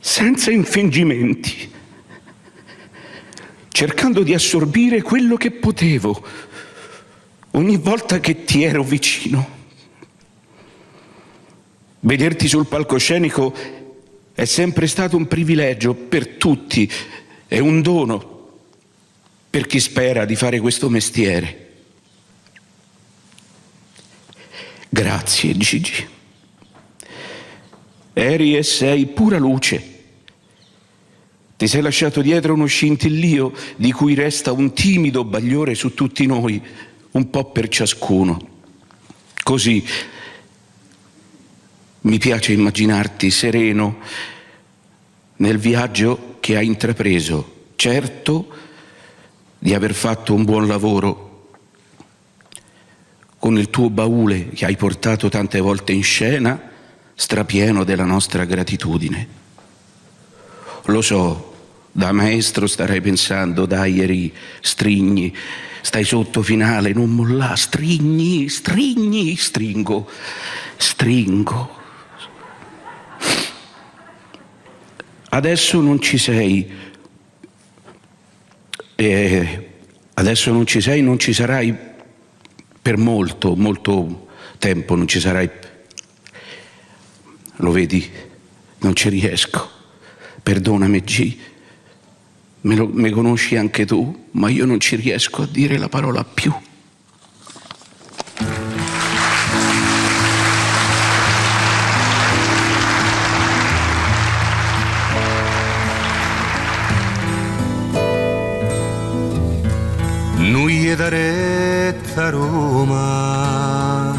senza 0.00 0.50
infingimenti, 0.50 1.70
cercando 3.68 4.24
di 4.24 4.34
assorbire 4.34 5.00
quello 5.02 5.36
che 5.36 5.52
potevo. 5.52 6.26
Ogni 7.52 7.76
volta 7.76 8.18
che 8.18 8.42
ti 8.42 8.64
ero 8.64 8.82
vicino. 8.82 9.48
Vederti 12.00 12.48
sul 12.48 12.66
palcoscenico 12.66 13.54
è 14.34 14.44
sempre 14.44 14.88
stato 14.88 15.16
un 15.16 15.28
privilegio 15.28 15.94
per 15.94 16.30
tutti, 16.30 16.90
è 17.46 17.60
un 17.60 17.80
dono 17.80 18.56
per 19.48 19.68
chi 19.68 19.78
spera 19.78 20.24
di 20.24 20.34
fare 20.34 20.58
questo 20.58 20.88
mestiere. 20.88 21.66
Grazie 24.88 25.56
Gigi. 25.56 26.08
Eri 28.14 28.56
e 28.56 28.62
sei 28.62 29.06
pura 29.06 29.38
luce. 29.38 29.96
Ti 31.56 31.66
sei 31.66 31.82
lasciato 31.82 32.22
dietro 32.22 32.54
uno 32.54 32.66
scintillio 32.66 33.52
di 33.76 33.92
cui 33.92 34.14
resta 34.14 34.52
un 34.52 34.72
timido 34.72 35.24
bagliore 35.24 35.74
su 35.74 35.92
tutti 35.92 36.24
noi, 36.24 36.62
un 37.10 37.30
po' 37.30 37.50
per 37.50 37.68
ciascuno. 37.68 38.56
Così 39.42 39.84
mi 42.00 42.18
piace 42.18 42.52
immaginarti 42.52 43.30
sereno 43.30 43.98
nel 45.36 45.58
viaggio 45.58 46.36
che 46.40 46.56
hai 46.56 46.66
intrapreso, 46.66 47.66
certo 47.76 48.48
di 49.58 49.74
aver 49.74 49.94
fatto 49.94 50.32
un 50.32 50.44
buon 50.44 50.66
lavoro 50.66 51.27
con 53.38 53.56
il 53.56 53.70
tuo 53.70 53.88
baule 53.88 54.48
che 54.48 54.64
hai 54.64 54.76
portato 54.76 55.28
tante 55.28 55.60
volte 55.60 55.92
in 55.92 56.02
scena, 56.02 56.60
strapieno 57.14 57.84
della 57.84 58.04
nostra 58.04 58.44
gratitudine. 58.44 59.36
Lo 60.84 61.02
so, 61.02 61.54
da 61.92 62.12
maestro 62.12 62.66
starai 62.66 63.00
pensando, 63.00 63.66
dai 63.66 64.00
Eri, 64.00 64.32
strigni, 64.60 65.34
stai 65.82 66.04
sotto 66.04 66.42
finale, 66.42 66.92
non 66.92 67.10
mollà, 67.10 67.54
strigni, 67.56 68.48
strigni, 68.48 69.36
stringo, 69.36 70.08
stringo. 70.76 71.76
Adesso 75.30 75.80
non 75.80 76.00
ci 76.00 76.18
sei, 76.18 76.70
e 78.94 79.70
adesso 80.14 80.52
non 80.52 80.66
ci 80.66 80.80
sei, 80.80 81.02
non 81.02 81.18
ci 81.18 81.32
sarai 81.32 81.86
per 82.88 82.96
molto, 82.96 83.54
molto 83.54 84.28
tempo, 84.56 84.94
non 84.94 85.06
ci 85.06 85.20
sarai. 85.20 85.50
Lo 87.56 87.70
vedi, 87.70 88.10
non 88.78 88.96
ci 88.96 89.10
riesco. 89.10 89.68
Perdonami 90.42 91.00
G, 91.02 91.36
me 92.62 92.74
lo 92.76 92.88
me 92.90 93.10
conosci 93.10 93.56
anche 93.56 93.84
tu, 93.84 94.28
ma 94.30 94.48
io 94.48 94.64
non 94.64 94.80
ci 94.80 94.96
riesco 94.96 95.42
a 95.42 95.46
dire 95.46 95.76
la 95.76 95.90
parola 95.90 96.24
più. 96.24 96.50
Noi 110.36 110.86
è 110.88 110.96
retta 112.18 112.30
Roma 112.30 114.16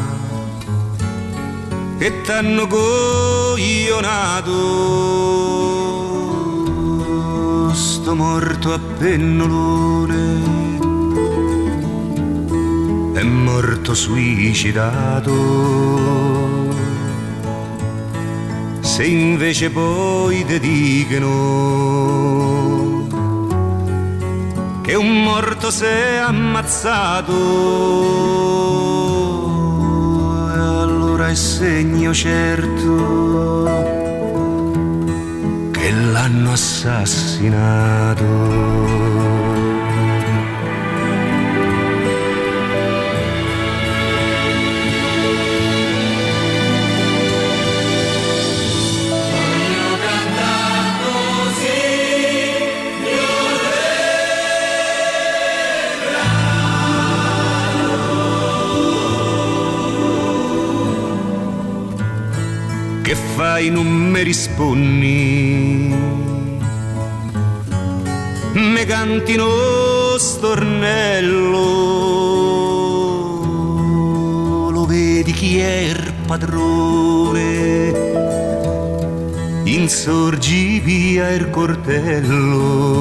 che 1.97 2.21
t'hanno 2.21 2.65
coglionato. 2.67 4.53
Sto 7.73 8.15
morto 8.15 8.71
a 8.73 8.79
pennolone 8.97 10.17
è 13.13 13.23
morto 13.23 13.93
suicidato. 13.93 15.33
Se 18.79 19.03
invece 19.03 19.69
poi 19.69 20.45
ti 20.45 20.59
dicono 20.59 21.57
che 24.81 24.95
un 24.95 25.23
morto 25.23 25.58
si 25.69 25.85
è 25.85 26.15
ammazzato 26.15 27.33
allora 30.81 31.29
è 31.29 31.35
segno 31.35 32.13
certo 32.13 33.65
che 35.71 35.91
l'hanno 35.91 36.53
assassinato. 36.53 39.08
Fai 63.39 63.69
non 63.69 63.87
mi 63.87 64.21
rispondi? 64.21 65.95
Me 68.51 68.85
canti 68.85 69.35
uno 69.35 70.17
stornello, 70.17 71.47
lo 74.71 74.85
vedi 74.85 75.31
chi 75.31 75.57
è 75.59 75.77
il 75.93 76.13
padrone? 76.27 77.93
Insorgi 79.63 80.81
via 80.81 81.29
il 81.29 81.49
cortello. 81.49 82.99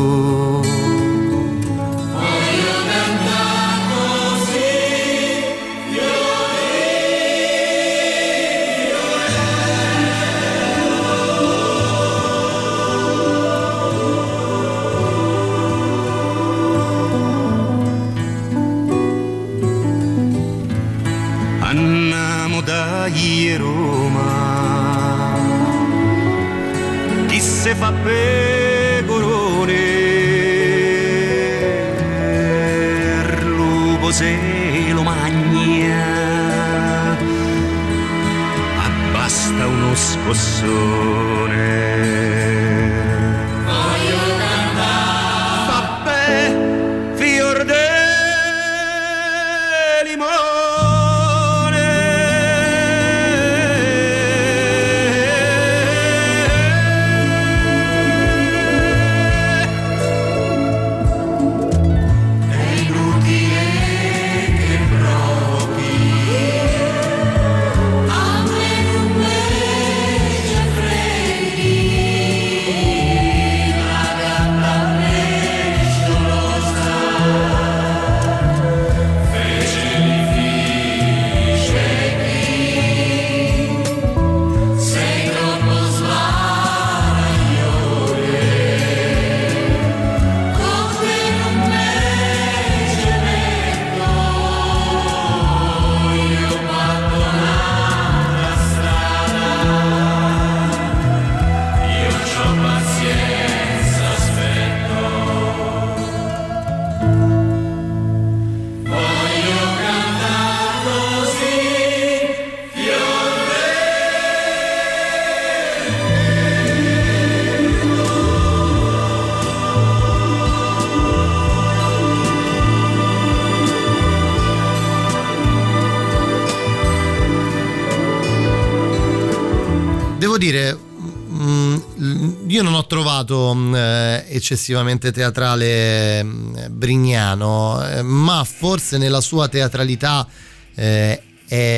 Trovato 133.25 133.55
mm, 133.55 133.75
eh, 133.75 134.25
eccessivamente 134.29 135.11
teatrale 135.13 136.23
mm, 136.23 136.57
Brignano, 136.71 137.85
eh, 137.87 138.03
ma 138.03 138.45
forse 138.45 138.99
nella 138.99 139.21
sua 139.21 139.49
teatralità 139.49 140.27
eh, 140.75 141.23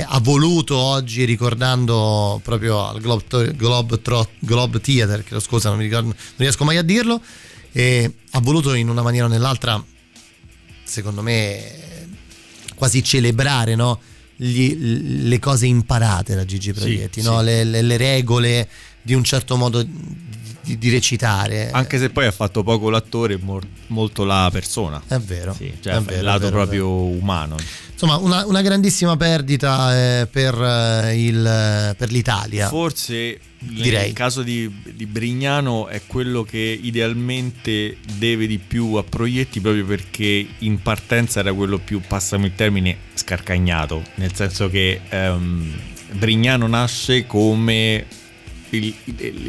ha 0.06 0.18
voluto 0.20 0.76
oggi, 0.76 1.24
ricordando 1.24 2.40
proprio 2.42 2.86
al 2.88 3.00
Globe, 3.00 3.54
Globe, 3.54 4.02
Tro- 4.02 4.28
Globe 4.40 4.80
Theater, 4.80 5.22
che 5.22 5.38
scusa 5.40 5.68
non, 5.68 5.78
mi 5.78 5.84
ricordo, 5.84 6.08
non 6.08 6.16
riesco 6.36 6.64
mai 6.64 6.76
a 6.76 6.82
dirlo, 6.82 7.20
ha 8.32 8.40
voluto 8.40 8.74
in 8.74 8.88
una 8.88 9.02
maniera 9.02 9.26
o 9.26 9.28
nell'altra, 9.28 9.82
secondo 10.82 11.22
me, 11.22 12.08
quasi 12.74 13.02
celebrare 13.04 13.76
no? 13.76 14.00
Gli- 14.34 15.26
le 15.28 15.38
cose 15.38 15.66
imparate 15.66 16.34
da 16.34 16.44
Gigi 16.44 16.72
Proietti, 16.72 17.20
sì. 17.20 17.26
no? 17.28 17.40
le, 17.42 17.62
le- 17.62 17.82
le 17.82 17.96
regole 17.96 18.68
di 19.02 19.14
un 19.14 19.22
certo 19.22 19.56
modo 19.56 19.86
di, 20.70 20.78
di 20.78 20.90
recitare. 20.90 21.70
Anche 21.70 21.98
se 21.98 22.10
poi 22.10 22.26
ha 22.26 22.30
fatto 22.32 22.62
poco 22.62 22.90
l'attore, 22.90 23.36
mor- 23.40 23.66
molto 23.88 24.24
la 24.24 24.48
persona. 24.52 25.02
È 25.06 25.18
vero. 25.18 25.52
Sì, 25.54 25.72
cioè 25.80 25.94
è 25.94 25.96
il 25.98 26.04
vero, 26.04 26.18
è 26.20 26.22
lato 26.22 26.40
vero, 26.40 26.56
proprio 26.56 26.88
umano. 26.90 27.56
Insomma, 27.92 28.16
una, 28.16 28.46
una 28.46 28.62
grandissima 28.62 29.16
perdita 29.16 29.94
eh, 30.20 30.26
per, 30.26 30.54
eh, 30.54 31.22
il- 31.22 31.94
per 31.96 32.10
l'Italia. 32.10 32.68
Forse 32.68 33.38
Direi. 33.58 34.04
nel 34.06 34.12
caso 34.14 34.42
di, 34.42 34.72
di 34.94 35.04
Brignano 35.04 35.88
è 35.88 36.00
quello 36.06 36.42
che 36.44 36.78
idealmente 36.82 37.98
deve 38.16 38.46
di 38.46 38.58
più 38.58 38.94
a 38.94 39.02
Proietti 39.02 39.60
proprio 39.60 39.84
perché 39.84 40.46
in 40.58 40.80
partenza 40.80 41.40
era 41.40 41.52
quello 41.52 41.78
più, 41.78 42.00
passami 42.06 42.46
il 42.46 42.54
termine, 42.54 42.96
scarcagnato. 43.12 44.02
Nel 44.14 44.34
senso 44.34 44.70
che 44.70 45.00
ehm, 45.08 45.72
Brignano 46.12 46.66
nasce 46.66 47.26
come 47.26 48.06
il- 48.70 48.94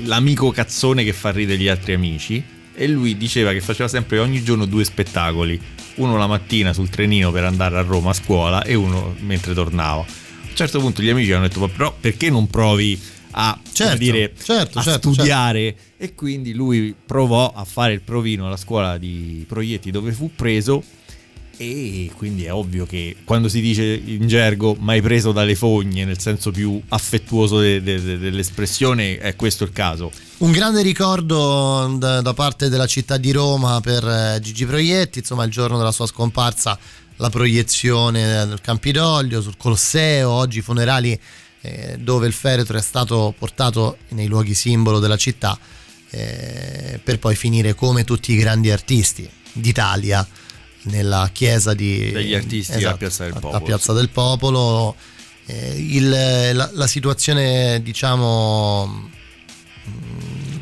l'amico 0.06 0.52
cazzone 0.52 1.04
che 1.04 1.14
fa 1.14 1.32
ridere 1.32 1.58
gli 1.60 1.68
altri 1.68 1.94
amici 1.94 2.44
e 2.74 2.88
lui 2.88 3.18
diceva 3.18 3.52
che 3.52 3.62
faceva 3.62 3.88
sempre 3.88 4.20
ogni 4.20 4.44
giorno 4.44 4.66
due 4.66 4.84
spettacoli, 4.84 5.60
uno 5.96 6.18
la 6.18 6.28
mattina 6.28 6.74
sul 6.74 6.90
trenino 6.90 7.32
per 7.32 7.44
andare 7.44 7.78
a 7.78 7.82
Roma 7.82 8.12
a 8.12 8.14
scuola 8.14 8.64
e 8.64 8.74
uno 8.76 9.16
mentre 9.20 9.54
tornava. 9.54 10.02
A 10.02 10.06
un 10.50 10.56
certo 10.56 10.80
punto 10.80 11.02
gli 11.02 11.10
amici 11.10 11.32
hanno 11.32 11.48
detto 11.48 11.60
"Ma 11.60 11.68
però 11.68 11.96
perché 12.00 12.30
non 12.30 12.48
provi 12.48 13.00
a, 13.34 13.58
Certo, 13.72 13.98
dire, 13.98 14.34
certo, 14.42 14.80
a 14.80 14.82
certo, 14.82 15.14
studiare 15.14 15.76
e 15.98 16.14
quindi 16.16 16.54
lui 16.54 16.94
provò 17.06 17.54
a 17.56 17.64
fare 17.64 17.94
il 17.94 18.02
provino 18.02 18.46
alla 18.48 18.58
scuola 18.58 18.98
di 18.98 19.46
Proietti 19.48 19.90
dove 19.92 20.12
fu 20.12 20.32
preso 20.36 20.84
e 21.62 22.12
quindi 22.16 22.46
è 22.46 22.54
ovvio 22.54 22.88
che 22.88 23.18
quando 23.24 23.48
si 23.48 23.62
dice 23.62 23.84
in 23.84 24.28
gergo 24.28 24.76
mai 24.80 25.00
preso 25.00 25.32
dalle 25.32 25.54
fogne 25.54 26.06
nel 26.06 26.20
senso 26.20 26.50
più 26.50 26.82
affettuoso 26.90 27.60
de- 27.60 27.84
de- 27.84 28.02
de- 28.02 28.18
dell'espressione 28.18 29.20
è 29.20 29.36
questo 29.36 29.64
il 29.64 29.72
caso. 29.72 30.12
Un 30.38 30.52
grande 30.52 30.82
ricordo 30.82 31.96
da, 32.00 32.34
parte 32.34 32.68
della 32.68 32.88
città 32.88 33.18
di 33.18 33.32
Roma 33.32 33.80
per 33.80 34.04
eh, 34.04 34.40
Gigi 34.42 34.66
Proietti, 34.66 35.20
insomma 35.20 35.44
il 35.44 35.52
giorno 35.52 35.78
della 35.78 35.92
sua 35.92 36.08
scomparsa 36.08 36.78
la 37.18 37.30
proiezione 37.30 38.48
del 38.48 38.60
Campidoglio 38.60 39.42
sul 39.42 39.56
Colosseo, 39.56 40.32
oggi 40.32 40.58
i 40.58 40.62
funerali 40.62 41.20
eh, 41.62 41.98
dove 42.00 42.26
il 42.26 42.34
feretro 42.34 42.76
è 42.76 42.82
stato 42.82 43.36
portato 43.38 43.98
nei 44.10 44.26
luoghi 44.26 44.56
simbolo 44.56 44.98
della 44.98 45.18
città 45.18 45.56
eh, 46.10 47.00
per 47.04 47.20
poi 47.20 47.36
finire 47.36 47.76
come 47.76 48.04
tutti 48.04 48.32
i 48.32 48.38
grandi 48.38 48.72
artisti 48.72 49.30
d'Italia 49.54 50.28
nella 50.84 51.30
chiesa 51.32 51.74
di, 51.74 52.02
esatto, 52.02 52.18
Degli 52.18 52.34
artisti 52.34 52.84
a 52.84 52.98
Piazza 52.98 53.24
del 53.26 53.34
Popolo, 53.34 53.54
A 53.58 53.62
Piazza 53.62 53.94
del 53.94 54.10
Popolo. 54.10 54.96
Eh, 55.46 55.76
il- 55.78 56.10
la, 56.54 56.70
la 56.74 56.88
situazione 56.88 57.82
diciamo 57.82 59.10
mm, 59.90 60.56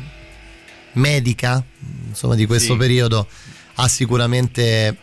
medica 0.94 1.64
insomma 2.08 2.34
di 2.34 2.46
questo 2.46 2.72
Sì. 2.72 2.78
periodo 2.78 3.26
ha 3.74 3.88
sicuramente 3.88 4.96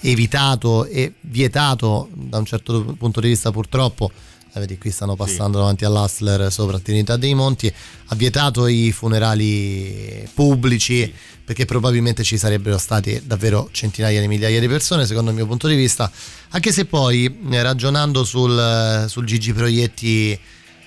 evitato 0.00 0.86
e 0.86 1.14
vietato 1.20 2.08
da 2.12 2.38
un 2.38 2.44
certo 2.44 2.82
punto 2.98 3.20
di 3.20 3.28
vista 3.28 3.50
purtroppo 3.50 4.10
eh, 4.52 4.60
vedi 4.60 4.78
qui 4.78 4.90
stanno 4.90 5.16
passando 5.16 5.58
davanti 5.58 5.84
all'Hustler 5.84 6.50
sopra 6.50 6.78
Trinità 6.78 7.16
dei 7.16 7.34
Monti. 7.34 7.72
Ha 8.06 8.14
vietato 8.14 8.66
i 8.66 8.92
funerali 8.92 10.28
pubblici 10.34 11.12
perché 11.44 11.64
probabilmente 11.64 12.22
ci 12.22 12.38
sarebbero 12.38 12.78
stati 12.78 13.20
davvero 13.24 13.68
centinaia 13.72 14.20
di 14.20 14.28
migliaia 14.28 14.60
di 14.60 14.68
persone 14.68 15.06
secondo 15.06 15.30
il 15.30 15.36
mio 15.36 15.46
punto 15.46 15.68
di 15.68 15.74
vista. 15.74 16.10
Anche 16.50 16.72
se 16.72 16.84
poi 16.84 17.40
eh, 17.50 17.62
ragionando 17.62 18.24
sul, 18.24 18.58
eh, 18.58 19.08
sul 19.08 19.24
Gigi 19.24 19.52
Proietti 19.52 20.38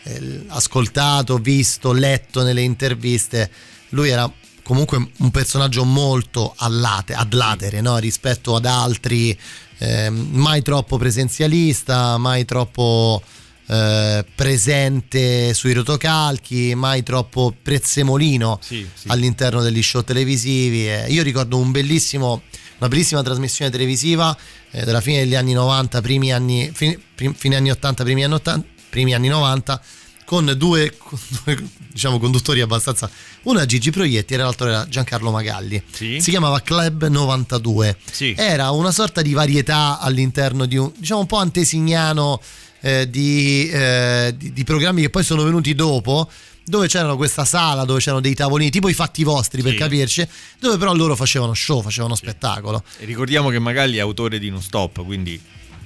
eh, 0.04 0.44
ascoltato, 0.48 1.38
visto, 1.38 1.92
letto 1.92 2.44
nelle 2.44 2.62
interviste, 2.62 3.50
lui 3.90 4.10
era 4.10 4.32
comunque 4.64 5.10
un 5.18 5.32
personaggio 5.32 5.84
molto 5.84 6.54
allate, 6.58 7.14
ad 7.14 7.34
latere 7.34 7.82
no? 7.82 7.98
rispetto 7.98 8.56
ad 8.56 8.66
altri, 8.66 9.38
ehm, 9.78 10.30
mai 10.32 10.62
troppo 10.62 10.98
presenzialista, 10.98 12.18
mai 12.18 12.46
troppo 12.46 13.22
eh, 13.68 14.26
presente 14.36 15.54
sui 15.54 15.74
rotocalchi, 15.74 16.74
mai 16.76 17.04
troppo 17.04 17.56
prezzemolino 17.62 18.60
Sì, 18.62 18.88
sì. 18.94 19.08
all'interno 19.08 19.62
degli 19.62 19.82
show 19.84 20.04
televisivi. 20.04 20.88
Eh, 20.90 21.06
io 21.10 21.24
ricordo 21.24 21.58
un 21.58 21.72
bellissimo, 21.72 22.42
una 22.80 22.88
bellissima 22.90 23.22
trasmissione 23.24 23.72
televisiva 23.72 24.36
eh, 24.72 24.84
della 24.84 25.02
fine 25.02 25.20
degli 25.20 25.36
anni 25.36 25.54
90, 25.54 26.02
primi 26.02 26.32
anni, 26.34 26.72
fine, 26.74 27.00
prim- 27.16 27.36
fine 27.36 27.56
anni 27.56 27.72
80, 27.72 28.04
primi 28.04 28.24
anni 28.24 28.34
80, 28.34 28.68
primi 28.90 29.14
anni 29.14 29.28
90 29.28 29.82
con 30.26 30.54
due, 30.58 30.96
con 30.98 31.20
due, 31.44 31.62
diciamo 31.92 32.18
conduttori 32.18 32.62
abbastanza 32.62 33.10
uno 33.44 33.58
era 33.58 33.66
Gigi 33.68 33.92
Proietti 33.92 34.34
e 34.34 34.38
l'altro 34.38 34.68
era 34.70 34.88
Giancarlo 34.88 35.32
Magalli 35.32 35.84
Sì. 35.92 36.22
si 36.22 36.30
chiamava 36.30 36.62
Club 36.62 37.08
92 37.08 37.98
Sì. 38.10 38.34
era 38.38 38.72
una 38.72 38.92
sorta 38.92 39.22
di 39.22 39.34
varietà 39.34 40.00
all'interno 40.00 40.66
di 40.66 40.78
un 40.78 40.92
diciamo 40.98 41.20
un 41.20 41.26
po' 41.28 41.38
antesignano 41.38 42.40
eh, 42.86 43.10
di, 43.10 43.70
eh, 43.70 44.34
di- 44.38 44.52
di 44.52 44.64
programmi 44.66 45.02
che 45.02 45.10
poi 45.10 45.24
sono 45.24 45.44
venuti 45.44 45.74
dopo 45.74 46.30
dove 46.66 46.88
c'erano 46.88 47.16
questa 47.18 47.46
sala, 47.46 47.86
dove 47.86 48.00
c'erano 48.00 48.20
dei 48.22 48.34
tavolini, 48.36 48.70
tipo 48.70 48.90
i 48.90 48.94
fatti 48.94 49.24
vostri 49.24 49.62
per 49.62 49.72
Sì. 49.72 49.78
capirci, 49.78 50.28
dove 50.60 50.78
però 50.78 50.94
loro 50.94 51.16
facevano 51.16 51.54
show, 51.54 51.82
facevano 51.82 52.16
spettacolo. 52.16 52.84
E 53.00 53.06
ricordiamo 53.06 53.50
che 53.50 53.60
Magalli 53.60 53.98
è 53.98 54.00
autore 54.02 54.38
di 54.40 54.50
Non 54.50 54.62
Stop, 54.62 55.04
quindi 55.06 55.40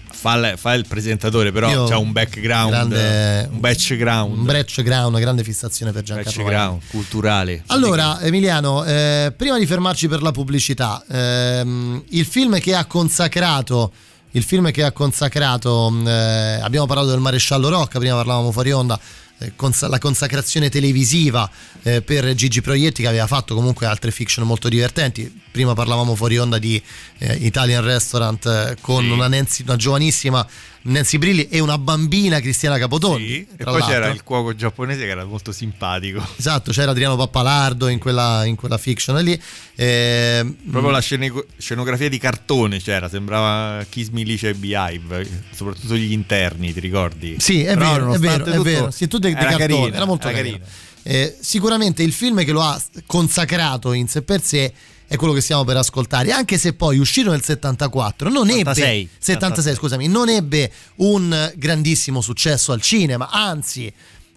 fa, 0.10 0.34
il- 0.36 0.58
fa 0.58 0.74
il 0.74 0.86
presentatore, 0.88 1.52
però 1.52 1.70
Io- 1.70 1.86
c'ha 1.86 1.98
un 1.98 2.12
background, 2.12 2.70
grande- 2.72 3.48
un 3.52 3.60
background, 3.60 4.38
Un 4.38 4.46
background, 4.46 5.08
una 5.10 5.20
grande 5.20 5.44
fissazione 5.44 5.92
per 5.92 6.02
Giancarlo 6.04 6.44
background 6.44 6.82
culturale. 6.90 7.64
Allora, 7.68 8.22
Emiliano, 8.22 8.84
eh, 8.86 9.34
prima 9.36 9.58
di 9.60 9.66
fermarci 9.66 10.08
per 10.08 10.22
la 10.24 10.32
pubblicità, 10.32 11.04
ehm, 11.10 12.04
il 12.10 12.26
film 12.26 12.60
che 12.60 12.74
ha 12.76 12.86
consacrato, 12.86 13.92
il 14.38 14.44
film 14.44 14.70
che 14.72 14.84
ha 14.84 14.92
consacrato, 14.92 15.90
mh, 15.90 16.08
eh, 16.08 16.60
abbiamo 16.62 16.86
parlato 16.86 17.10
del 17.10 17.20
Maresciallo 17.20 17.70
Rocca, 17.70 17.98
prima 17.98 18.16
parlavamo 18.16 18.52
fuori 18.52 18.72
onda, 18.72 19.00
eh, 19.40 19.54
la 19.88 19.98
consacrazione 20.00 20.70
televisiva 20.70 21.50
eh, 21.84 22.02
per 22.02 22.34
Gigi 22.36 22.62
Proietti 22.62 23.02
che 23.02 23.08
aveva 23.08 23.28
fatto 23.28 23.56
comunque 23.56 23.86
altre 23.88 24.12
fiction 24.12 24.46
molto 24.46 24.70
divertenti. 24.70 25.42
Prima 25.52 25.74
parlavamo 25.74 26.16
fuori 26.16 26.38
onda 26.38 26.60
di 26.60 26.82
eh, 27.18 27.34
Italian 27.36 27.84
Restaurant 27.84 28.76
con 28.82 29.04
Sì. 29.04 29.10
una, 29.10 29.28
Nancy- 29.28 29.64
una 29.64 29.76
giovanissima 29.76 30.46
Nancy 30.88 31.18
Brilli 31.18 31.48
e 31.50 31.60
una 31.60 31.78
bambina 31.78 32.40
Cristiana 32.40 32.78
Capotondi. 32.78 33.48
E 33.52 33.56
tra 33.58 33.72
poi 33.72 33.82
c'era 33.82 34.00
l'altro. 34.00 34.14
il 34.14 34.24
cuoco 34.24 34.56
giapponese 34.56 35.02
che 35.04 35.10
era 35.10 35.26
molto 35.26 35.52
simpatico. 35.52 36.26
Esatto, 36.38 36.72
c'era 36.72 36.92
Adriano 36.92 37.16
Pappalardo 37.16 37.88
in 37.88 38.00
quella, 38.00 38.46
in 38.46 38.56
quella 38.56 38.78
fiction 38.78 39.22
lì. 39.24 39.40
Eh, 39.76 40.56
Proprio 40.70 40.92
la 40.92 41.00
scene- 41.00 41.32
scenografia 41.58 42.10
di 42.10 42.18
cartone 42.18 42.80
c'era, 42.80 43.10
sembrava 43.10 43.84
Kiss 43.90 44.10
Me 44.10 44.24
Lice 44.24 44.50
e 44.50 44.54
Beehive, 44.54 45.44
soprattutto 45.52 45.96
gli 45.96 46.12
interni, 46.12 46.74
ti 46.74 46.80
ricordi? 46.80 47.36
Sì, 47.40 47.64
è 47.64 47.76
Però 47.76 47.92
vero, 47.92 48.14
è 48.14 48.18
vero, 48.18 48.44
è 48.46 48.50
tutto, 48.52 48.62
vero. 48.64 48.92
Sì, 48.92 49.08
tutto 49.08 49.28
di 49.28 49.34
era 49.34 49.42
cartone, 49.42 49.68
carina, 49.68 49.96
era 49.96 50.06
molto 50.06 50.28
era 50.30 50.38
carino. 50.38 50.60
Eh, 51.04 51.38
sicuramente 51.40 52.04
il 52.04 52.12
film 52.12 52.44
che 52.44 52.52
lo 52.52 52.62
ha 52.62 52.82
consacrato 53.06 53.94
in 53.94 54.08
sé 54.08 54.22
per 54.22 54.42
sé 54.42 54.74
è 55.08 55.16
quello 55.16 55.34
che 55.34 55.42
stiamo 55.42 55.64
per 55.64 55.78
ascoltare, 55.78 56.32
anche 56.32 56.58
se 56.58 56.74
poi 56.74 56.98
uscito 56.98 57.32
nel 57.32 57.44
74 57.44 58.30
non 58.30 58.48
76, 58.48 59.00
ebbe 59.02 59.10
76, 59.20 59.76
scusami, 59.76 60.08
non 60.08 60.28
ebbe 60.30 60.72
un 60.98 61.52
grandissimo 61.56 62.20
successo 62.22 62.74
al 62.74 62.82
cinema, 62.82 63.30
anzi, 63.30 63.92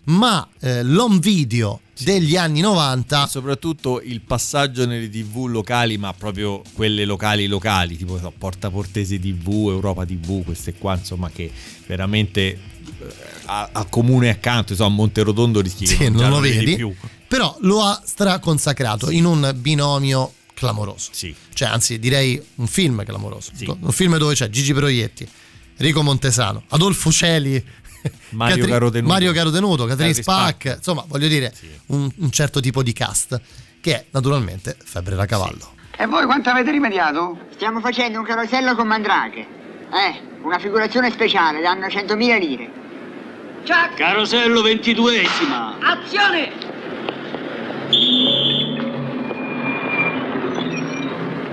ma 0.05 0.47
eh, 0.61 0.83
l'home 0.83 1.19
video 1.19 1.81
degli 1.99 2.35
anni 2.37 2.61
90 2.61 3.27
soprattutto 3.27 4.01
il 4.01 4.23
passaggio 4.23 4.87
nelle 4.87 5.11
tv 5.11 5.45
locali 5.45 5.99
ma 5.99 6.15
proprio 6.15 6.63
quelle 6.73 7.05
locali 7.05 7.47
locali 7.47 7.99
tipo 7.99 8.19
so, 8.19 8.33
Porta 8.37 8.71
Portese 8.71 9.19
tv 9.21 9.69
Europa 9.69 10.07
tv 10.07 10.43
queste 10.43 10.73
qua 10.73 10.97
insomma 10.97 11.29
che 11.29 11.53
veramente 11.87 12.41
eh, 12.41 12.59
a, 13.45 13.69
a 13.73 13.85
comune 13.85 14.31
accanto 14.31 14.73
insomma 14.73 14.91
a 14.91 14.95
Monterotondo 14.95 15.61
rischi 15.61 15.85
che 15.85 15.95
Sì, 15.95 16.05
già 16.05 16.09
non 16.11 16.31
lo 16.31 16.41
vedi 16.41 16.75
più. 16.77 16.95
però 17.29 17.55
lo 17.61 17.83
ha 17.83 18.01
straconsacrato 18.03 19.11
in 19.11 19.27
un 19.27 19.55
binomio 19.59 20.33
clamoroso. 20.61 21.11
Cioè, 21.55 21.69
anzi, 21.69 21.99
direi 21.99 22.41
un 22.57 22.67
film 22.67 23.03
clamoroso. 23.05 23.53
Un 23.81 23.93
film 23.93 24.19
dove 24.19 24.35
c'è 24.35 24.51
Gigi 24.51 24.75
Proietti, 24.75 25.27
Enrico 25.79 26.03
Montesano, 26.03 26.65
Adolfo 26.69 27.11
Celi, 27.11 27.53
Mario 28.31 28.57
Catri- 28.57 28.71
Carotenuto. 28.71 29.13
Mario 29.13 29.33
Carotenuto, 29.33 29.87
Catherine 29.87 30.15
Catherine 30.15 30.51
Spack, 30.53 30.77
insomma, 30.77 31.05
voglio 31.09 31.29
dire, 31.29 31.55
un, 31.87 32.11
un 32.15 32.31
certo 32.31 32.61
tipo 32.61 32.83
di 32.83 32.93
cast 32.93 33.41
che 33.81 33.95
è 33.95 34.05
naturalmente 34.11 34.77
Febbre 34.85 35.15
da 35.17 35.25
cavallo. 35.25 35.75
E 35.97 36.07
voi 36.07 36.27
quanto 36.27 36.51
avete 36.51 36.71
rimediato? 36.71 37.39
Stiamo 37.55 37.81
facendo 37.81 38.19
un 38.19 38.25
carosello 38.27 38.75
con 38.75 38.87
Mandrake. 38.87 39.39
Eh, 39.93 40.21
una 40.43 40.59
figurazione 40.59 41.11
speciale, 41.11 41.61
danno 41.63 41.87
100.000 41.87 42.39
lire. 42.39 42.71
Ciao! 43.65 43.89
Carosello 43.95 44.61
ventiduesima. 44.63 45.79
Azione! 45.81 46.69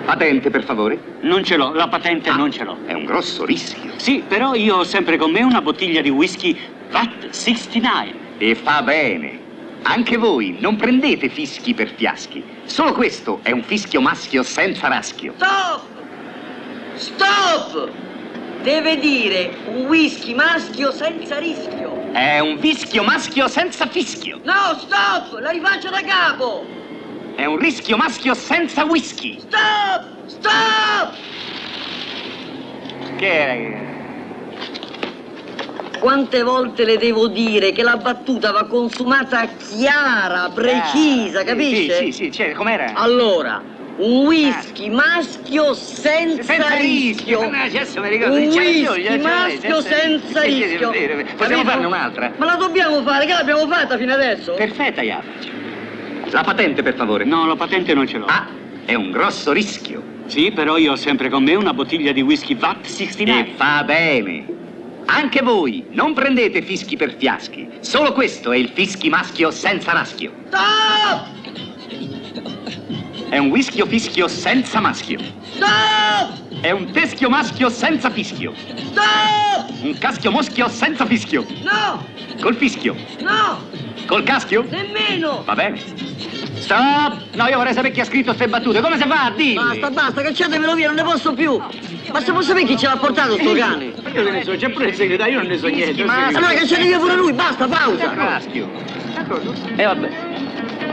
Patente, 0.08 0.50
per 0.50 0.64
favore? 0.64 0.98
Non 1.24 1.44
ce 1.44 1.58
l'ho, 1.58 1.74
la 1.74 1.90
patente 1.90 2.32
non 2.32 2.50
ce 2.50 2.64
l'ho. 2.64 2.78
È 2.86 2.94
un 2.94 3.04
grosso 3.04 3.44
rischio. 3.44 3.92
Sì, 3.98 4.24
però 4.26 4.54
io 4.54 4.78
ho 4.78 4.84
sempre 4.86 5.18
con 5.18 5.32
me 5.32 5.44
una 5.44 5.62
bottiglia 5.62 6.00
di 6.00 6.10
whisky 6.10 6.58
VAT 6.90 7.28
69. 7.28 8.14
E 8.38 8.56
fa 8.56 8.82
bene. 8.84 9.38
Anche 9.82 10.16
voi 10.16 10.56
non 10.62 10.78
prendete 10.78 11.28
fischi 11.28 11.74
per 11.74 11.90
fiaschi. 11.90 12.42
Solo 12.64 12.94
questo 12.94 13.42
è 13.44 13.52
un 13.52 13.64
fischio 13.64 14.00
maschio 14.00 14.44
senza 14.44 14.88
raschio. 14.88 15.34
Stop! 15.36 15.82
Stop! 16.94 17.90
Deve 18.62 19.00
dire 19.00 19.58
un 19.66 19.88
whisky 19.88 20.34
maschio 20.34 20.94
senza 20.94 21.38
rischio. 21.38 22.14
È 22.14 22.40
un 22.40 22.58
fischio 22.60 23.04
maschio 23.04 23.50
senza 23.50 23.86
fischio. 23.88 24.40
No, 24.44 24.80
stop! 24.80 25.38
La 25.42 25.50
rifaccio 25.50 25.90
da 25.90 26.00
capo! 26.00 26.77
È 27.38 27.46
un 27.46 27.58
rischio 27.60 27.98
maschio 27.98 28.34
senza 28.34 28.84
whisky. 28.86 29.38
Stop! 29.40 30.04
Stop! 30.26 31.14
Che 33.16 33.30
è? 33.30 33.86
Quante 36.00 36.42
volte 36.42 36.84
le 36.84 36.98
devo 36.98 37.28
dire 37.28 37.74
che 37.74 37.84
la 37.84 37.98
battuta 37.98 38.52
va 38.52 38.66
consumata 38.66 39.46
chiara, 39.56 40.50
precisa, 40.50 41.42
Ah, 41.42 41.42
sì, 41.42 41.46
capisce? 41.46 41.96
Sì, 41.98 42.06
sì, 42.06 42.12
sì, 42.12 42.32
cioè, 42.32 42.54
com'era? 42.54 42.94
Allora, 42.96 43.64
un 43.98 44.26
whisky 44.26 44.90
maschio 44.90 45.76
senza, 45.76 46.42
Senza 46.42 46.74
rischio. 46.78 47.42
rischio. 47.42 47.50
No, 47.52 47.62
adesso 47.62 48.02
mi 48.02 48.10
ricordo, 48.10 48.34
un 48.36 48.48
whisky 48.48 49.18
maschio 49.22 49.82
senza 49.82 50.42
rischio. 50.42 50.92
sì, 50.92 51.06
Possiamo 51.36 51.36
Capito? 51.36 51.66
farne 51.70 51.86
un'altra? 51.86 52.34
Ma 52.38 52.46
la 52.48 52.56
dobbiamo 52.56 53.04
fare, 53.04 53.28
che 53.28 53.34
l'abbiamo 53.34 53.68
fatta 53.68 53.96
fino 53.96 54.14
adesso? 54.14 54.56
Perfetta, 54.56 55.04
Japac. 55.04 55.57
La 56.32 56.44
patente, 56.44 56.84
per 56.84 56.96
favore. 56.96 57.24
No, 57.24 57.46
la 57.46 57.56
patente 57.56 57.94
non 57.94 58.08
ce 58.08 58.18
l'ho. 58.18 58.26
Ah, 58.26 58.48
è 58.86 58.94
un 58.94 59.12
grosso 59.12 59.52
rischio. 59.52 60.04
Sì, 60.28 60.52
però 60.52 60.78
io 60.78 60.92
ho 60.92 60.96
sempre 60.96 61.30
con 61.30 61.44
me 61.44 61.56
una 61.56 61.74
bottiglia 61.74 62.12
di 62.12 62.22
whisky 62.22 62.56
VAT 62.56 62.86
69. 62.86 63.40
E 63.40 63.54
fa 63.56 63.84
bene. 63.84 64.46
Anche 65.06 65.42
voi 65.42 65.86
non 65.92 66.14
prendete 66.14 66.62
fischi 66.62 66.98
per 66.98 67.16
fiaschi. 67.16 67.70
Solo 67.80 68.12
questo 68.12 68.52
è 68.52 68.58
il 68.58 68.70
fischi 68.74 69.08
maschio 69.08 69.52
senza 69.52 69.94
raschio. 69.94 70.34
Stop! 70.48 71.36
È 73.30 73.38
un 73.38 73.50
whischio 73.50 73.86
fischio 73.86 74.28
senza 74.28 74.82
maschio. 74.82 75.20
Stop! 75.54 76.60
È 76.60 76.72
un 76.72 76.92
teschio 76.92 77.30
maschio 77.30 77.70
senza 77.70 78.10
fischio. 78.10 78.54
Stop! 78.56 79.82
Un 79.82 79.98
caschio 79.98 80.32
moschio 80.32 80.68
senza 80.68 81.06
fischio. 81.06 81.46
No! 81.64 82.06
Col 82.42 82.56
fischio. 82.56 82.96
No! 83.22 83.87
Col 84.08 84.24
caschio? 84.24 84.66
Nemmeno! 84.70 85.44
Va 85.46 85.54
bene. 85.54 85.80
Stop! 86.56 87.18
No, 87.34 87.48
io 87.48 87.58
vorrei 87.58 87.74
sapere 87.74 87.94
chi 87.94 88.00
ha 88.00 88.06
scritto 88.06 88.28
queste 88.34 88.48
battute. 88.48 88.82
Come 88.82 88.98
si 88.98 89.08
fa? 89.08 89.32
Dilli. 89.36 89.54
Basta, 89.54 89.90
basta, 89.92 90.22
cacciatemelo 90.22 90.74
via, 90.74 90.88
non 90.88 90.96
ne 90.96 91.04
posso 91.04 91.34
più! 91.34 91.58
Ma 91.58 92.22
se 92.22 92.32
posso 92.32 92.48
sapere 92.48 92.66
chi 92.66 92.78
ce 92.78 92.88
l'ha 92.88 92.96
portato 92.98 93.34
sto 93.38 93.54
cane? 93.54 93.86
Io 93.86 94.24
che 94.24 94.32
ne 94.32 94.44
so, 94.44 94.56
c'è 94.56 94.70
pure 94.70 94.88
il 94.88 94.96
segretario, 94.96 95.34
io 95.34 95.40
non 95.42 95.48
ne 95.50 95.58
so 95.58 95.68
niente. 95.68 96.02
Allora 96.02 96.54
cacciate 96.54 96.84
via 96.84 96.98
pure 96.98 97.16
lui, 97.16 97.34
basta, 97.34 97.68
pausa! 97.68 98.10
Caschio. 98.14 98.70
E 99.76 99.84
vabbè. 99.84 100.10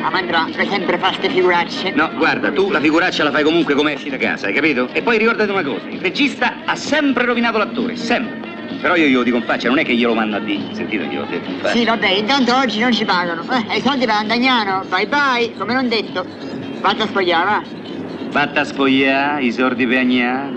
Ah, 0.02 0.06
A 0.08 0.10
Mandrake 0.10 0.66
sempre 0.68 0.98
fa 0.98 1.12
ste 1.12 1.30
figuracce. 1.30 1.92
No, 1.92 2.10
guarda, 2.16 2.50
tu 2.52 2.70
la 2.70 2.80
figuraccia 2.80 3.22
la 3.24 3.30
fai 3.30 3.42
comunque 3.42 3.74
come 3.74 3.94
esci 3.94 4.10
da 4.10 4.16
casa, 4.16 4.48
hai 4.48 4.52
capito? 4.52 4.88
E 4.92 5.02
poi 5.02 5.16
ricordati 5.18 5.50
una 5.50 5.62
cosa, 5.62 5.86
il 5.88 6.00
regista 6.00 6.56
ha 6.64 6.74
sempre 6.76 7.24
rovinato 7.24 7.58
l'attore, 7.58 7.96
sempre. 7.96 8.43
Però 8.80 8.96
io 8.96 9.06
glielo 9.06 9.22
dico 9.22 9.36
in 9.36 9.44
faccia, 9.44 9.68
non 9.68 9.78
è 9.78 9.84
che 9.84 9.94
glielo 9.94 10.14
mando 10.14 10.36
a 10.36 10.40
dire. 10.40 10.74
Sentite, 10.74 11.06
glielo 11.06 11.22
ho 11.22 11.26
detto 11.26 11.50
in 11.50 11.58
faccia. 11.58 11.74
Sì, 11.74 11.84
vabbè, 11.84 12.08
intanto 12.08 12.54
oggi 12.54 12.80
non 12.80 12.92
ci 12.92 13.04
pagano. 13.04 13.42
Eh, 13.70 13.78
i 13.78 13.80
soldi 13.80 14.04
per 14.04 14.14
Andagnano, 14.14 14.84
bye 14.88 15.06
bye, 15.06 15.54
come 15.56 15.72
non 15.72 15.88
detto. 15.88 16.26
Vatti 16.80 17.02
a 17.02 17.06
spogliare, 17.06 17.44
va. 17.44 17.62
Vatta 18.30 18.60
a 18.60 18.64
spogliare, 18.64 19.44
i 19.44 19.52
sordi 19.52 19.86
per 19.86 19.98
agnare. 19.98 20.52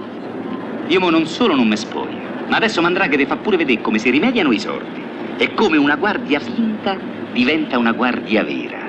Io 0.87 0.99
mo 0.99 1.09
non 1.09 1.25
solo 1.25 1.55
non 1.55 1.67
mi 1.67 1.77
spoglio, 1.77 2.45
ma 2.47 2.57
adesso 2.57 2.81
Mandraghe 2.81 3.17
ti 3.17 3.25
fa 3.25 3.35
pure 3.37 3.57
vedere 3.57 3.81
come 3.81 3.99
si 3.99 4.09
rimediano 4.09 4.51
i 4.51 4.59
sordi. 4.59 5.03
E 5.37 5.53
come 5.53 5.77
una 5.77 5.95
guardia 5.95 6.39
finta 6.39 6.97
diventa 7.31 7.77
una 7.77 7.91
guardia 7.91 8.43
vera. 8.43 8.86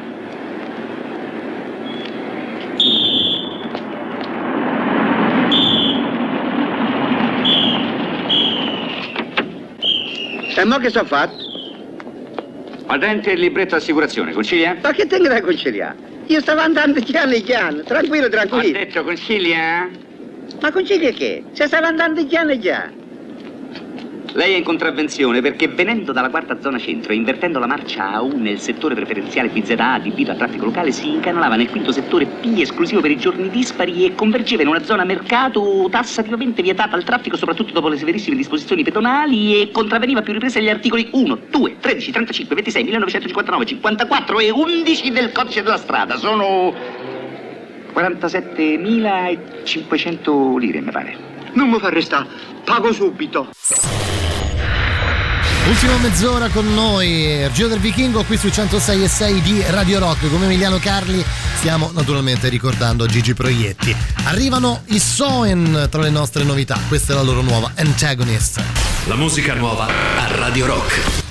E 10.59 10.65
mo 10.65 10.79
che 10.79 10.91
sono 10.91 11.05
fatto? 11.05 11.37
Patente 12.85 13.31
e 13.31 13.37
libretto 13.37 13.77
assicurazione, 13.77 14.33
concilia? 14.33 14.77
Ma 14.83 14.91
che 14.91 15.07
tengo 15.07 15.29
da 15.29 15.41
conciliare? 15.41 15.97
Io 16.27 16.41
stavo 16.41 16.59
andando 16.59 16.99
chiano 17.01 17.33
chiano, 17.35 17.83
tranquillo, 17.85 18.27
Ho 18.27 18.29
tranquillo. 18.29 18.73
detto 18.77 19.05
concilia? 19.05 19.89
Ma 20.61 20.73
concilia 20.73 21.13
che? 21.13 21.45
Se 21.53 21.69
stavo 21.69 21.87
andando 21.87 22.27
chiano 22.27 22.59
chiano. 22.59 22.98
Lei 24.33 24.53
è 24.53 24.57
in 24.57 24.65
contravvenzione 24.65 25.41
perché 25.41 25.69
venendo 25.69 26.13
dalla 26.13 26.29
quarta 26.29 26.61
zona 26.61 26.79
centro 26.79 27.13
e 27.13 27.17
invertendo 27.17 27.59
la 27.59 27.67
marcia 27.67 28.21
A1 28.21 28.37
nel 28.37 28.61
settore 28.61 28.95
preferenziale 28.95 29.49
PZA 29.49 29.95
adibito 29.95 30.31
a 30.31 30.35
traffico 30.35 30.67
locale 30.67 30.93
si 30.93 31.09
incanalava 31.09 31.57
nel 31.57 31.71
quinto 31.71 31.93
settore 31.93 32.27
P 32.27 32.59
esclusivo 32.59 33.01
per 33.01 33.11
i 33.11 33.17
giorni 33.17 33.49
dispari 33.49 34.05
e 34.05 34.15
convergeva 34.15 34.61
in 34.63 34.69
una 34.69 34.85
zona 34.85 35.05
mercato 35.05 35.89
tassativamente 35.91 36.61
vietata 36.63 36.95
al 36.95 37.05
traffico 37.05 37.39
soprattutto 37.39 37.73
dopo 37.73 37.89
le 37.89 37.97
severissime 37.97 38.37
disposizioni 38.37 38.85
pedonali 38.85 39.59
e 39.61 39.71
contravveniva 39.71 40.21
a 40.21 40.23
più 40.23 40.35
riprese 40.35 40.59
agli 40.59 40.69
articoli 40.69 41.09
1, 41.11 41.39
2, 41.51 41.77
13, 41.81 42.13
35, 42.13 42.55
26, 42.55 42.83
1959, 42.85 43.65
54 43.65 44.41
e 44.41 44.51
11 44.51 45.11
del 45.11 45.33
codice 45.33 45.63
della 45.63 45.79
strada. 45.79 46.19
Sono 46.19 46.75
47.500 47.95 50.59
lire, 50.59 50.81
mi 50.81 50.91
pare. 50.91 51.17
Non 51.53 51.71
mi 51.71 51.79
fa 51.79 51.89
restare, 51.89 52.27
pago 52.65 52.93
subito. 52.93 53.49
Ultima 55.69 55.99
mezz'ora 55.99 56.49
con 56.49 56.73
noi, 56.73 57.47
Giro 57.53 57.69
del 57.69 57.79
Vichingo 57.79 58.25
qui 58.25 58.39
sui 58.39 58.51
106 58.51 59.05
e 59.05 59.09
6 59.09 59.41
di 59.43 59.63
Radio 59.69 59.99
Rock. 59.99 60.31
Come 60.31 60.47
Emiliano 60.47 60.79
Carli 60.79 61.23
stiamo 61.57 61.91
naturalmente 61.93 62.49
ricordando 62.49 63.07
Gigi 63.07 63.35
Proietti. 63.35 63.95
Arrivano 64.25 64.81
i 64.87 64.99
Soen 64.99 65.89
tra 65.91 66.01
le 66.01 66.11
nostre 66.11 66.43
novità, 66.43 66.81
questa 66.89 67.13
è 67.13 67.17
la 67.17 67.23
loro 67.23 67.43
nuova 67.43 67.71
Antagonist. 67.75 68.63
La 69.09 69.17
musica 69.17 69.53
nuova 69.53 69.87
a 69.87 70.35
Radio 70.37 70.65
Rock. 70.65 71.28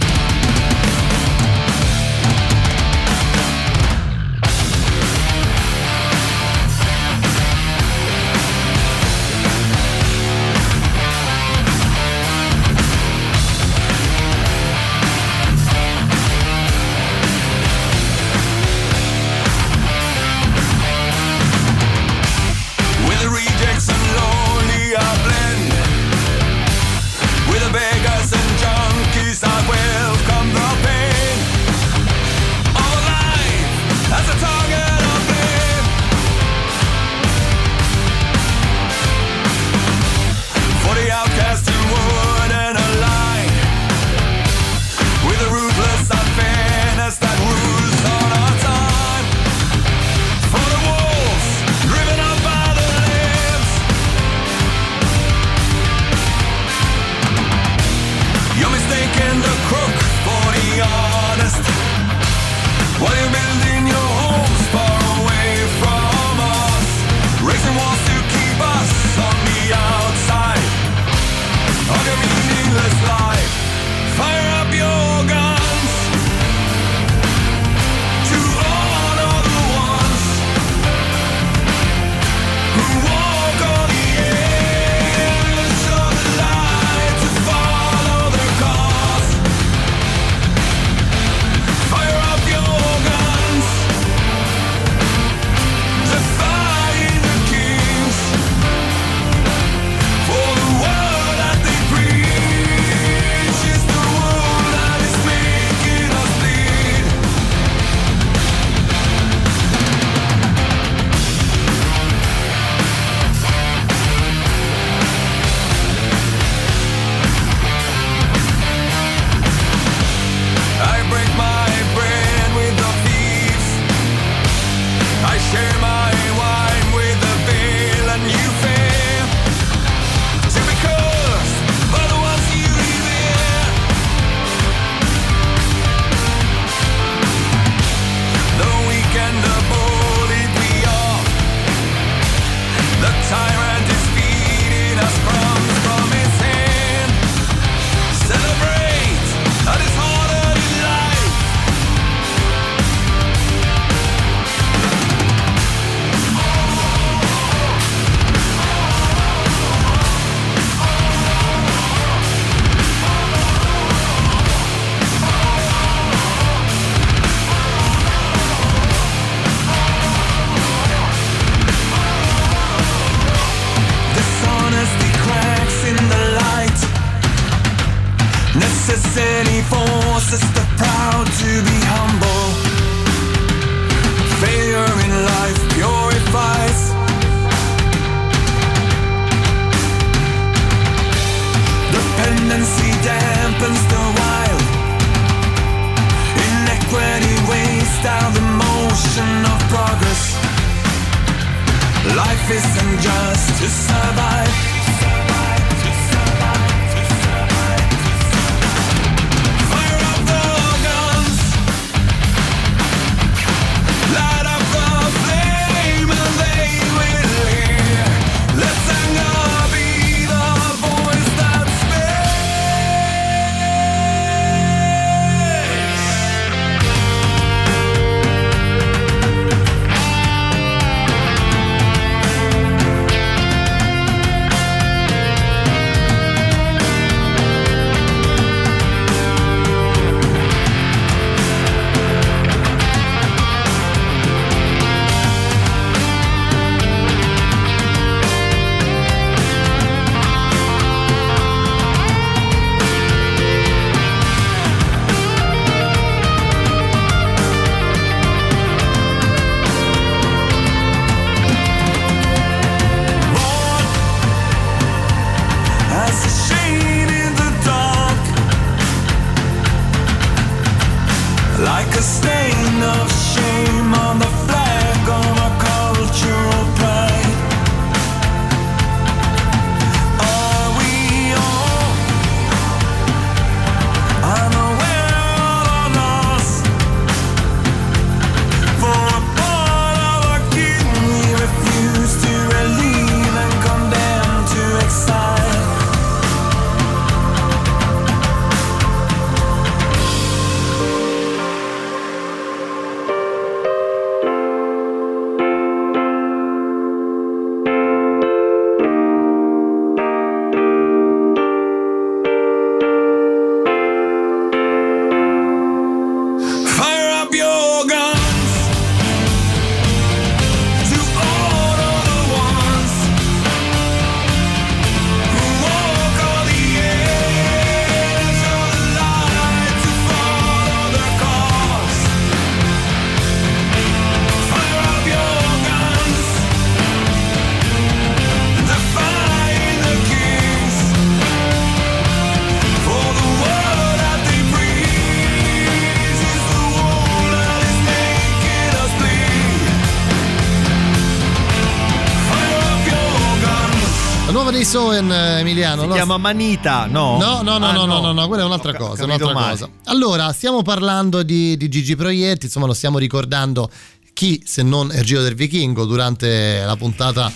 Soen, 354.67 355.09
eh, 355.09 355.39
Emiliano. 355.39 355.83
Si 355.83 355.87
no? 355.87 355.93
chiama 355.93 356.17
Manita, 356.17 356.87
no? 356.87 357.17
No, 357.17 357.41
no, 357.41 357.57
no, 357.57 357.67
Ah, 357.67 357.71
no, 357.85 358.11
no, 358.11 358.27
quella 358.27 358.43
è 358.43 358.45
un'altra 358.45 358.73
cosa. 358.75 359.05
Un'altra 359.05 359.31
cosa. 359.31 359.69
Allora, 359.85 360.31
stiamo 360.33 360.61
parlando 360.61 361.23
di, 361.23 361.55
di 361.55 361.69
Gigi 361.69 361.95
Proietti, 361.95 362.45
insomma, 362.47 362.65
lo 362.65 362.73
stiamo 362.73 362.97
ricordando 362.97 363.69
chi, 364.13 364.41
se 364.45 364.63
non 364.63 364.91
il 364.93 365.03
Giro 365.03 365.21
del 365.21 365.35
Vichingo, 365.35 365.85
durante 365.85 366.61
la 366.65 366.75
puntata, 366.75 367.31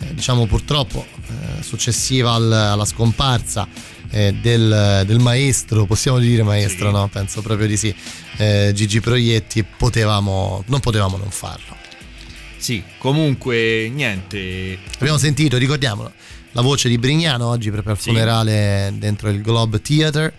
eh, 0.00 0.14
diciamo 0.14 0.46
purtroppo, 0.46 1.04
eh, 1.26 1.62
successiva 1.64 2.32
al- 2.34 2.52
alla 2.52 2.84
scomparsa 2.84 3.66
eh, 4.10 4.32
del, 4.40 5.02
del 5.06 5.18
maestro, 5.18 5.86
possiamo 5.86 6.18
dire 6.18 6.44
maestro, 6.44 6.92
no? 6.92 7.08
Penso 7.08 7.42
proprio 7.42 7.66
di 7.66 7.76
sì. 7.76 7.92
eh, 8.36 8.70
Gigi 8.74 9.00
Proietti, 9.00 9.64
potevamo, 9.64 10.62
non 10.68 10.78
potevamo 10.78 11.16
non 11.16 11.30
farlo. 11.30 11.74
Sì, 12.58 12.82
comunque 12.98 13.90
niente. 13.92 14.78
Abbiamo 14.98 15.18
sentito, 15.18 15.56
ricordiamolo, 15.56 16.12
la 16.56 16.62
voce 16.62 16.88
di 16.88 16.96
Brignano 16.96 17.48
oggi 17.48 17.70
proprio 17.70 17.92
al 17.92 17.98
Sì. 18.00 18.08
funerale 18.08 18.94
dentro 18.96 19.28
il 19.28 19.42
Globe 19.42 19.82
Theatre 19.82 20.32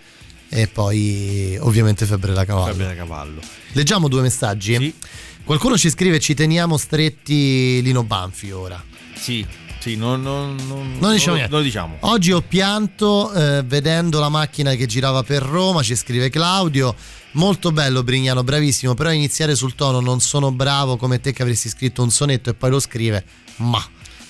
e 0.50 0.68
poi 0.68 1.56
ovviamente 1.62 2.08
Febbre 2.08 2.34
da 2.34 2.44
Cavallo. 2.44 2.72
Febbre 2.72 2.88
da 2.88 2.96
cavallo. 2.96 3.40
Leggiamo 3.74 4.08
due 4.08 4.22
messaggi. 4.22 4.96
Qualcuno 5.44 5.78
ci 5.78 5.92
scrive 5.92 6.20
ci 6.20 6.34
teniamo 6.34 6.76
stretti 6.76 7.84
Lino 7.84 8.04
Banfi 8.04 8.50
ora. 8.52 8.84
Sì, 9.14 9.46
sì, 9.80 9.96
non, 9.96 10.24
non, 10.24 10.56
non, 10.68 10.98
Non 11.00 11.14
diciamo 11.14 11.36
niente. 11.36 11.52
non 11.52 11.60
lo 11.60 11.66
diciamo. 11.66 11.98
Oggi 12.00 12.32
ho 12.32 12.42
pianto 12.42 13.32
eh, 13.34 13.62
vedendo 13.64 14.20
la 14.20 14.30
macchina 14.30 14.74
che 14.74 14.88
girava 14.88 15.22
per 15.22 15.44
Roma, 15.44 15.84
ci 15.84 15.96
scrive 15.96 16.30
Claudio. 16.30 16.96
Molto 17.34 17.72
bello 17.72 18.02
Brignano, 18.02 18.44
bravissimo, 18.44 18.96
però 18.96 19.12
iniziare 19.12 19.54
sul 19.54 19.76
tono 19.76 20.00
non 20.00 20.20
sono 20.20 20.52
bravo 20.52 20.98
come 20.98 21.20
te 21.22 21.32
che 21.32 21.44
avresti 21.44 21.70
scritto 21.70 22.02
un 22.02 22.10
sonetto 22.10 22.50
e 22.50 22.56
poi 22.56 22.72
lo 22.72 22.80
scrive. 22.80 23.24
Ma 23.58 23.86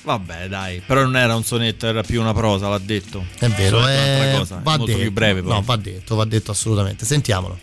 Vabbè, 0.07 0.47
dai, 0.47 0.81
però 0.85 1.01
non 1.01 1.17
era 1.17 1.35
un 1.35 1.43
sonetto, 1.43 1.85
era 1.85 2.01
più 2.01 2.21
una 2.21 2.33
prosa, 2.33 2.69
l'ha 2.69 2.79
detto. 2.81 3.25
è 3.39 3.47
vero, 3.49 3.81
Sonetto 3.81 3.89
è 3.89 4.05
è, 4.05 4.15
un'altra 4.15 4.37
cosa, 4.39 4.55
è 4.55 4.61
va 4.61 4.69
molto 4.77 4.85
detto. 4.85 4.99
più 4.99 5.11
breve 5.11 5.41
poi. 5.41 5.51
No, 5.51 5.61
va 5.65 5.75
detto, 5.75 6.15
va 6.15 6.23
detto 6.23 6.51
assolutamente. 6.51 7.03
Sentiamolo. 7.05 7.57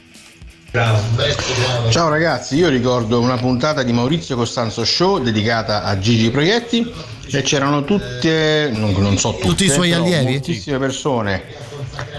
Ciao 1.88 2.08
ragazzi, 2.10 2.56
io 2.56 2.68
ricordo 2.68 3.18
una 3.20 3.38
puntata 3.38 3.82
di 3.82 3.92
Maurizio 3.94 4.36
Costanzo 4.36 4.84
Show 4.84 5.22
dedicata 5.22 5.84
a 5.84 5.98
Gigi 5.98 6.28
Proietti 6.30 6.92
e 7.30 7.40
c'erano 7.42 7.84
tutte, 7.84 8.70
non, 8.74 8.92
non 8.98 9.16
so 9.16 9.32
tutte, 9.32 9.46
Tutti 9.46 9.64
i 9.64 9.70
suoi 9.70 9.92
allievi? 9.94 10.32
moltissime 10.32 10.78
persone 10.78 11.44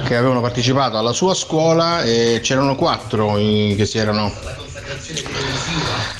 che 0.05 0.15
avevano 0.15 0.41
partecipato 0.41 0.97
alla 0.97 1.11
sua 1.11 1.35
scuola 1.35 2.01
e 2.01 2.39
c'erano 2.41 2.75
quattro 2.75 3.37
eh, 3.37 3.75
che 3.77 3.85
si 3.85 3.99
erano 3.99 4.33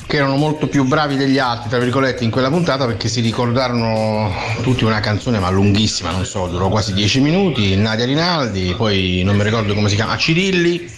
che 0.06 0.16
erano 0.16 0.36
molto 0.36 0.66
più 0.66 0.84
bravi 0.84 1.16
degli 1.16 1.38
altri, 1.38 1.68
tra 1.68 1.78
virgolette, 1.78 2.24
in 2.24 2.30
quella 2.30 2.48
puntata 2.48 2.86
perché 2.86 3.08
si 3.08 3.20
ricordarono 3.20 4.32
tutti 4.62 4.84
una 4.84 5.00
canzone 5.00 5.38
ma 5.38 5.50
lunghissima, 5.50 6.10
non 6.10 6.24
so, 6.24 6.46
durò 6.46 6.68
quasi 6.68 6.92
dieci 6.92 7.20
minuti, 7.20 7.76
Nadia 7.76 8.04
Rinaldi, 8.04 8.74
poi 8.76 9.22
non 9.24 9.36
mi 9.36 9.44
ricordo 9.44 9.74
come 9.74 9.88
si 9.88 9.94
chiama, 9.94 10.16
Cirilli, 10.16 10.88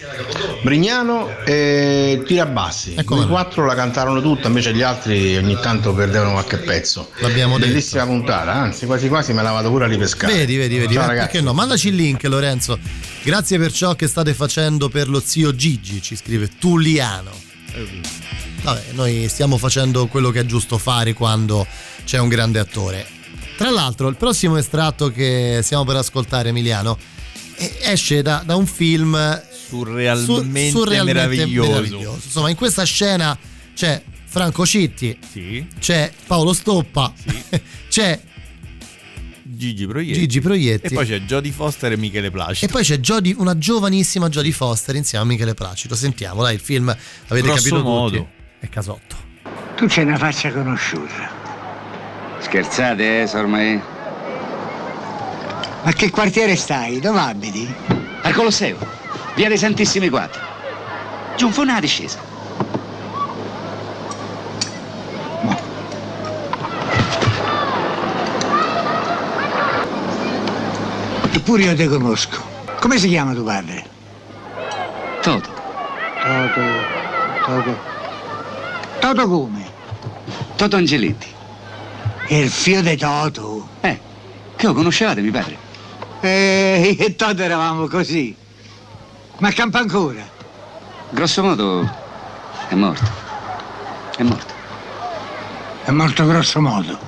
Brignano 0.62 1.28
e 1.44 2.22
Tirabassi. 2.26 2.94
I 2.98 3.04
quattro 3.04 3.64
la 3.66 3.74
cantarono 3.74 4.20
tutta, 4.20 4.48
invece 4.48 4.74
gli 4.74 4.82
altri 4.82 5.36
ogni 5.36 5.58
tanto 5.60 5.92
perdevano 5.92 6.32
qualche 6.32 6.58
pezzo. 6.58 7.10
L'abbiamo 7.18 7.58
detto. 7.58 7.68
Bellissima 7.68 8.04
puntata, 8.04 8.52
anzi 8.52 8.86
quasi 8.86 9.08
quasi 9.08 9.32
me 9.32 9.42
la 9.42 9.52
vado 9.52 9.70
pure 9.70 9.84
a 9.84 9.88
ripescare. 9.88 10.32
Vedi, 10.32 10.56
vedi, 10.56 10.78
vedi. 10.78 10.94
Ciao 10.94 11.10
eh. 11.10 11.16
Perché 11.16 11.40
no? 11.40 11.52
Mandaci 11.52 11.88
il 11.88 11.94
link, 11.94 12.22
Lorenzo. 12.24 12.78
Grazie 13.22 13.58
per 13.58 13.72
ciò 13.72 13.94
che 13.94 14.06
state 14.06 14.32
facendo 14.34 14.88
per 14.88 15.08
lo 15.08 15.20
zio 15.24 15.54
Gigi, 15.54 16.00
ci 16.00 16.16
scrive 16.16 16.48
Tulliano. 16.58 17.46
Vabbè, 18.62 18.92
noi 18.92 19.28
stiamo 19.28 19.56
facendo 19.56 20.06
quello 20.06 20.30
che 20.30 20.40
è 20.40 20.44
giusto 20.46 20.78
fare 20.78 21.12
quando 21.12 21.66
c'è 22.04 22.18
un 22.18 22.28
grande 22.28 22.58
attore. 22.58 23.06
Tra 23.56 23.70
l'altro, 23.70 24.08
il 24.08 24.16
prossimo 24.16 24.56
estratto 24.56 25.10
che 25.10 25.60
stiamo 25.62 25.84
per 25.84 25.96
ascoltare, 25.96 26.50
Emiliano, 26.50 26.96
esce 27.82 28.22
da, 28.22 28.42
da 28.44 28.56
un 28.56 28.66
film 28.66 29.42
Surrealmente 29.68 30.70
surrealmente 30.70 31.12
meraviglioso. 31.46 32.20
Insomma, 32.24 32.50
in 32.50 32.56
questa 32.56 32.84
scena 32.84 33.36
c'è 33.74 34.02
Franco 34.24 34.64
Citti, 34.64 35.18
Sì. 35.30 35.66
c'è 35.78 36.10
Paolo 36.26 36.52
Stoppa, 36.52 37.12
c'è 37.88 38.20
Gigi 39.58 39.86
Proietti. 39.88 40.20
Gigi 40.20 40.40
Proietti. 40.40 40.86
E 40.86 40.90
poi 40.90 41.04
c'è 41.04 41.18
Jodie 41.22 41.50
Foster 41.50 41.90
e 41.90 41.96
Michele 41.96 42.30
Placido. 42.30 42.66
E 42.66 42.68
poi 42.72 42.84
c'è 42.84 42.98
Jodie- 42.98 43.34
una 43.36 43.58
giovanissima 43.58 44.28
Jodie 44.28 44.52
Foster 44.52 44.94
insieme 44.94 45.24
a 45.24 45.26
Michele 45.26 45.54
Placido. 45.54 45.96
Sentiamo, 45.96 46.42
dai, 46.42 46.54
il 46.54 46.60
film 46.60 46.88
avete 46.88 47.46
Grosso 47.46 47.62
capito 47.64 47.82
modo. 47.82 48.16
tutti. 48.16 48.28
È 48.60 48.68
casotto. 48.68 49.16
Tu 49.76 49.86
c'hai 49.88 50.04
una 50.04 50.16
faccia 50.16 50.52
conosciuta. 50.52 51.28
Scherzate, 52.38 53.22
eh, 53.22 53.26
sormai? 53.26 53.80
Ma 55.82 55.92
che 55.92 56.10
quartiere 56.10 56.54
stai? 56.54 57.00
Dove 57.00 57.18
abiti? 57.18 57.74
Al 58.22 58.32
Colosseo, 58.34 58.76
via 59.34 59.48
dei 59.48 59.58
Santissimi 59.58 60.08
Quattro. 60.08 60.40
Giù 61.36 61.46
un 61.48 61.54
una 61.56 61.80
discesa. 61.80 62.27
Eppure 71.48 71.64
io 71.64 71.74
te 71.74 71.88
conosco. 71.88 72.44
Come 72.78 72.98
si 72.98 73.08
chiama 73.08 73.32
tuo 73.32 73.42
padre? 73.42 73.82
Toto. 75.22 75.48
Toto. 76.22 76.60
Toto. 77.42 77.78
Toto 78.98 79.28
come? 79.28 79.66
Toto 80.56 80.76
Angeletti. 80.76 81.26
Il 82.26 82.50
figlio 82.50 82.82
di 82.82 82.98
Toto. 82.98 83.66
Eh, 83.80 83.98
che 84.56 84.66
lo 84.66 84.74
conoscevate, 84.74 85.22
mi 85.22 85.30
pare? 85.30 85.56
Eh, 86.20 86.94
io 86.98 87.06
e 87.06 87.16
Toto 87.16 87.42
eravamo 87.42 87.86
così. 87.86 88.36
Ma 89.38 89.50
campa 89.50 89.78
ancora. 89.78 90.28
Grosso 91.08 91.42
modo 91.42 91.90
è 92.68 92.74
morto. 92.74 93.10
È 94.18 94.22
morto. 94.22 94.52
È 95.82 95.90
morto 95.92 96.26
grosso 96.26 96.60
modo. 96.60 96.98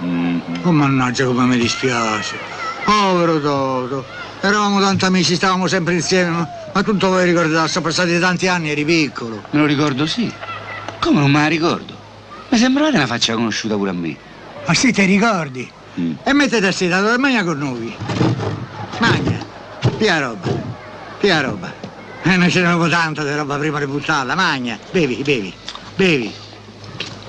Mm-hmm. 0.00 0.40
Oh 0.62 0.70
mannaggia 0.70 1.24
come 1.24 1.44
mi 1.44 1.56
dispiace. 1.56 2.61
Povero 2.84 3.40
Toto. 3.40 4.04
Eravamo 4.40 4.80
tanti 4.80 5.04
amici, 5.04 5.36
stavamo 5.36 5.66
sempre 5.68 5.94
insieme, 5.94 6.30
ma, 6.30 6.48
ma 6.72 6.82
tu 6.82 6.96
non 6.96 7.10
vuoi 7.10 7.24
ricordare, 7.24 7.68
sono 7.68 7.84
passati 7.84 8.18
tanti 8.18 8.48
anni, 8.48 8.70
eri 8.70 8.84
piccolo. 8.84 9.42
Me 9.50 9.60
lo 9.60 9.66
ricordo, 9.66 10.04
sì. 10.06 10.32
Come 10.98 11.20
non 11.20 11.30
me 11.30 11.42
la 11.42 11.46
ricordo? 11.46 11.96
Mi 12.48 12.58
sembrava 12.58 12.88
una 12.88 13.06
faccia 13.06 13.34
conosciuta 13.34 13.76
pure 13.76 13.90
a 13.90 13.94
me. 13.94 14.16
Ma 14.66 14.74
sì, 14.74 14.92
ti 14.92 15.04
ricordi? 15.04 15.70
E 16.24 16.32
mettete 16.32 16.66
a 16.66 16.72
sedere, 16.72 17.18
mangia 17.18 17.44
con 17.44 17.58
noi. 17.58 17.94
Mangia. 18.98 19.38
Pia 19.96 20.18
roba. 20.18 20.48
Pia 21.18 21.40
roba. 21.40 21.72
E 22.22 22.36
noi 22.36 22.50
ce 22.50 22.60
n'avevamo 22.60 22.88
tanta 22.88 23.22
di 23.22 23.34
roba 23.34 23.56
prima 23.58 23.78
di 23.78 23.86
buttarla. 23.86 24.34
Magna. 24.34 24.78
Bevi, 24.90 25.22
bevi. 25.22 25.52
Bevi. 25.94 26.32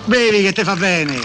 Bevi 0.05 0.41
che 0.41 0.51
ti 0.53 0.63
fa 0.63 0.75
bene. 0.75 1.19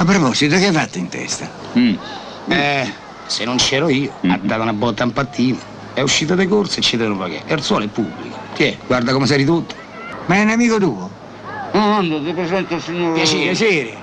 A 0.00 0.04
proposito, 0.04 0.56
che 0.56 0.66
hai 0.66 0.72
fatto 0.72 0.98
in 0.98 1.08
testa? 1.08 1.50
Eh, 1.72 2.92
se 3.26 3.44
non 3.44 3.56
c'ero 3.56 3.88
io, 3.88 4.12
ha 4.28 4.38
dato 4.40 4.62
una 4.62 4.72
botta 4.72 5.02
a 5.02 5.06
un 5.06 5.12
pattino, 5.12 5.58
è 5.92 6.00
uscita 6.02 6.36
di 6.36 6.46
corsa 6.46 6.78
e 6.78 6.82
ci 6.82 6.96
devono 6.96 7.18
pagare. 7.18 7.42
E 7.46 7.54
il 7.54 7.62
suolo 7.62 7.84
è 7.84 7.88
pubblico. 7.88 8.36
Tiè, 8.54 8.78
guarda 8.86 9.12
come 9.12 9.26
sei 9.26 9.38
ridotto. 9.38 9.74
Ma 10.26 10.36
è 10.36 10.42
un 10.42 10.50
amico 10.50 10.78
tuo? 10.78 11.10
No, 11.72 12.00
no, 12.00 12.22
ti 12.22 12.32
presento 12.32 12.76
il 12.76 12.80
signor... 12.82 13.14
Piacere, 13.14 13.42
piacere. 13.42 13.96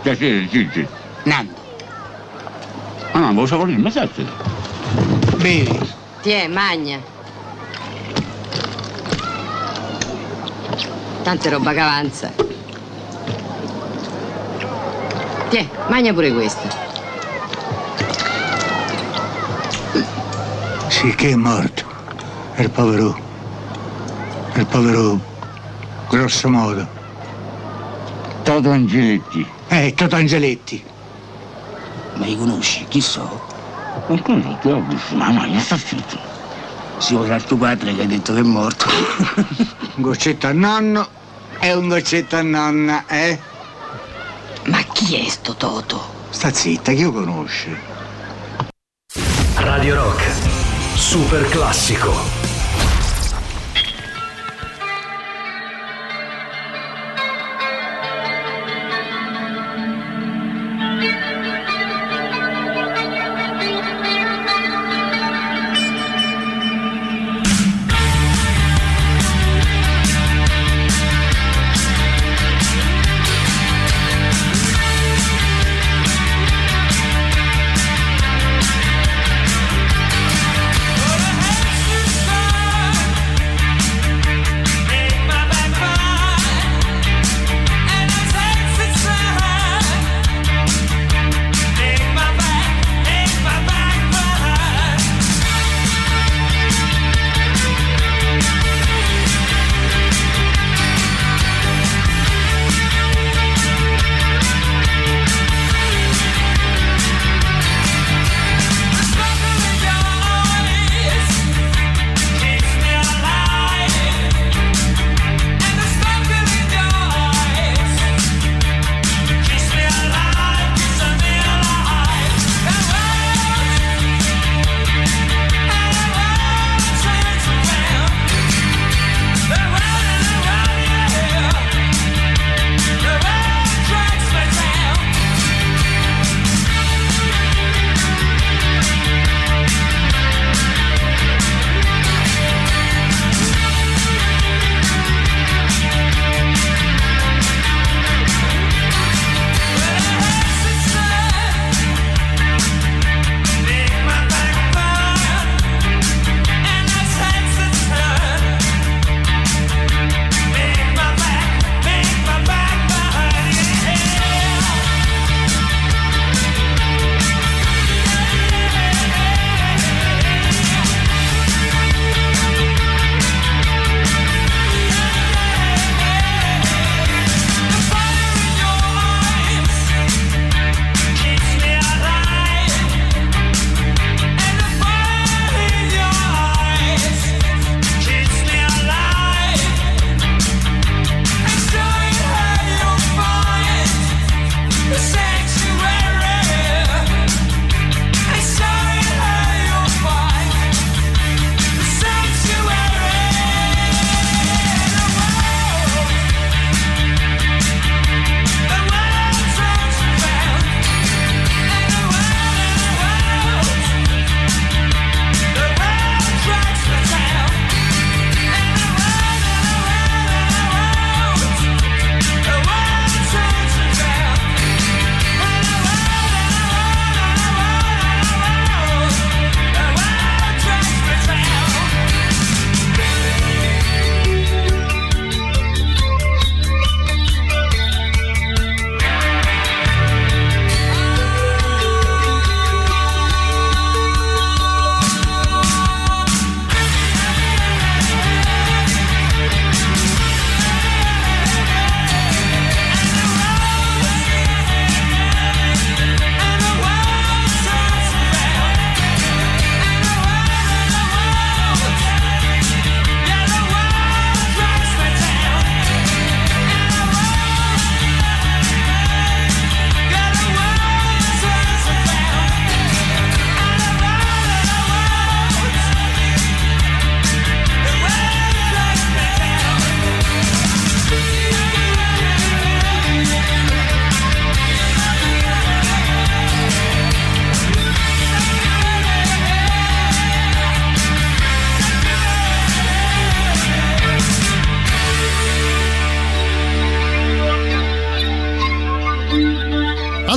Piacere, 0.00 0.48
Gigi. 0.48 0.86
Nando. 1.24 1.52
Ah, 3.12 3.30
no, 3.30 3.44
so 3.44 3.64
lì, 3.64 3.76
ma 3.76 3.90
sai 3.90 4.08
Bevi. 5.36 5.78
Tiè, 6.22 6.48
magna. 6.48 6.98
Tante 11.22 11.50
roba 11.50 11.72
che 11.74 11.80
avanza. 11.80 12.53
Tiè, 15.48 15.68
magna 15.88 16.12
pure 16.12 16.32
questa. 16.32 16.68
Sì, 20.88 21.14
che 21.14 21.30
è 21.30 21.34
morto. 21.34 21.84
Il 22.56 22.70
povero. 22.70 23.18
Il 24.54 24.66
povero. 24.66 25.20
grosso 26.08 26.48
modo. 26.48 26.86
Toto 28.42 28.70
Angeletti. 28.70 29.46
Eh, 29.68 29.92
Toto 29.94 30.16
Angeletti. 30.16 30.82
Ma 32.14 32.24
li 32.24 32.36
conosci? 32.36 32.86
Chi 32.88 33.00
so? 33.00 33.42
Non 34.06 34.22
conosco, 34.22 34.68
ho 34.68 34.84
visto. 34.88 35.14
Mamma 35.14 35.46
mia, 35.46 35.60
sta 35.60 35.76
zitto. 35.76 36.18
Si 36.98 37.14
al 37.14 37.44
tuo 37.44 37.56
padre 37.56 37.94
che 37.94 38.02
hai 38.02 38.06
detto 38.06 38.32
che 38.32 38.40
è 38.40 38.42
morto. 38.42 38.86
Un 39.96 40.02
goccetto 40.02 40.46
a 40.46 40.52
nonno 40.52 41.06
e 41.60 41.72
un 41.72 41.88
goccetto 41.88 42.36
a 42.36 42.42
nonna, 42.42 43.04
eh? 43.06 43.38
Ma 44.66 44.82
chi 44.92 45.16
è 45.16 45.28
sto 45.28 45.54
Toto? 45.54 46.00
Sta 46.30 46.50
zitta, 46.52 46.92
chi 46.92 47.02
lo 47.02 47.12
conosce? 47.12 47.78
Radio 49.56 49.94
Rock, 49.94 50.24
super 50.96 51.46
classico. 51.50 52.53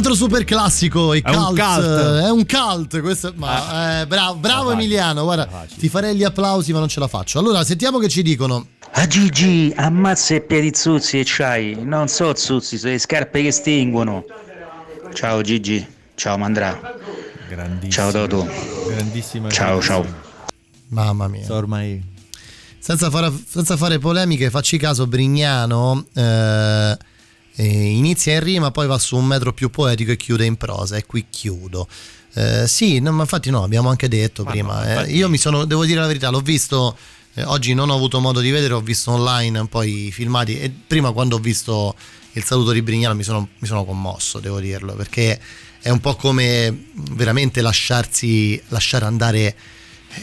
Altro 0.07 0.23
super 0.23 0.45
classico, 0.45 1.13
i 1.13 1.19
È 1.19 1.29
un 1.35 1.47
cult, 1.47 1.61
cult. 1.61 1.85
eh, 1.85 2.21
È 2.23 2.29
un 2.29 2.45
cult, 2.45 3.01
questo, 3.01 3.33
ma, 3.35 3.99
eh, 3.99 4.07
bravo, 4.07 4.35
bravo 4.35 4.71
Emiliano, 4.71 5.23
guarda, 5.23 5.67
ti 5.77 5.89
farei 5.89 6.15
gli 6.15 6.23
applausi 6.23 6.71
ma 6.71 6.79
non 6.79 6.87
ce 6.87 7.01
la 7.01 7.09
faccio. 7.09 7.39
Allora, 7.39 7.65
sentiamo 7.65 7.97
che 7.99 8.07
ci 8.07 8.21
dicono. 8.21 8.67
A 8.93 9.05
Gigi, 9.05 9.73
ammazza 9.75 10.35
i 10.35 10.41
piedi 10.41 10.71
zuzzi 10.73 11.19
e 11.19 11.23
c'hai. 11.25 11.83
Non 11.83 12.07
so 12.07 12.33
zuzzi, 12.33 12.77
sono 12.77 12.93
le 12.93 12.99
scarpe 12.99 13.41
che 13.41 13.51
stinguono. 13.51 14.23
Ciao 15.13 15.41
Gigi, 15.41 15.85
ciao 16.15 16.37
Mandra. 16.37 16.95
Ciao 17.89 18.09
Toto. 18.09 18.47
Grandissima. 18.87 19.49
Ciao, 19.49 19.81
ciao. 19.81 20.05
Mamma 20.87 21.27
mia. 21.27 21.45
Ormai. 21.49 22.01
Senza 22.79 23.09
fare, 23.09 23.29
senza 23.45 23.75
fare 23.75 23.99
polemiche, 23.99 24.49
facci 24.49 24.77
caso, 24.77 25.05
Brignano 25.05 26.05
eh, 26.13 26.97
eh, 27.57 27.65
inizia 27.65 28.33
in 28.35 28.39
rima, 28.41 28.71
poi 28.71 28.87
va 28.87 28.97
su 28.97 29.17
un 29.17 29.25
metro 29.25 29.51
più 29.51 29.69
poetico 29.69 30.11
e 30.11 30.17
chiude 30.17 30.45
in 30.45 30.55
prosa. 30.55 30.95
E 30.95 31.05
qui 31.05 31.25
chiudo. 31.29 31.87
Eh, 32.33 32.67
sì, 32.67 32.99
no, 32.99 33.11
ma 33.11 33.23
infatti 33.23 33.49
no, 33.49 33.63
abbiamo 33.63 33.89
anche 33.89 34.07
detto 34.07 34.43
Ma 34.43 34.51
prima. 34.51 34.93
no, 34.93 35.01
eh, 35.01 35.11
io 35.11 35.27
mi 35.27 35.37
sono, 35.37 35.65
devo 35.65 35.85
dire 35.85 35.99
la 35.99 36.07
verità, 36.07 36.29
l'ho 36.29 36.41
visto. 36.41 36.95
eh, 37.33 37.43
oggi 37.43 37.73
non 37.73 37.89
ho 37.89 37.95
avuto 37.95 38.19
modo 38.19 38.39
di 38.41 38.51
vedere, 38.51 38.73
ho 38.73 38.81
visto 38.81 39.11
online 39.11 39.57
un 39.59 39.67
po' 39.67 39.81
i 39.81 40.11
filmati 40.11 40.59
e 40.59 40.69
prima 40.69 41.11
quando 41.11 41.35
ho 41.35 41.39
visto 41.39 41.95
il 42.33 42.43
saluto 42.43 42.71
di 42.71 42.83
Brignano 42.83 43.15
mi 43.15 43.23
sono, 43.23 43.47
mi 43.57 43.67
sono 43.67 43.83
commosso, 43.85 44.39
devo 44.39 44.59
dirlo, 44.59 44.93
perché 44.93 45.39
è 45.81 45.89
un 45.89 45.99
po' 45.99 46.15
come 46.15 46.85
veramente 47.11 47.61
lasciarsi 47.61 48.61
lasciare 48.67 49.05
andare 49.05 49.55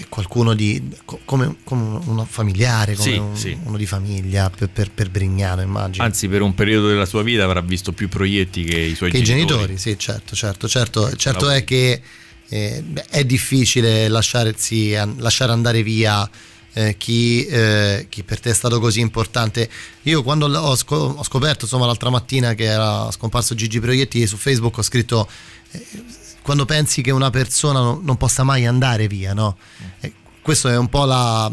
qualcuno 0.09 0.55
di 0.55 0.83
co- 1.05 1.21
come, 1.25 1.57
come 1.65 2.01
uno 2.05 2.25
familiare, 2.29 2.95
come 2.95 3.11
Sì, 3.11 3.17
un- 3.17 3.37
sì. 3.37 3.59
uno 3.65 3.77
di 3.77 3.87
famiglia 3.87 4.51
per, 4.51 4.69
per, 4.69 4.91
per 4.91 5.11
Brignano, 5.11 5.63
immagino. 5.63 6.05
Anzi, 6.05 6.29
per 6.29 6.43
un 6.43 6.55
periodo 6.55 6.89
della 6.89 7.07
sua 7.07 7.23
vita 7.23 7.45
avrà 7.45 7.61
visto 7.61 7.93
più 7.93 8.09
proietti 8.09 8.65
che 8.65 8.79
i 8.79 8.95
suoi 8.95 9.11
che 9.11 9.19
i 9.19 9.23
genitori. 9.23 9.53
genitori, 9.67 9.79
sì, 9.79 9.99
certo, 9.99 10.35
certo, 10.35 10.69
certo, 10.69 11.15
certo 11.17 11.49
è 11.51 11.65
che 11.65 12.01
eh, 12.49 12.85
è 13.11 13.25
difficile 13.25 14.09
lasciarsi, 14.09 14.93
lasciare 15.17 15.53
andare 15.53 15.83
via 15.83 16.29
eh, 16.77 16.97
chi, 16.99 17.47
eh, 17.47 18.07
chi 18.09 18.23
per 18.25 18.41
te 18.41 18.51
è 18.51 18.55
stato 18.55 18.81
così 18.81 19.01
importante. 19.01 19.69
Io 20.03 20.23
quando 20.23 20.47
ho 20.47 20.75
scoperto, 20.77 21.65
insomma, 21.65 21.87
l'altra 21.87 22.11
mattina 22.11 22.55
che 22.55 22.65
era 22.65 23.11
scomparso 23.13 23.55
Gigi 23.55 23.81
Proietti 23.81 24.27
su 24.27 24.37
Facebook 24.37 24.77
ho 24.79 24.83
scritto 24.83 25.29
eh, 25.71 25.87
quando 26.45 26.67
pensi 26.67 27.01
che 27.01 27.11
una 27.11 27.31
persona 27.31 27.81
non, 27.81 28.01
non 28.05 28.19
possa 28.19 28.43
mai 28.43 28.67
andare 28.67 29.07
via, 29.07 29.33
no? 29.33 29.57
E 29.99 30.13
questo 30.43 30.69
è 30.69 30.77
un 30.77 30.91
po' 30.91 31.07
la, 31.07 31.51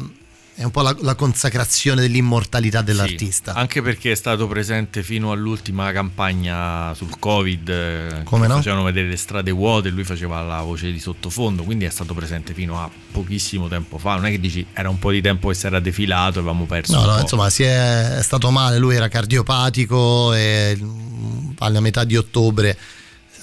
è 0.54 0.64
un 0.66 0.72
po' 0.72 0.82
la, 0.82 0.94
la 1.00 1.16
consacrazione 1.16 2.02
dell'immortalità 2.02 2.82
dell'artista. 2.82 3.54
Sì, 3.54 3.58
anche 3.58 3.82
perché 3.82 4.12
è 4.12 4.16
stato 4.16 4.48
presente 4.48 5.02
fino 5.02 5.32
all'ultima 5.32 5.94
campagna 5.94 6.94
sul 6.94 7.18
Covid. 7.20 7.70
eh, 7.70 8.22
Come 8.26 8.48
no? 8.48 8.56
Facevano 8.56 8.84
vedere 8.84 9.08
le 9.08 9.16
strade 9.16 9.52
vuote, 9.52 9.88
lui 9.92 10.04
faceva 10.04 10.42
la 10.42 10.60
voce 10.60 10.92
di 10.92 11.00
sottofondo, 11.00 11.64
quindi 11.64 11.86
è 11.86 11.90
stato 11.90 12.14
presente 12.14 12.54
fino 12.54 12.78
a 12.78 12.90
pochissimo 13.14 13.70
tempo 13.70 13.98
fa. 13.98 14.16
Non 14.16 14.26
è 14.26 14.30
che 14.32 14.42
dici 14.42 14.66
era 14.74 14.90
un 14.90 15.00
po' 15.00 15.12
di 15.12 15.22
tempo 15.22 15.48
che 15.48 15.54
si 15.54 15.68
era 15.68 15.80
defilato 15.80 16.36
e 16.36 16.42
avevamo 16.42 16.66
perso. 16.66 16.96
No, 16.96 17.00
un 17.00 17.06
no, 17.08 17.14
po'. 17.16 17.22
insomma, 17.22 17.50
si 17.50 17.64
è, 17.64 18.18
è 18.18 18.22
stato 18.24 18.52
male, 18.52 18.78
lui 18.78 18.94
era 18.94 19.08
cardiopatico 19.08 20.34
e 20.34 20.78
mm, 20.78 21.52
alla 21.60 21.80
metà 21.80 22.04
di 22.04 22.18
ottobre 22.18 22.78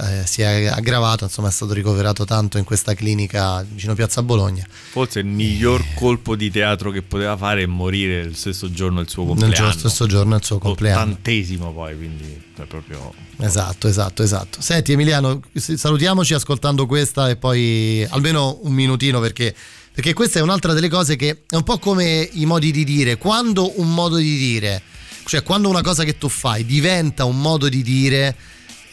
eh, 0.01 0.27
si 0.27 0.43
è 0.43 0.67
aggravato, 0.67 1.25
insomma 1.25 1.49
è 1.49 1.51
stato 1.51 1.73
ricoverato 1.73 2.25
tanto 2.25 2.59
in 2.59 2.65
questa 2.65 2.95
clinica 2.95 3.65
vicino 3.69 3.95
Piazza 3.95 4.23
Bologna. 4.23 4.67
Forse 4.91 5.21
il 5.21 5.27
miglior 5.27 5.85
colpo 5.95 6.37
di 6.37 6.51
teatro 6.51 6.91
che 6.91 7.03
poteva 7.03 7.37
fare 7.37 7.63
è 7.63 7.67
morire 7.67 8.21
il 8.21 8.37
stesso 8.37 8.71
giorno 8.71 8.99
del 8.99 9.09
suo 9.09 9.25
compleanno. 9.25 9.55
giorno 9.55 9.73
stesso 9.73 10.07
giorno 10.07 10.37
il 10.37 10.45
suo 10.45 10.59
compleanno. 10.59 11.01
Ottantesimo 11.03 11.73
poi, 11.73 11.97
quindi 11.97 12.41
è 12.57 12.63
proprio... 12.63 13.13
Esatto, 13.41 13.89
esatto, 13.89 14.23
esatto. 14.23 14.61
Senti 14.61 14.93
Emiliano, 14.93 15.41
salutiamoci 15.55 16.35
ascoltando 16.35 16.87
questa 16.87 17.29
e 17.29 17.37
poi 17.37 18.07
almeno 18.11 18.59
un 18.63 18.73
minutino 18.73 19.21
perché, 19.21 19.55
perché 19.93 20.13
questa 20.13 20.39
è 20.39 20.43
un'altra 20.43 20.73
delle 20.73 20.89
cose 20.89 21.17
che 21.17 21.43
è 21.49 21.57
un 21.57 21.63
po' 21.65 21.79
come 21.79 22.29
i 22.33 22.47
modi 22.47 22.71
di 22.71 22.85
dire. 22.85 23.17
Quando 23.17 23.81
un 23.81 23.93
modo 23.93 24.17
di 24.17 24.37
dire, 24.37 24.83
cioè 25.25 25.43
quando 25.43 25.69
una 25.69 25.83
cosa 25.83 26.05
che 26.05 26.19
tu 26.19 26.29
fai 26.29 26.65
diventa 26.65 27.25
un 27.25 27.41
modo 27.41 27.69
di 27.69 27.83
dire, 27.83 28.35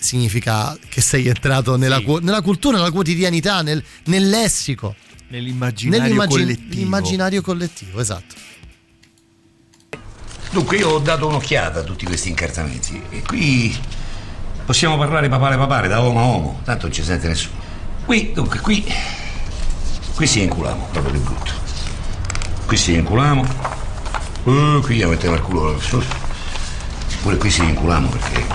significa 0.06 0.78
che 0.88 1.02
sei 1.02 1.28
entrato 1.28 1.76
nella, 1.76 2.02
cu- 2.02 2.22
nella 2.22 2.42
cultura, 2.42 2.78
nella 2.78 2.92
quotidianità, 2.92 3.62
nel, 3.62 3.84
nel 4.06 4.30
lessico, 4.30 4.96
Nell'immaginario 5.28 6.02
nell'immagin- 6.04 6.38
collettivo. 6.40 6.70
nell'immaginario 6.70 7.42
collettivo, 7.42 8.00
esatto. 8.00 8.36
Dunque, 10.52 10.78
io 10.78 10.90
ho 10.90 11.00
dato 11.00 11.28
un'occhiata 11.28 11.80
a 11.80 11.84
tutti 11.84 12.06
questi 12.06 12.30
incartamenti 12.30 13.02
e 13.10 13.22
qui 13.24 13.76
possiamo 14.66 14.98
parlare 14.98 15.28
papale 15.28 15.58
papale, 15.58 15.88
da 15.90 16.00
uomo 16.00 16.20
a 16.20 16.26
uomo, 16.26 16.62
tanto 16.64 16.86
non 16.86 16.96
ci 16.96 17.04
sente 17.04 17.28
nessuno. 17.28 17.56
Qui, 18.06 18.32
dunque, 18.34 18.60
qui, 18.60 18.86
qui 20.16 20.28
si 20.28 20.42
inculamo, 20.44 20.88
proprio 20.92 21.12
di 21.14 21.20
brutto. 21.20 21.52
Qui 22.68 22.78
si 22.78 22.94
inculamo, 22.94 23.42
uh, 24.44 24.80
qui 24.82 24.96
gli 24.96 25.04
mettiamo 25.04 25.36
il 25.36 25.42
culo, 25.42 25.80
pure 27.22 27.38
qui 27.38 27.50
si 27.52 27.62
inculamo 27.64 28.08
perché, 28.08 28.46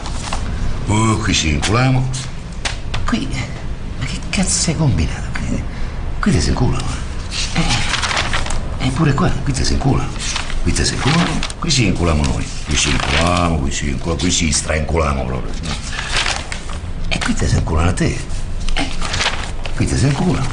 uh, 0.90 1.20
qui 1.20 1.34
si 1.34 1.50
inculamo. 1.50 2.08
Qui, 3.06 3.28
ma 3.98 4.04
che 4.06 4.18
cazzo 4.30 4.70
hai 4.70 4.76
combinato? 4.76 5.28
Qui, 5.32 5.62
qui 6.20 6.32
ti 6.32 6.40
si 6.40 6.48
inculano. 6.48 6.84
Eh, 7.54 8.86
e 8.86 8.90
pure 8.90 9.14
qua, 9.14 9.28
qui 9.28 9.52
ti 9.52 9.64
si 9.64 9.72
inculano. 9.72 10.10
Qui 10.62 10.72
ti 10.72 10.84
si 10.84 10.94
inculano, 10.94 11.38
qui 11.58 11.70
si 11.70 11.86
inculamo 11.86 12.22
noi. 12.24 12.46
Qui 12.64 12.76
si 12.76 12.90
inculamo, 12.90 13.58
qui 13.58 13.72
si 13.72 13.88
inculamo, 13.88 14.20
qui 14.20 14.30
si 14.30 14.52
strainculamo 14.52 15.24
proprio. 15.24 15.52
E 17.08 17.18
qui 17.18 17.34
ti 17.34 17.46
si 17.46 17.56
inculano 17.56 17.88
a 17.88 17.92
te. 17.92 18.18
Eh, 18.74 18.88
qui 19.76 19.86
ti 19.86 19.96
si 19.96 20.06
inculano, 20.06 20.48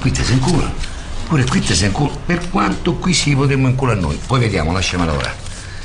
qui 0.00 0.10
ti 0.10 0.24
si 0.24 0.32
inculano. 0.32 0.86
Pure 1.28 1.44
qui 1.44 1.60
ti 1.60 1.74
si 1.74 1.84
inculano. 1.84 2.18
Per 2.24 2.48
quanto 2.48 2.94
qui 2.94 3.12
si 3.12 3.34
potremmo 3.34 3.68
inculare 3.68 4.00
noi. 4.00 4.18
Poi 4.26 4.40
vediamo, 4.40 4.72
lasciamo 4.72 5.04
lavorare. 5.04 5.36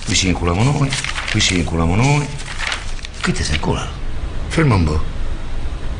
Qui 0.05 0.15
si 0.15 0.27
inculamo 0.27 0.63
noi, 0.63 0.89
qui 1.31 1.41
si 1.41 1.57
inculamo 1.57 1.95
noi. 1.95 2.27
Qui 3.23 3.31
ti 3.31 3.41
si 3.41 3.53
inculano. 3.53 3.89
Ferma 4.49 4.75
un 4.75 4.83
po'. 4.83 5.01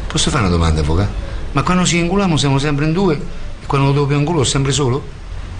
Posso 0.07 0.29
fare 0.29 0.43
una 0.43 0.51
domanda, 0.51 0.81
avvocato? 0.81 1.09
Ma 1.53 1.63
quando 1.63 1.85
si 1.85 1.97
inculamo 1.97 2.35
siamo 2.35 2.59
sempre 2.59 2.83
in 2.83 2.91
due 2.91 3.15
e 3.61 3.65
quando 3.65 3.87
lo 3.87 3.93
dopo 3.93 4.13
inculo 4.13 4.43
sempre 4.43 4.73
solo? 4.73 5.01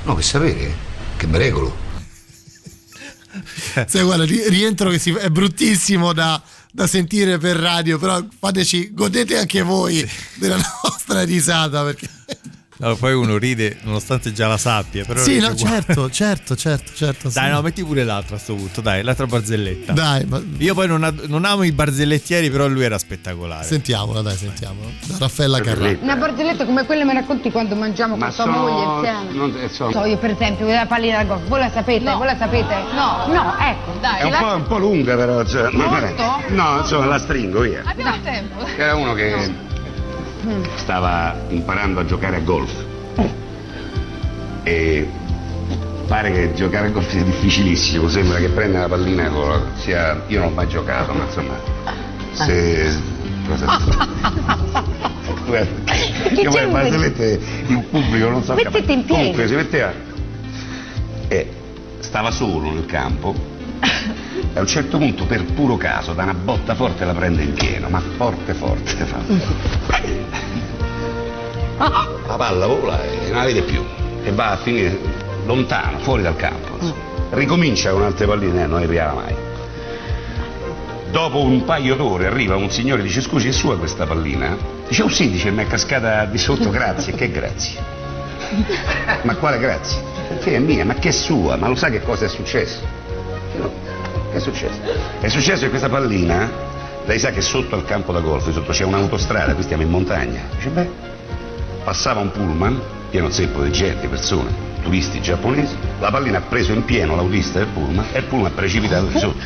No, 0.03 0.14
per 0.14 0.26
sapere, 0.26 0.60
eh. 0.60 0.73
che 1.15 1.26
me 1.26 1.38
regolo. 1.38 1.73
Sai, 3.88 4.03
guarda, 4.03 4.26
ri- 4.26 4.49
rientro 4.49 4.90
che 4.90 4.99
si- 4.99 5.14
è 5.14 5.30
bruttissimo 5.30 6.11
da, 6.11 6.41
da 6.69 6.85
sentire 6.85 7.38
per 7.38 7.56
radio, 7.56 7.98
però 7.98 8.22
fateci, 8.40 8.94
godete 8.94 9.38
anche 9.38 9.61
voi 9.61 10.06
della 10.35 10.57
nostra 10.84 11.23
risata. 11.23 11.81
Perché... 11.84 12.10
No, 12.84 12.95
poi 12.95 13.14
uno 13.14 13.38
ride 13.38 13.77
nonostante 13.84 14.31
già 14.34 14.47
la 14.47 14.57
sappia. 14.57 15.05
Però 15.05 15.19
Sì, 15.22 15.34
ride 15.35 15.47
no, 15.49 15.55
certo, 15.55 16.10
certo, 16.10 16.55
certo, 16.55 16.91
certo. 16.93 17.30
Dai, 17.30 17.45
sì. 17.47 17.51
no, 17.51 17.61
metti 17.61 17.84
pure 17.84 18.03
l'altra 18.03 18.35
a 18.35 18.39
sto 18.39 18.55
punto, 18.55 18.81
dai, 18.81 19.03
l'altra 19.03 19.26
barzelletta. 19.26 19.93
Dai, 19.93 20.26
ma- 20.26 20.41
Io 20.57 20.73
poi 20.73 20.88
non, 20.88 21.03
ad- 21.03 21.23
non 21.27 21.45
amo 21.45 21.64
i 21.64 21.72
barzellettieri, 21.72 22.49
però 22.49 22.68
lui 22.68 22.84
era 22.84 22.97
spettacolare. 22.97 23.64
Sentiamola, 23.65 24.22
dai, 24.22 24.35
sentiamola. 24.35 24.89
Da 25.07 25.15
Raffaella 25.19 25.61
Carrà. 25.61 25.95
Una 26.01 26.15
barzelletta 26.15 26.65
come 26.65 26.85
quelle 26.85 27.03
me 27.05 27.14
racconti 27.14 27.51
quando 27.51 27.76
mangiamo 27.76 28.18
con 28.18 28.31
tua 28.34 28.45
moglie 28.45 28.84
insieme? 29.10 29.31
non- 29.38 29.69
so- 29.69 29.91
So 29.91 30.05
io 30.05 30.18
per 30.18 30.31
esempio, 30.31 30.68
la 30.68 30.85
pallina 30.85 31.18
da 31.18 31.23
golf, 31.23 31.47
voi 31.47 31.60
la 31.60 31.72
sapete? 31.72 32.03
Voi 32.14 32.26
la 32.26 32.38
sapete? 32.38 32.76
No. 32.93 33.26
No, 33.31 33.55
ecco, 33.60 33.97
dai. 34.01 34.19
È 34.19 34.23
un 34.23 34.35
po', 34.39 34.55
un 34.55 34.68
po' 34.68 34.77
lunga 34.77 35.15
però. 35.15 35.43
Cioè, 35.45 35.69
Molto? 35.72 36.41
No, 36.49 36.80
insomma, 36.80 37.05
la 37.05 37.19
stringo 37.19 37.61
via. 37.61 37.81
Abbiamo 37.85 38.19
tempo. 38.22 38.65
Era 38.77 38.95
uno 38.95 39.14
che 39.14 39.72
stava 40.76 41.36
imparando 41.49 41.99
a 41.99 42.06
giocare 42.06 42.38
a 42.38 42.40
golf. 42.40 42.72
E 44.64 45.10
pare 46.07 46.32
che 46.32 46.53
giocare 46.53 46.88
a 46.88 46.90
golf 46.90 47.10
sia 47.10 47.24
difficilissimo, 47.24 48.07
sembra 48.07 48.38
che 48.38 48.49
prenda 48.49 48.82
la 48.82 48.88
pallina 48.88 49.30
sia. 49.76 50.24
Io 50.28 50.40
non 50.40 50.49
ho 50.49 50.52
mai 50.52 50.68
giocato, 50.68 51.14
ma 51.14 51.24
insomma. 51.26 51.60
Se. 52.32 53.11
Cosa 53.48 53.65
Guarda, 55.45 55.91
Io 56.41 56.49
poi 56.49 56.61
le 56.61 56.68
barzellette 56.68 57.40
in 57.68 57.90
pubblico 57.90 58.30
non 58.30 58.41
so 58.41 58.53
Mettete 58.53 58.91
in 58.94 59.03
piedi. 59.03 59.22
Comunque 59.22 59.48
si 59.48 59.56
metteva. 59.56 59.94
E 61.28 61.49
stava 61.99 62.32
solo 62.32 62.72
nel 62.72 62.86
campo. 62.86 63.52
E 63.84 64.57
a 64.57 64.61
un 64.61 64.68
certo 64.68 64.97
punto, 64.97 65.26
per 65.26 65.43
puro 65.45 65.77
caso, 65.77 66.14
da 66.14 66.23
una 66.23 66.34
botta 66.34 66.76
forte 66.76 67.05
la 67.05 67.14
prende 67.14 67.43
in 67.43 67.53
pieno, 67.53 67.89
ma 67.89 67.99
forte 67.99 68.53
forte. 68.53 69.05
Fa. 69.05 69.18
La 72.27 72.35
palla 72.38 72.68
vola 72.68 73.03
e 73.03 73.27
non 73.30 73.38
la 73.39 73.43
vede 73.45 73.64
più. 73.64 73.84
E 74.23 74.31
va 74.31 74.51
a 74.51 74.57
finire 74.57 74.97
lontano, 75.45 75.99
fuori 75.99 76.22
dal 76.22 76.35
campo. 76.35 76.77
Ricomincia 77.31 77.91
con 77.91 78.03
altre 78.03 78.26
palline 78.26 78.64
e 78.64 78.68
non 78.68 78.81
arrivava 78.81 79.14
mai. 79.14 79.35
Dopo 81.11 81.41
un 81.41 81.64
paio 81.65 81.95
d'ore 81.95 82.27
arriva 82.27 82.55
un 82.55 82.72
signore 82.72 83.01
e 83.01 83.03
dice 83.03 83.22
scusi 83.22 83.49
è 83.49 83.51
sua 83.51 83.77
questa 83.77 84.05
pallina? 84.05 84.55
Dice 84.88 85.03
oh 85.03 85.10
sì, 85.10 85.30
dice 85.30 85.51
mi 85.51 85.64
è 85.64 85.68
cascata 85.68 86.26
di 86.26 86.38
sotto, 86.38 86.69
grazie, 86.69 87.14
che 87.14 87.30
grazie. 87.30 87.80
Ma 89.23 89.35
quale 89.35 89.60
grazie? 89.60 90.01
Che 90.41 90.55
è 90.55 90.60
mia, 90.60 90.85
ma 90.85 90.95
che 90.95 91.10
è 91.10 91.11
sua? 91.11 91.55
Ma 91.55 91.68
lo 91.68 91.76
sa 91.76 91.89
che 91.89 92.01
cosa 92.01 92.26
è 92.26 92.27
successo? 92.27 93.02
Che 94.31 94.38
è 94.38 94.39
successo? 94.39 94.80
È 95.19 95.27
successo 95.27 95.63
che 95.63 95.69
questa 95.69 95.89
pallina 95.89 96.71
Lei 97.05 97.19
sa 97.19 97.31
che 97.31 97.41
sotto 97.41 97.75
al 97.75 97.84
campo 97.84 98.13
da 98.13 98.21
golf, 98.21 98.49
sotto 98.49 98.71
c'è 98.71 98.85
un'autostrada, 98.85 99.53
qui 99.53 99.63
stiamo 99.63 99.84
in 99.84 99.89
montagna. 99.89 100.39
Dice, 100.55 100.69
beh, 100.69 100.89
passava 101.84 102.21
un 102.21 102.31
pullman, 102.31 102.80
pieno 103.09 103.30
zeppo 103.30 103.61
di 103.61 103.71
gente, 103.73 104.07
persone, 104.07 104.51
turisti 104.81 105.19
giapponesi, 105.19 105.75
la 105.99 106.09
pallina 106.11 106.38
ha 106.38 106.41
preso 106.41 106.71
in 106.71 106.85
pieno 106.85 107.17
l'autista 107.17 107.59
del 107.59 107.67
pullman 107.67 108.05
e 108.13 108.19
il 108.19 108.23
pullman 108.23 108.51
ha 108.51 108.55
precipitato 108.55 109.07
di 109.07 109.19
sotto. 109.19 109.38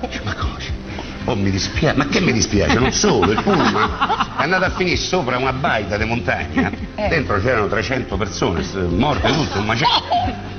Dice, 0.00 0.20
ma 0.24 0.34
cosa? 0.34 0.86
Oh, 1.26 1.36
mi 1.36 1.50
dispiace, 1.50 1.96
ma 1.96 2.06
che 2.08 2.20
mi 2.20 2.32
dispiace? 2.32 2.76
Non 2.76 2.90
solo, 2.90 3.30
il 3.30 3.40
pullman 3.40 3.90
è 4.38 4.42
andato 4.42 4.64
a 4.64 4.70
finire 4.70 4.96
sopra 4.96 5.38
una 5.38 5.52
baita 5.52 5.96
di 5.96 6.06
montagna, 6.06 6.72
dentro 6.96 7.40
c'erano 7.40 7.68
300 7.68 8.16
persone 8.16 8.64
morte 8.88 9.30
tutte, 9.30 9.58
un 9.58 9.64
macello. 9.64 10.56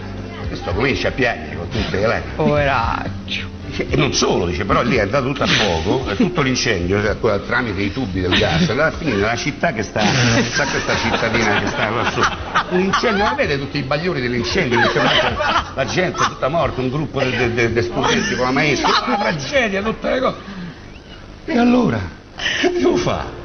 Questo 0.50 0.74
comincia 0.74 1.08
a 1.08 1.12
piangere 1.12 1.56
con 1.56 1.70
tutte 1.70 1.96
le 1.98 2.08
lacrime. 2.08 2.34
Poveraccio. 2.36 3.58
E 3.78 3.96
non 3.96 4.14
solo, 4.14 4.48
dice, 4.48 4.66
però 4.66 4.82
lì 4.82 4.96
è 4.96 5.02
andato 5.02 5.28
tutto 5.28 5.44
a 5.44 5.48
fuoco, 5.48 6.10
e 6.10 6.16
tutto 6.16 6.42
l'incendio, 6.42 7.02
cioè, 7.02 7.42
tramite 7.46 7.80
i 7.82 7.94
tubi 7.94 8.20
del 8.20 8.36
gas, 8.36 8.66
è 8.66 8.72
andato 8.72 8.96
a 8.96 8.98
finire 8.98 9.18
nella 9.18 9.36
città 9.36 9.72
che 9.72 9.84
sta, 9.84 10.02
sa 10.02 10.66
questa 10.66 10.98
cittadina 10.98 11.60
che 11.60 11.68
sta 11.68 11.86
qua 11.86 12.12
sotto. 12.12 12.38
Un 12.72 12.80
incendio, 12.80 13.24
ma 13.24 13.36
vede 13.36 13.58
tutti 13.60 13.78
i 13.78 13.84
bagliori 13.84 14.22
dell'incendio, 14.22 14.80
la 15.76 15.86
gente 15.86 16.22
è 16.22 16.28
tutta 16.28 16.48
morta, 16.50 16.82
un 16.82 16.90
gruppo 16.90 17.22
di 17.22 17.30
de, 17.30 17.54
de, 17.54 17.72
de 17.72 17.82
studenti 17.84 18.36
con 18.36 18.46
la 18.46 18.52
maestra, 18.52 19.04
una 19.06 19.18
tragedia, 19.18 19.82
tutte 19.82 20.10
le 20.10 20.20
cose. 20.20 20.38
E 21.46 21.58
allora, 21.58 22.02
che 22.60 22.72
devo 22.72 22.98
fare? 22.98 23.38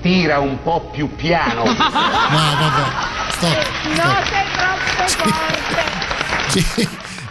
Tira 0.00 0.38
un 0.38 0.62
po' 0.62 0.88
più 0.92 1.14
piano. 1.14 1.64
No, 1.64 1.74
vabbè, 1.74 2.84
stop. 3.32 3.66
No, 3.96 4.16
sei 4.24 4.44
troppo 4.56 5.08
forte. 5.08 5.59
Ci, 6.50 6.64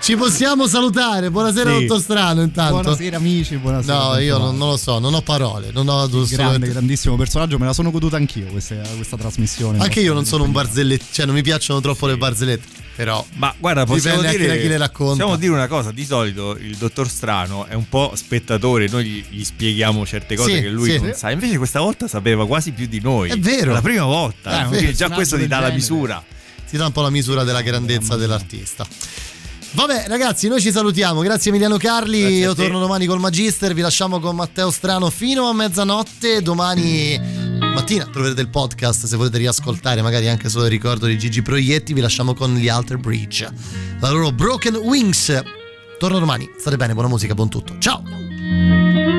ci 0.02 0.16
possiamo 0.16 0.66
salutare. 0.68 1.30
Buonasera, 1.30 1.76
Sì. 1.76 1.86
dottor 1.86 2.02
Strano. 2.02 2.42
Intanto. 2.42 2.80
Buonasera 2.82 3.18
amici, 3.18 3.58
buonasera. 3.58 3.98
No, 3.98 4.18
io 4.18 4.38
non, 4.38 4.58
non 4.58 4.70
lo 4.70 4.78
so, 4.78 5.00
non 5.00 5.14
ho 5.14 5.22
parole, 5.22 5.72
non 5.74 5.88
ho 5.90 6.08
Grande, 6.30 6.70
grandissimo 6.70 7.16
personaggio, 7.18 7.58
me 7.60 7.66
la 7.66 7.74
sono 7.74 7.92
goduta 7.92 8.16
anch'io 8.16 8.46
questa, 8.46 8.76
questa 8.96 9.18
trasmissione. 9.18 9.80
Anche 9.80 10.00
io 10.00 10.14
non 10.14 10.26
sono 10.26 10.44
un 10.44 10.52
barzellette, 10.52 11.06
cioè 11.12 11.26
non 11.26 11.36
mi 11.36 11.42
piacciono 11.42 11.82
troppo 11.82 12.08
le 12.08 12.18
barzellette. 12.18 12.88
Però. 12.96 13.26
Ma 13.36 13.54
guarda, 13.58 13.86
possiamo 13.86 14.22
dire, 14.22 14.46
da 14.46 14.56
chi 14.58 14.68
le 14.68 14.78
racconta. 14.78 15.14
possiamo 15.24 15.38
dire 15.38 15.54
una 15.54 15.68
cosa: 15.68 15.92
di 15.92 16.04
solito 16.06 16.58
il 16.58 16.76
dottor 16.76 17.08
Strano 17.10 17.66
è 17.66 17.74
un 17.74 17.88
po' 17.88 18.12
spettatore, 18.14 18.88
noi 18.90 19.06
gli, 19.06 19.24
gli 19.30 19.44
spieghiamo 19.44 20.06
certe 20.06 20.36
cose 20.36 20.56
Sì, 20.56 20.62
che 20.62 20.68
lui 20.70 20.92
sì. 20.92 21.00
non 21.00 21.14
sa. 21.14 21.32
Invece 21.32 21.58
questa 21.58 21.80
volta 21.80 22.08
sapeva 22.10 22.46
quasi 22.46 22.72
più 22.72 22.88
di 22.88 23.00
noi. 23.00 23.30
È 23.30 23.38
vero. 23.40 23.72
la 23.72 23.82
prima 23.82 24.04
volta. 24.04 24.70
Eh, 24.70 24.94
già 24.94 25.10
questo 25.12 25.38
ti 25.38 25.48
dà 25.48 25.56
la 25.60 25.70
genere. 25.72 25.76
misura. 25.76 26.24
Ti 26.70 26.78
dà 26.78 26.86
un 26.86 26.92
po' 26.92 27.02
la 27.02 27.10
misura 27.10 27.44
della 27.44 27.62
grandezza 27.62 28.16
dell'artista. 28.16 28.86
Vabbè, 29.72 30.06
ragazzi, 30.08 30.48
noi 30.48 30.62
ci 30.62 30.72
salutiamo. 30.72 31.22
Grazie 31.22 31.50
Emiliano 31.52 31.78
Carli. 31.78 32.20
Grazie 32.20 32.38
Io 32.38 32.56
torno 32.56 32.80
domani 32.80 33.06
col 33.06 33.20
Magister. 33.20 33.74
Vi 33.74 33.82
lasciamo 33.82 34.20
con 34.20 34.36
Matteo 34.36 34.72
Strano 34.72 35.10
fino 35.10 35.48
a 35.48 35.54
mezzanotte. 35.54 36.42
Domani 36.42 37.20
mattina 37.60 38.06
troverete 38.06 38.42
il 38.42 38.50
podcast 38.50 39.06
se 39.06 39.16
volete 39.16 39.38
riascoltare, 39.38 40.02
magari 40.02 40.28
anche 40.28 40.50
solo 40.50 40.66
il 40.66 40.72
ricordo 40.72 41.06
di 41.06 41.18
Gigi 41.18 41.42
Proietti. 41.42 41.94
Vi 41.94 42.02
lasciamo 42.02 42.34
con 42.34 42.56
gli 42.56 42.68
Alter 42.68 42.98
Bridge. 42.98 43.50
La 44.00 44.10
loro 44.10 44.32
Broken 44.32 44.76
Wings. 44.76 45.42
Torno 46.00 46.20
domani. 46.20 46.50
State 46.58 46.78
bene, 46.78 46.94
buona 46.94 47.10
musica, 47.10 47.34
buon 47.34 47.50
tutto. 47.50 47.76
Ciao. 47.80 49.19